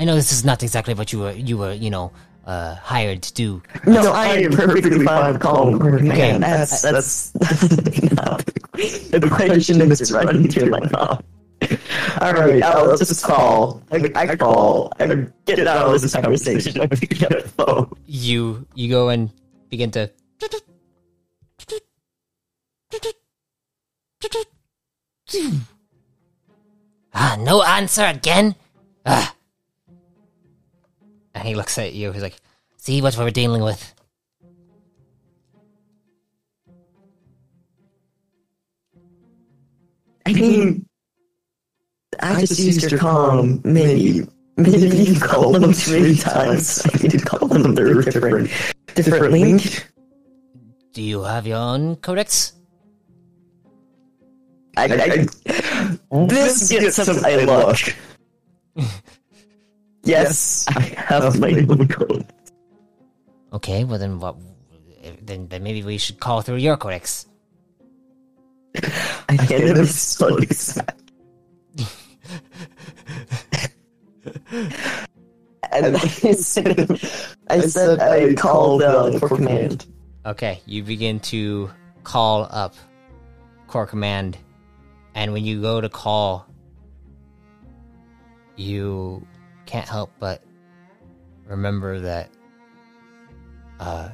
I 0.00 0.04
know 0.04 0.14
this 0.14 0.32
is 0.32 0.46
not 0.46 0.62
exactly 0.62 0.94
what 0.94 1.12
you 1.12 1.18
were 1.18 1.32
you 1.32 1.58
were 1.58 1.74
you 1.74 1.90
know 1.90 2.10
uh, 2.46 2.74
hired 2.76 3.20
to 3.22 3.34
do. 3.34 3.62
No, 3.86 4.12
I 4.12 4.28
am 4.38 4.52
perfectly 4.52 5.04
fine 5.04 5.32
with 5.34 5.42
calling 5.42 5.78
her 5.78 5.96
Okay. 5.96 6.08
man. 6.08 6.40
That's 6.40 6.80
that's 6.80 7.34
not 8.16 8.42
the 9.12 9.28
question 9.30 9.82
is 9.82 10.10
running 10.10 10.48
through 10.48 10.70
my 10.70 10.80
mouth. 10.90 11.22
All 12.22 12.32
right, 12.32 12.60
let's 12.88 13.06
just 13.06 13.22
call. 13.22 13.82
I, 13.92 14.10
I 14.14 14.36
call. 14.36 14.90
I 14.98 15.26
get 15.44 15.66
out 15.66 15.94
of 15.94 16.00
this 16.00 16.14
conversation. 16.14 16.80
I 16.80 16.86
pick 16.86 17.22
up 17.22 17.28
the 17.28 17.48
phone. 17.60 17.92
You 18.06 18.66
you 18.74 18.88
go 18.88 19.10
and 19.10 19.28
begin 19.68 19.90
to 19.92 20.10
Ah, 27.12 27.36
no 27.38 27.62
answer 27.62 28.04
again? 28.04 28.54
Ah. 29.04 29.34
And 31.34 31.46
he 31.46 31.54
looks 31.54 31.78
at 31.78 31.94
you, 31.94 32.12
he's 32.12 32.22
like, 32.22 32.36
see 32.76 33.00
what 33.02 33.16
we're 33.16 33.30
dealing 33.30 33.62
with. 33.62 33.94
I 40.26 40.32
mean, 40.32 40.86
I 42.20 42.40
just 42.40 42.58
used 42.58 42.90
your 42.90 43.00
calm. 43.00 43.60
Maybe, 43.64 44.26
maybe 44.56 44.96
you 44.96 45.20
called 45.20 45.56
them 45.56 45.72
too 45.72 46.00
many 46.00 46.14
times. 46.16 46.82
I 46.84 47.02
need 47.02 47.12
to 47.12 47.18
call 47.18 47.48
them 47.48 47.74
their 47.74 47.94
different, 48.02 48.50
different 48.94 49.32
link. 49.32 49.86
Do 50.92 51.02
you 51.02 51.22
have 51.22 51.46
your 51.46 51.58
own 51.58 51.96
codex? 51.96 52.54
I, 54.76 54.84
I, 54.84 56.26
this 56.26 56.68
gets 56.70 56.96
some 56.96 57.24
I 57.24 57.44
look. 57.44 57.78
Yes, 60.04 60.66
I 60.68 60.80
have 60.96 61.38
my 61.38 61.50
own 61.68 61.88
code. 61.88 62.26
Okay, 63.52 63.84
well 63.84 63.98
then 63.98 64.20
what 64.20 64.36
then, 65.22 65.48
then 65.48 65.62
maybe 65.62 65.82
we 65.82 65.98
should 65.98 66.20
call 66.20 66.42
through 66.42 66.56
your 66.56 66.76
codex. 66.76 67.26
I 69.28 69.36
can't 69.36 69.64
even 69.64 69.86
spell 69.86 70.36
exact. 70.36 71.12
And 75.72 75.96
I 75.96 76.00
said, 76.00 77.00
I 77.48 77.60
said 77.60 78.00
I 78.00 78.34
called 78.34 78.82
uh, 78.82 79.16
Core 79.20 79.28
Command. 79.28 79.86
Okay, 80.26 80.60
you 80.66 80.82
begin 80.82 81.20
to 81.20 81.70
call 82.02 82.48
up 82.50 82.74
Core 83.68 83.86
Command, 83.86 84.36
and 85.14 85.32
when 85.32 85.44
you 85.44 85.60
go 85.60 85.80
to 85.80 85.88
call, 85.88 86.44
you 88.56 89.24
can't 89.70 89.88
help 89.88 90.10
but 90.18 90.42
remember 91.46 92.00
that 92.00 92.28
uh, 93.78 94.08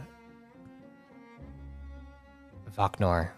Vaknor 2.76 3.30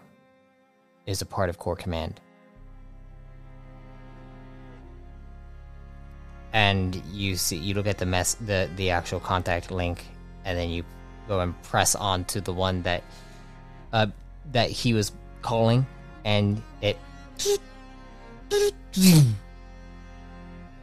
is 1.05 1.21
a 1.21 1.25
part 1.25 1.49
of 1.49 1.57
Core 1.57 1.77
Command. 1.77 2.19
And 6.51 7.01
you 7.09 7.37
see, 7.37 7.55
you 7.55 7.73
look 7.73 7.87
at 7.87 7.99
the 7.99 8.05
mess, 8.05 8.33
the 8.33 8.69
the 8.75 8.89
actual 8.89 9.21
contact 9.21 9.71
link, 9.71 10.05
and 10.43 10.57
then 10.57 10.69
you 10.69 10.83
go 11.27 11.39
and 11.39 11.59
press 11.61 11.95
on 11.95 12.25
to 12.25 12.41
the 12.41 12.51
one 12.51 12.81
that 12.83 13.03
uh, 13.93 14.07
that 14.51 14.69
he 14.71 14.93
was 14.93 15.13
calling, 15.41 15.85
and 16.25 16.61
it 16.81 16.97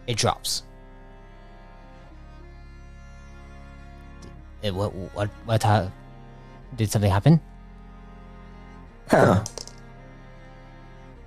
it 0.07 0.17
drops. 0.17 0.63
It, 4.63 4.75
what 4.75 4.93
what 4.95 5.29
what 5.45 5.65
uh, 5.65 5.89
did 6.77 6.91
something 6.91 7.11
happen? 7.11 7.41
Huh. 9.09 9.45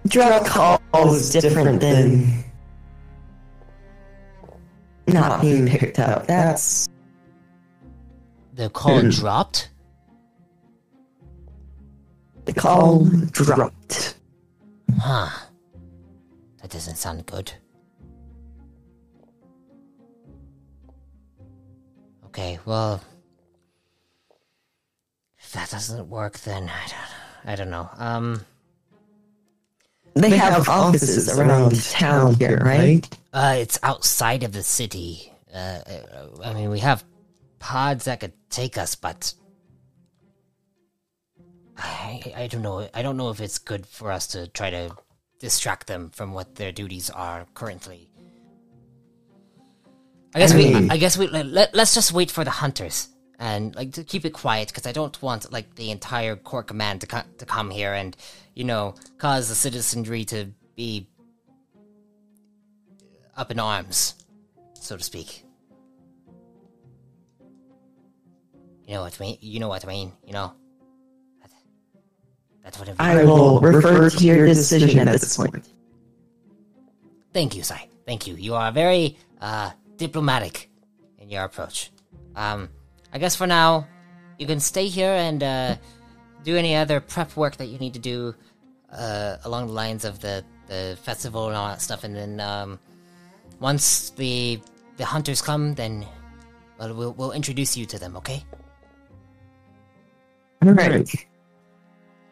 Drug 0.08 0.46
call 0.46 0.80
is 1.14 1.30
different 1.30 1.80
than 1.82 2.44
not 5.08 5.42
being 5.42 5.68
picked 5.68 6.00
up. 6.00 6.28
That's 6.28 6.88
The 8.56 8.70
call 8.70 9.02
Hmm. 9.02 9.10
dropped. 9.10 9.70
the 12.46 12.54
call 12.54 13.06
dropped. 13.32 14.16
Huh. 15.00 15.30
That 16.62 16.72
doesn't 16.72 16.96
sound 16.98 17.26
good. 17.28 17.54
Okay, 22.26 22.60
well, 22.66 23.02
If 25.50 25.54
that 25.54 25.72
doesn't 25.72 26.08
work, 26.08 26.38
then 26.42 26.70
I 26.70 26.88
don't, 26.88 27.52
I 27.52 27.56
don't 27.56 27.72
know. 27.72 27.90
Um, 27.98 28.46
They 30.14 30.30
have 30.38 30.70
offices 30.70 31.28
around 31.28 31.74
town 31.90 32.36
here, 32.36 32.60
right? 32.64 33.02
uh, 33.34 33.56
it's 33.58 33.80
outside 33.82 34.44
of 34.44 34.52
the 34.52 34.62
city. 34.62 35.34
Uh, 35.52 35.58
uh, 35.58 36.28
I 36.44 36.54
mean, 36.54 36.70
we 36.70 36.78
have 36.82 37.04
pods 37.58 38.06
that 38.06 38.20
could 38.20 38.34
take 38.52 38.78
us, 38.78 38.94
but 38.94 39.34
I, 41.76 42.22
I 42.38 42.46
don't 42.46 42.62
know. 42.62 42.88
I 42.94 43.02
don't 43.02 43.18
know 43.18 43.32
if 43.32 43.42
it's 43.42 43.58
good 43.58 43.88
for 43.88 44.12
us 44.12 44.28
to 44.28 44.46
try 44.50 44.70
to 44.70 44.92
distract 45.40 45.88
them 45.88 46.12
from 46.12 46.32
what 46.32 46.58
their 46.58 46.72
duties 46.72 47.10
are 47.10 47.48
currently. 47.56 48.12
I 50.36 50.40
guess 50.42 50.54
I 50.54 50.58
we. 50.58 50.90
I 50.92 50.98
guess 50.98 51.18
we. 51.18 51.26
Let, 51.26 51.48
let, 51.48 51.74
let's 51.74 51.96
just 51.96 52.14
wait 52.14 52.30
for 52.30 52.44
the 52.44 52.52
hunters 52.52 53.10
and 53.40 53.74
like 53.76 53.94
to 53.94 54.04
keep 54.04 54.26
it 54.26 54.34
quiet 54.34 54.68
because 54.68 54.86
I 54.86 54.92
don't 54.92 55.20
want 55.22 55.52
like 55.52 55.76
the 55.76 55.92
entire 55.92 56.36
Core 56.36 56.64
Command 56.64 57.02
to 57.02 57.08
co- 57.08 57.24
to 57.38 57.46
come 57.46 57.72
here 57.72 57.94
and 57.94 58.16
you 58.54 58.66
know 58.66 58.96
cause 59.18 59.48
the 59.48 59.56
citizenry 59.56 60.26
to 60.26 60.48
be 60.76 61.08
up 63.36 63.50
in 63.50 63.60
arms, 63.60 64.16
so 64.74 64.98
to 64.98 65.04
speak. 65.04 65.46
You 68.86 68.96
know 68.96 69.02
what 69.02 69.18
I 69.20 69.24
mean? 69.24 69.38
You 69.40 69.60
know 69.60 69.70
what 69.70 69.86
I 69.86 69.88
mean? 69.88 70.12
You 70.26 70.34
know. 70.34 70.54
That, 71.42 71.52
that's 72.64 72.80
what. 72.80 72.90
I 73.00 73.24
will 73.24 73.60
refer 73.62 74.10
to 74.10 74.26
your 74.26 74.46
decision 74.48 75.08
at 75.08 75.22
this 75.22 75.38
point. 75.38 75.70
Thank 77.32 77.56
you, 77.56 77.64
Cy. 77.64 77.88
Thank 78.06 78.28
you. 78.28 78.36
You 78.36 78.56
are 78.56 78.72
very 78.72 79.18
uh, 79.40 79.72
diplomatic 79.98 80.70
in 81.20 81.30
your 81.30 81.44
approach. 81.44 81.92
Um, 82.36 82.70
I 83.12 83.18
guess 83.18 83.36
for 83.36 83.48
now, 83.48 83.88
you 84.38 84.46
can 84.48 84.60
stay 84.60 84.88
here 84.88 85.12
and 85.12 85.44
uh, 85.44 85.76
do 86.44 86.56
any 86.56 86.76
other 86.76 87.00
prep 87.00 87.36
work 87.36 87.58
that 87.58 87.66
you 87.66 87.78
need 87.80 87.94
to 87.94 88.00
do 88.00 88.36
uh, 88.92 89.38
along 89.44 89.68
the 89.68 89.74
lines 89.74 90.06
of 90.06 90.20
the, 90.20 90.44
the 90.68 90.98
festival 91.04 91.48
and 91.48 91.56
all 91.56 91.68
that 91.68 91.82
stuff. 91.82 92.04
And 92.04 92.16
then 92.16 92.40
um, 92.40 92.80
once 93.60 94.12
the 94.12 94.60
the 94.98 95.06
hunters 95.06 95.42
come, 95.42 95.76
then 95.76 96.06
well, 96.78 96.94
we'll 96.94 97.14
we'll 97.14 97.32
introduce 97.32 97.76
you 97.78 97.86
to 97.86 97.98
them. 98.00 98.16
Okay? 98.18 98.44
All 100.62 100.74
right. 100.74 101.10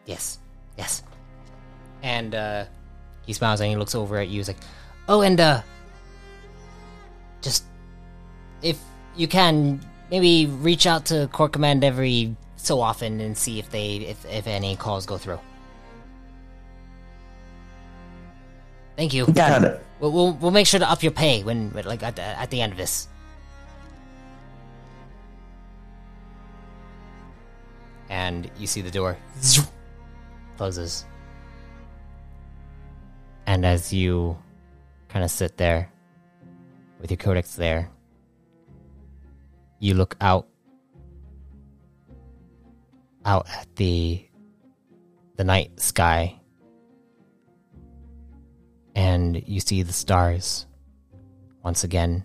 Yes. 0.06 0.38
Yes. 0.76 1.02
And 2.02 2.34
uh 2.34 2.64
he 3.26 3.32
smiles 3.32 3.60
and 3.60 3.70
he 3.70 3.76
looks 3.76 3.94
over 3.94 4.16
at 4.18 4.28
you. 4.28 4.40
He's 4.40 4.48
like, 4.48 4.60
"Oh, 5.08 5.22
and 5.22 5.40
uh 5.40 5.62
just 7.42 7.64
if 8.62 8.78
you 9.16 9.28
can 9.28 9.80
maybe 10.10 10.46
reach 10.46 10.86
out 10.86 11.06
to 11.06 11.28
Core 11.32 11.48
Command 11.48 11.84
every 11.84 12.36
so 12.56 12.80
often 12.80 13.20
and 13.20 13.36
see 13.36 13.58
if 13.58 13.70
they 13.70 13.96
if 13.96 14.24
if 14.26 14.46
any 14.46 14.76
calls 14.76 15.06
go 15.06 15.18
through." 15.18 15.40
Thank 18.96 19.14
you. 19.14 19.26
Got 19.26 19.64
it. 19.64 19.84
We'll 20.00 20.12
we'll, 20.12 20.32
we'll 20.34 20.50
make 20.50 20.66
sure 20.66 20.80
to 20.80 20.90
up 20.90 21.02
your 21.02 21.12
pay 21.12 21.42
when 21.44 21.70
like 21.72 22.02
at 22.02 22.16
the, 22.16 22.22
at 22.22 22.50
the 22.50 22.60
end 22.60 22.72
of 22.72 22.78
this. 22.78 23.08
And 28.10 28.50
you 28.58 28.66
see 28.66 28.80
the 28.80 28.90
door 28.90 29.18
closes. 30.56 31.04
And 33.46 33.64
as 33.64 33.92
you 33.92 34.36
kind 35.08 35.24
of 35.24 35.30
sit 35.30 35.56
there 35.56 35.90
with 37.00 37.10
your 37.10 37.18
codex 37.18 37.54
there, 37.54 37.90
you 39.78 39.94
look 39.94 40.16
out 40.20 40.48
out 43.24 43.46
at 43.50 43.68
the 43.76 44.24
the 45.36 45.44
night 45.44 45.78
sky 45.80 46.38
and 48.94 49.40
you 49.46 49.60
see 49.60 49.82
the 49.82 49.92
stars 49.92 50.66
once 51.62 51.84
again. 51.84 52.24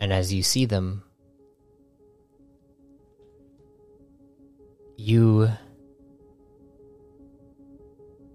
And 0.00 0.12
as 0.12 0.32
you 0.32 0.44
see 0.44 0.64
them, 0.64 1.02
you 4.96 5.50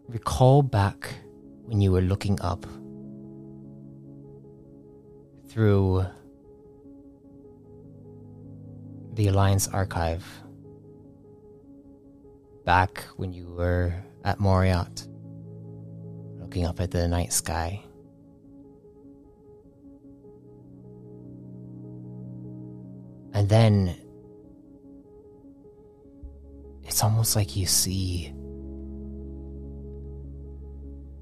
recall 0.09 0.61
back 0.61 1.13
when 1.63 1.79
you 1.79 1.91
were 1.91 2.01
looking 2.01 2.37
up 2.41 2.65
through 5.53 6.03
the 9.13 9.27
Alliance 9.27 9.67
archive 9.67 10.25
back 12.65 13.03
when 13.17 13.31
you 13.31 13.47
were 13.49 13.93
at 14.25 14.39
Moriat, 14.39 15.07
looking 16.39 16.65
up 16.65 16.79
at 16.79 16.89
the 16.89 17.07
night 17.07 17.31
sky. 17.31 17.83
And 23.35 23.47
then 23.47 23.95
it's 26.83 27.03
almost 27.03 27.35
like 27.35 27.55
you 27.55 27.67
see 27.67 28.33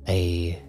a 0.08 0.62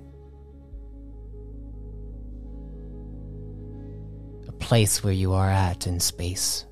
place 4.73 5.05
where 5.05 5.13
you 5.13 5.35
are 5.35 5.51
at 5.51 5.87
in 5.87 6.01
space 6.01 6.65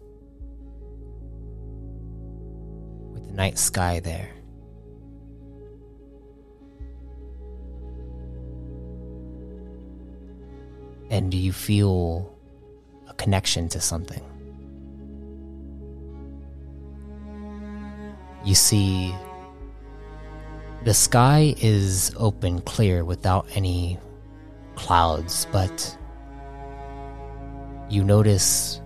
with 3.12 3.26
the 3.26 3.32
night 3.34 3.58
sky 3.58 4.00
there. 4.00 4.30
And 11.10 11.34
you 11.34 11.52
feel 11.52 12.34
a 13.06 13.12
connection 13.12 13.68
to 13.68 13.80
something. 13.82 14.24
You 18.46 18.54
see, 18.54 19.14
the 20.84 20.94
sky 20.94 21.54
is 21.60 22.14
open, 22.16 22.62
clear, 22.62 23.04
without 23.04 23.46
any 23.52 23.98
clouds, 24.74 25.46
but 25.52 25.98
you 27.90 28.04
notice 28.04 28.80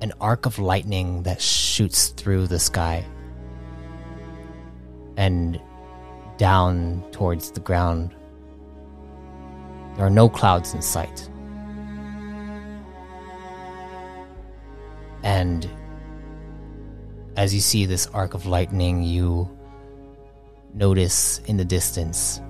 an 0.00 0.12
arc 0.20 0.44
of 0.44 0.58
lightning 0.58 1.22
that 1.22 1.40
shoots 1.40 2.08
through 2.08 2.48
the 2.48 2.58
sky 2.58 3.04
and 5.16 5.60
down 6.36 7.04
towards 7.12 7.52
the 7.52 7.60
ground. 7.60 8.14
There 9.94 10.04
are 10.04 10.10
no 10.10 10.28
clouds 10.28 10.74
in 10.74 10.82
sight. 10.82 11.30
And 15.22 15.68
as 17.36 17.54
you 17.54 17.60
see 17.60 17.86
this 17.86 18.06
arc 18.08 18.34
of 18.34 18.46
lightning, 18.46 19.02
you 19.02 19.48
notice 20.74 21.38
in 21.46 21.56
the 21.56 21.64
distance 21.64 22.40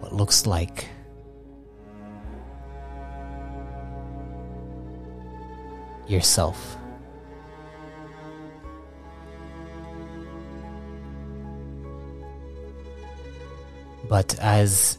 what 0.00 0.12
looks 0.12 0.46
like 0.46 0.88
yourself. 6.06 6.76
But 14.08 14.38
as 14.38 14.98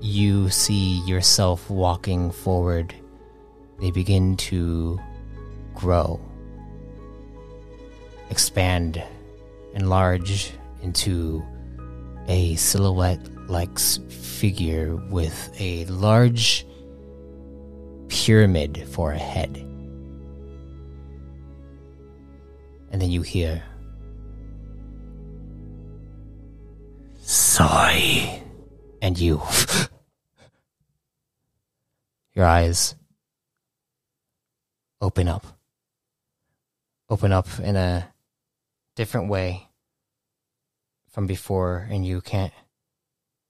you 0.00 0.48
see 0.50 1.00
yourself 1.04 1.68
walking 1.68 2.30
forward, 2.30 2.94
they 3.80 3.90
begin 3.90 4.36
to 4.36 4.98
grow, 5.74 6.20
expand, 8.30 9.02
enlarge 9.74 10.52
into 10.82 11.42
a 12.28 12.54
silhouette 12.56 13.20
like 13.48 13.78
figure 13.78 14.96
with 15.10 15.50
a 15.58 15.84
large 15.86 16.67
pyramid 18.28 18.86
for 18.90 19.12
a 19.12 19.18
head. 19.18 19.56
And 22.90 23.00
then 23.00 23.08
you 23.08 23.22
hear. 23.22 23.62
Cy. 27.22 28.42
And 29.00 29.18
you. 29.18 29.40
your 32.34 32.44
eyes 32.44 32.96
open 35.00 35.26
up. 35.26 35.46
Open 37.08 37.32
up 37.32 37.48
in 37.58 37.76
a 37.76 38.12
different 38.94 39.30
way 39.30 39.70
from 41.10 41.26
before, 41.26 41.88
and 41.90 42.04
you 42.04 42.20
can't 42.20 42.52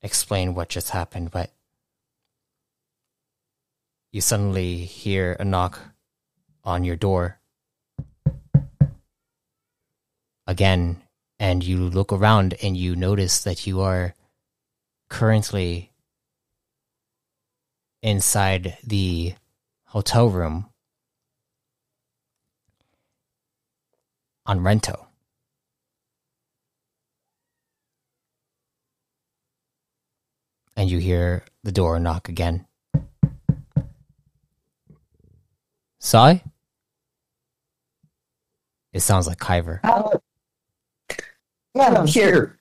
explain 0.03 0.55
what 0.55 0.69
just 0.69 0.91
happened, 0.91 1.33
but 1.33 1.51
you 4.11 4.21
suddenly 4.21 4.77
hear 4.79 5.37
a 5.39 5.45
knock 5.45 5.79
on 6.65 6.85
your 6.85 6.97
door 6.97 7.41
again, 10.47 11.03
and 11.39 11.63
you 11.63 11.79
look 11.79 12.13
around 12.13 12.55
and 12.63 12.77
you 12.77 12.97
notice 12.97 13.43
that 13.43 13.67
you 13.67 13.81
are 13.81 14.15
currently 15.11 15.93
inside 18.03 18.79
the 18.83 19.35
hotel 19.87 20.29
room 20.29 20.71
on 24.47 24.61
Rento. 24.61 25.07
And 30.75 30.89
you 30.89 30.99
hear 30.99 31.45
the 31.65 31.73
door 31.73 31.99
knock 31.99 32.29
again. 32.29 32.68
Cy? 36.09 36.43
It 38.95 39.01
sounds 39.01 39.27
like 39.27 39.37
Kyver. 39.37 39.81
Uh, 39.85 40.17
yeah, 41.75 41.89
I'm 41.89 42.07
here. 42.07 42.59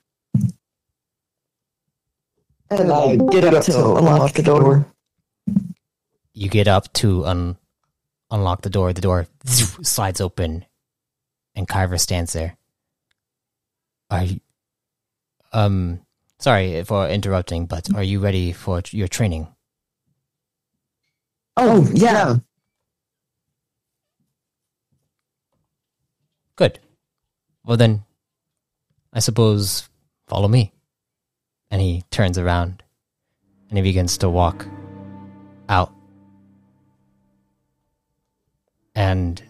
And 2.68 2.92
I 2.92 3.16
get 3.16 3.44
up 3.44 3.64
to 3.64 3.96
unlock 3.96 4.34
the 4.34 4.42
door. 4.42 4.84
You 6.34 6.50
get 6.50 6.68
up 6.68 6.92
to 7.00 7.24
un- 7.24 7.56
unlock 8.30 8.60
the 8.60 8.68
door. 8.68 8.92
The 8.92 9.00
door 9.00 9.26
slides 9.46 10.20
open, 10.20 10.66
and 11.54 11.66
Kyver 11.66 11.98
stands 11.98 12.34
there. 12.34 12.58
Are 14.10 14.24
you, 14.24 14.40
um, 15.54 16.00
sorry 16.38 16.84
for 16.84 17.08
interrupting, 17.08 17.64
but 17.64 17.88
are 17.94 18.02
you 18.02 18.20
ready 18.20 18.52
for 18.52 18.82
your 18.90 19.08
training? 19.08 19.48
Oh, 21.56 21.88
yeah. 21.94 22.40
Good. 26.58 26.80
Well, 27.64 27.76
then, 27.76 28.04
I 29.12 29.20
suppose 29.20 29.88
follow 30.26 30.48
me. 30.48 30.72
And 31.70 31.80
he 31.80 32.02
turns 32.10 32.36
around 32.36 32.82
and 33.68 33.78
he 33.78 33.82
begins 33.82 34.18
to 34.18 34.28
walk 34.28 34.66
out. 35.68 35.94
And 38.96 39.40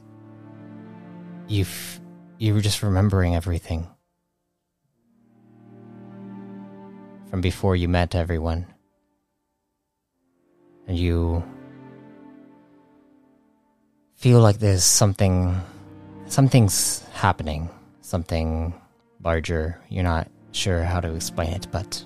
you 1.46 1.62
f- 1.62 1.98
you 2.36 2.52
were 2.52 2.61
just 2.61 2.82
remembering 2.82 3.34
everything 3.34 3.88
from 7.30 7.40
before 7.40 7.74
you 7.74 7.88
met 7.88 8.14
everyone. 8.14 8.66
And 10.86 10.98
you 10.98 11.42
feel 14.16 14.40
like 14.40 14.59
there's 14.59 14.84
something 14.84 15.59
something's 16.28 17.02
happening, 17.12 17.68
something 18.02 18.74
larger. 19.24 19.80
You're 19.88 20.04
not 20.04 20.30
sure 20.52 20.82
how 20.82 21.00
to 21.00 21.14
explain 21.14 21.52
it, 21.52 21.66
but 21.72 22.04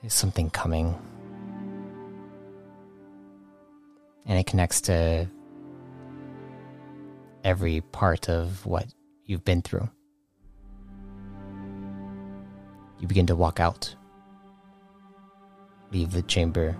there's 0.00 0.14
something 0.14 0.50
coming. 0.50 0.96
And 4.26 4.38
it 4.38 4.46
connects 4.46 4.82
to 4.82 5.26
every 7.42 7.80
part 7.80 8.28
of 8.28 8.64
what 8.66 8.86
you've 9.24 9.44
been 9.44 9.62
through. 9.62 9.88
You 13.00 13.08
begin 13.08 13.26
to 13.26 13.36
walk 13.36 13.60
out, 13.60 13.94
leave 15.92 16.12
the 16.12 16.22
chamber, 16.22 16.76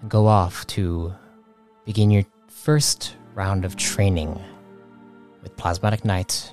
and 0.00 0.10
go 0.10 0.26
off 0.26 0.66
to 0.68 1.12
begin 1.84 2.10
your 2.10 2.24
first 2.48 3.16
round 3.34 3.64
of 3.64 3.76
training 3.76 4.42
with 5.42 5.56
Plasmatic 5.56 6.04
Knight, 6.04 6.52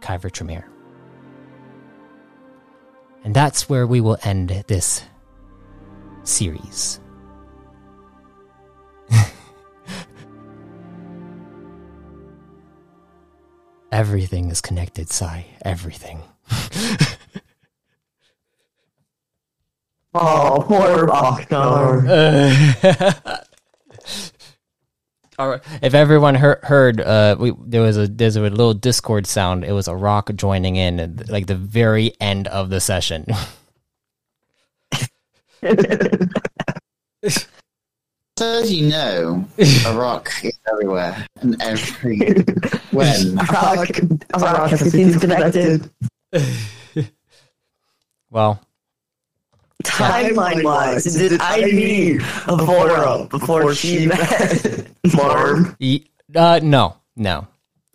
Kyver 0.00 0.30
Tremere. 0.30 0.68
And 3.24 3.34
that's 3.34 3.68
where 3.68 3.86
we 3.86 4.00
will 4.00 4.18
end 4.22 4.50
this 4.68 5.02
series. 6.24 7.00
Everything 13.92 14.50
is 14.50 14.60
connected, 14.60 15.08
Cy. 15.10 15.46
Everything. 15.64 16.22
Oh, 20.16 20.64
poor 20.68 21.08
Vaknor. 21.08 22.06
All 25.38 25.48
right. 25.48 25.60
If 25.82 25.94
everyone 25.94 26.34
heard, 26.36 26.60
heard 26.62 27.00
uh, 27.00 27.36
we, 27.38 27.52
there 27.66 27.82
was 27.82 27.96
a 27.96 28.06
there's 28.06 28.36
a 28.36 28.40
little 28.40 28.74
Discord 28.74 29.26
sound. 29.26 29.64
It 29.64 29.72
was 29.72 29.88
a 29.88 29.96
rock 29.96 30.30
joining 30.34 30.76
in, 30.76 31.24
like 31.28 31.46
the 31.46 31.56
very 31.56 32.12
end 32.20 32.46
of 32.48 32.70
the 32.70 32.80
session. 32.80 33.26
So 34.92 35.06
as 38.40 38.72
you 38.72 38.88
know, 38.90 39.44
a 39.58 39.96
rock 39.96 40.30
is 40.42 40.58
everywhere 40.70 41.26
and 41.40 41.60
every 41.62 42.18
when. 42.92 43.36
Rock, 43.36 43.88
Rock 44.38 44.70
seems 44.76 45.16
connected. 45.18 45.90
well, 48.30 48.60
Timeline 49.84 50.64
wise, 50.64 51.04
did 51.04 51.40
I 51.40 51.60
meet 51.66 52.20
Avora 52.46 53.28
before 53.30 53.74
she 53.74 54.06
met 54.06 54.86
Marm? 55.14 55.76
y- 55.80 56.00
uh, 56.34 56.60
no, 56.62 56.96
no, 57.16 57.46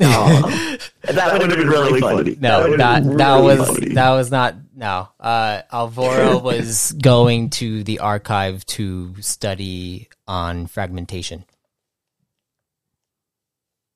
Aw. 0.01 0.77
that 1.03 1.33
would 1.33 1.41
have 1.49 1.57
been 1.59 1.67
really 1.67 1.99
funny. 1.99 2.37
no. 2.39 2.61
would've 2.61 2.77
That 2.77 3.03
been 3.03 3.17
that 3.17 3.35
really 3.35 3.57
was 3.59 3.67
funny. 3.67 3.93
that 3.95 4.11
was 4.11 4.31
not 4.31 4.55
no. 4.75 5.09
Uh, 5.19 5.61
Avora 5.73 6.41
was 6.49 6.93
going 6.93 7.49
to 7.51 7.83
the 7.83 7.99
archive 7.99 8.65
to 8.67 9.15
study 9.21 10.07
on 10.27 10.67
fragmentation. 10.67 11.43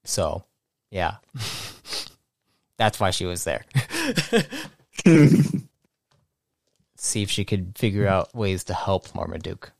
So, 0.03 0.43
yeah, 0.91 1.15
that's 2.77 2.99
why 2.99 3.11
she 3.11 3.25
was 3.25 3.45
there. 3.45 3.63
See 7.03 7.21
if 7.21 7.29
she 7.29 7.43
could 7.43 7.77
figure 7.77 8.07
out 8.07 8.33
ways 8.33 8.63
to 8.65 8.73
help 8.73 9.13
Marmaduke. 9.13 9.73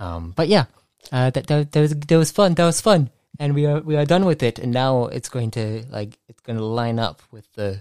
Um, 0.00 0.32
but 0.34 0.48
yeah, 0.48 0.64
uh, 1.12 1.30
that, 1.30 1.46
that 1.46 1.70
that 1.70 1.80
was 1.80 1.94
that 1.94 2.16
was 2.16 2.32
fun. 2.32 2.54
That 2.54 2.66
was 2.66 2.80
fun, 2.80 3.10
and 3.38 3.54
we 3.54 3.64
are 3.64 3.80
we 3.80 3.94
are 3.94 4.04
done 4.04 4.24
with 4.24 4.42
it. 4.42 4.58
And 4.58 4.72
now 4.72 5.06
it's 5.06 5.28
going 5.28 5.52
to 5.52 5.84
like 5.88 6.18
it's 6.26 6.40
going 6.40 6.58
to 6.58 6.64
line 6.64 6.98
up 6.98 7.22
with 7.30 7.46
the 7.54 7.80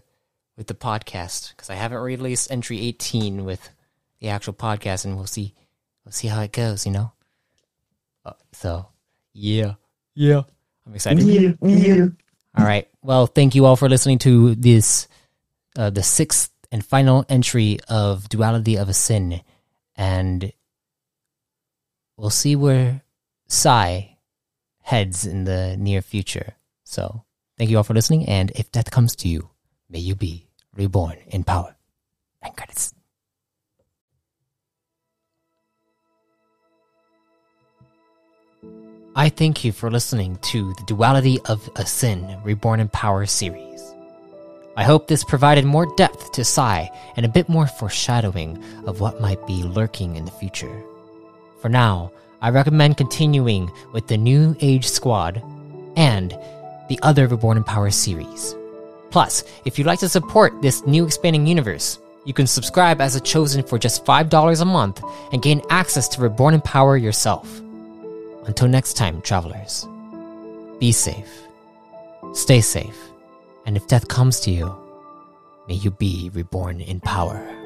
with 0.57 0.67
the 0.67 0.75
podcast 0.75 1.49
because 1.49 1.71
I 1.71 1.73
haven't 1.73 1.97
released 1.97 2.51
entry 2.51 2.79
eighteen 2.81 3.45
with 3.45 3.71
the 4.19 4.29
actual 4.29 4.53
podcast, 4.53 5.05
and 5.05 5.15
we'll 5.17 5.25
see 5.25 5.55
we'll 6.05 6.11
see 6.11 6.27
how 6.27 6.41
it 6.41 6.51
goes. 6.51 6.85
You 6.85 6.91
know. 6.91 7.11
Uh, 8.23 8.33
so 8.51 8.89
yeah, 9.33 9.73
yeah, 10.13 10.43
I'm 10.85 10.93
excited. 10.93 11.25
Yeah, 11.25 11.53
yeah. 11.63 12.05
All 12.55 12.65
right. 12.65 12.87
Well, 13.01 13.25
thank 13.25 13.55
you 13.55 13.65
all 13.65 13.75
for 13.75 13.89
listening 13.89 14.19
to 14.19 14.53
this, 14.53 15.07
uh, 15.75 15.89
the 15.89 16.03
sixth 16.03 16.51
and 16.71 16.85
final 16.85 17.25
entry 17.29 17.79
of 17.87 18.29
Duality 18.29 18.77
of 18.77 18.89
a 18.89 18.93
Syn, 18.93 19.41
and 19.95 20.51
we'll 22.17 22.29
see 22.29 22.55
where 22.55 23.01
Cy 23.47 24.17
heads 24.81 25.25
in 25.25 25.43
the 25.43 25.75
near 25.77 26.01
future. 26.01 26.55
So, 26.83 27.23
thank 27.57 27.69
you 27.69 27.77
all 27.77 27.83
for 27.83 27.93
listening, 27.93 28.27
and 28.27 28.51
if 28.51 28.71
death 28.71 28.91
comes 28.91 29.15
to 29.17 29.27
you, 29.27 29.49
may 29.89 29.99
you 29.99 30.15
be 30.15 30.47
reborn 30.75 31.17
in 31.27 31.43
power. 31.43 31.75
And 32.41 32.55
credits. 32.55 32.93
I 39.15 39.27
thank 39.27 39.65
you 39.65 39.73
for 39.73 39.91
listening 39.91 40.37
to 40.43 40.73
the 40.75 40.83
Duality 40.85 41.39
of 41.45 41.69
a 41.75 41.85
Syn 41.85 42.39
Reborn 42.43 42.79
in 42.79 42.87
Power 42.87 43.25
series. 43.25 43.68
I 44.79 44.83
hope 44.83 45.07
this 45.09 45.25
provided 45.25 45.65
more 45.65 45.93
depth 45.97 46.31
to 46.31 46.45
Cy 46.45 46.89
and 47.17 47.25
a 47.25 47.29
bit 47.29 47.49
more 47.49 47.67
foreshadowing 47.67 48.63
of 48.85 49.01
what 49.01 49.19
might 49.19 49.45
be 49.45 49.61
lurking 49.61 50.15
in 50.15 50.23
the 50.23 50.31
future. 50.31 50.71
For 51.61 51.67
now, 51.67 52.13
I 52.41 52.51
recommend 52.51 52.95
continuing 52.95 53.69
with 53.91 54.07
the 54.07 54.15
New 54.15 54.55
Age 54.61 54.87
Squad 54.87 55.43
and 55.97 56.31
the 56.87 56.97
other 57.01 57.27
Reborn 57.27 57.57
in 57.57 57.65
Power 57.65 57.91
series. 57.91 58.55
Plus, 59.09 59.43
if 59.65 59.77
you'd 59.77 59.85
like 59.85 59.99
to 59.99 60.07
support 60.07 60.61
this 60.61 60.85
new 60.87 61.05
expanding 61.05 61.45
universe, 61.45 61.99
you 62.23 62.33
can 62.33 62.47
subscribe 62.47 63.01
as 63.01 63.17
a 63.17 63.19
chosen 63.19 63.63
for 63.63 63.77
just 63.77 64.05
$5 64.05 64.61
a 64.61 64.63
month 64.63 65.03
and 65.33 65.41
gain 65.41 65.61
access 65.69 66.07
to 66.07 66.21
Reborn 66.21 66.53
in 66.53 66.61
Power 66.61 66.95
yourself. 66.95 67.59
Until 68.45 68.69
next 68.69 68.93
time, 68.93 69.21
travelers, 69.23 69.85
be 70.79 70.93
safe, 70.93 71.43
stay 72.31 72.61
safe, 72.61 73.08
and 73.69 73.77
if 73.77 73.85
death 73.85 74.07
comes 74.07 74.39
to 74.39 74.49
you, 74.49 74.75
May 75.69 75.75
you 75.75 75.91
be 75.91 76.31
reborn 76.33 76.81
in 76.81 76.99
power. 76.99 77.58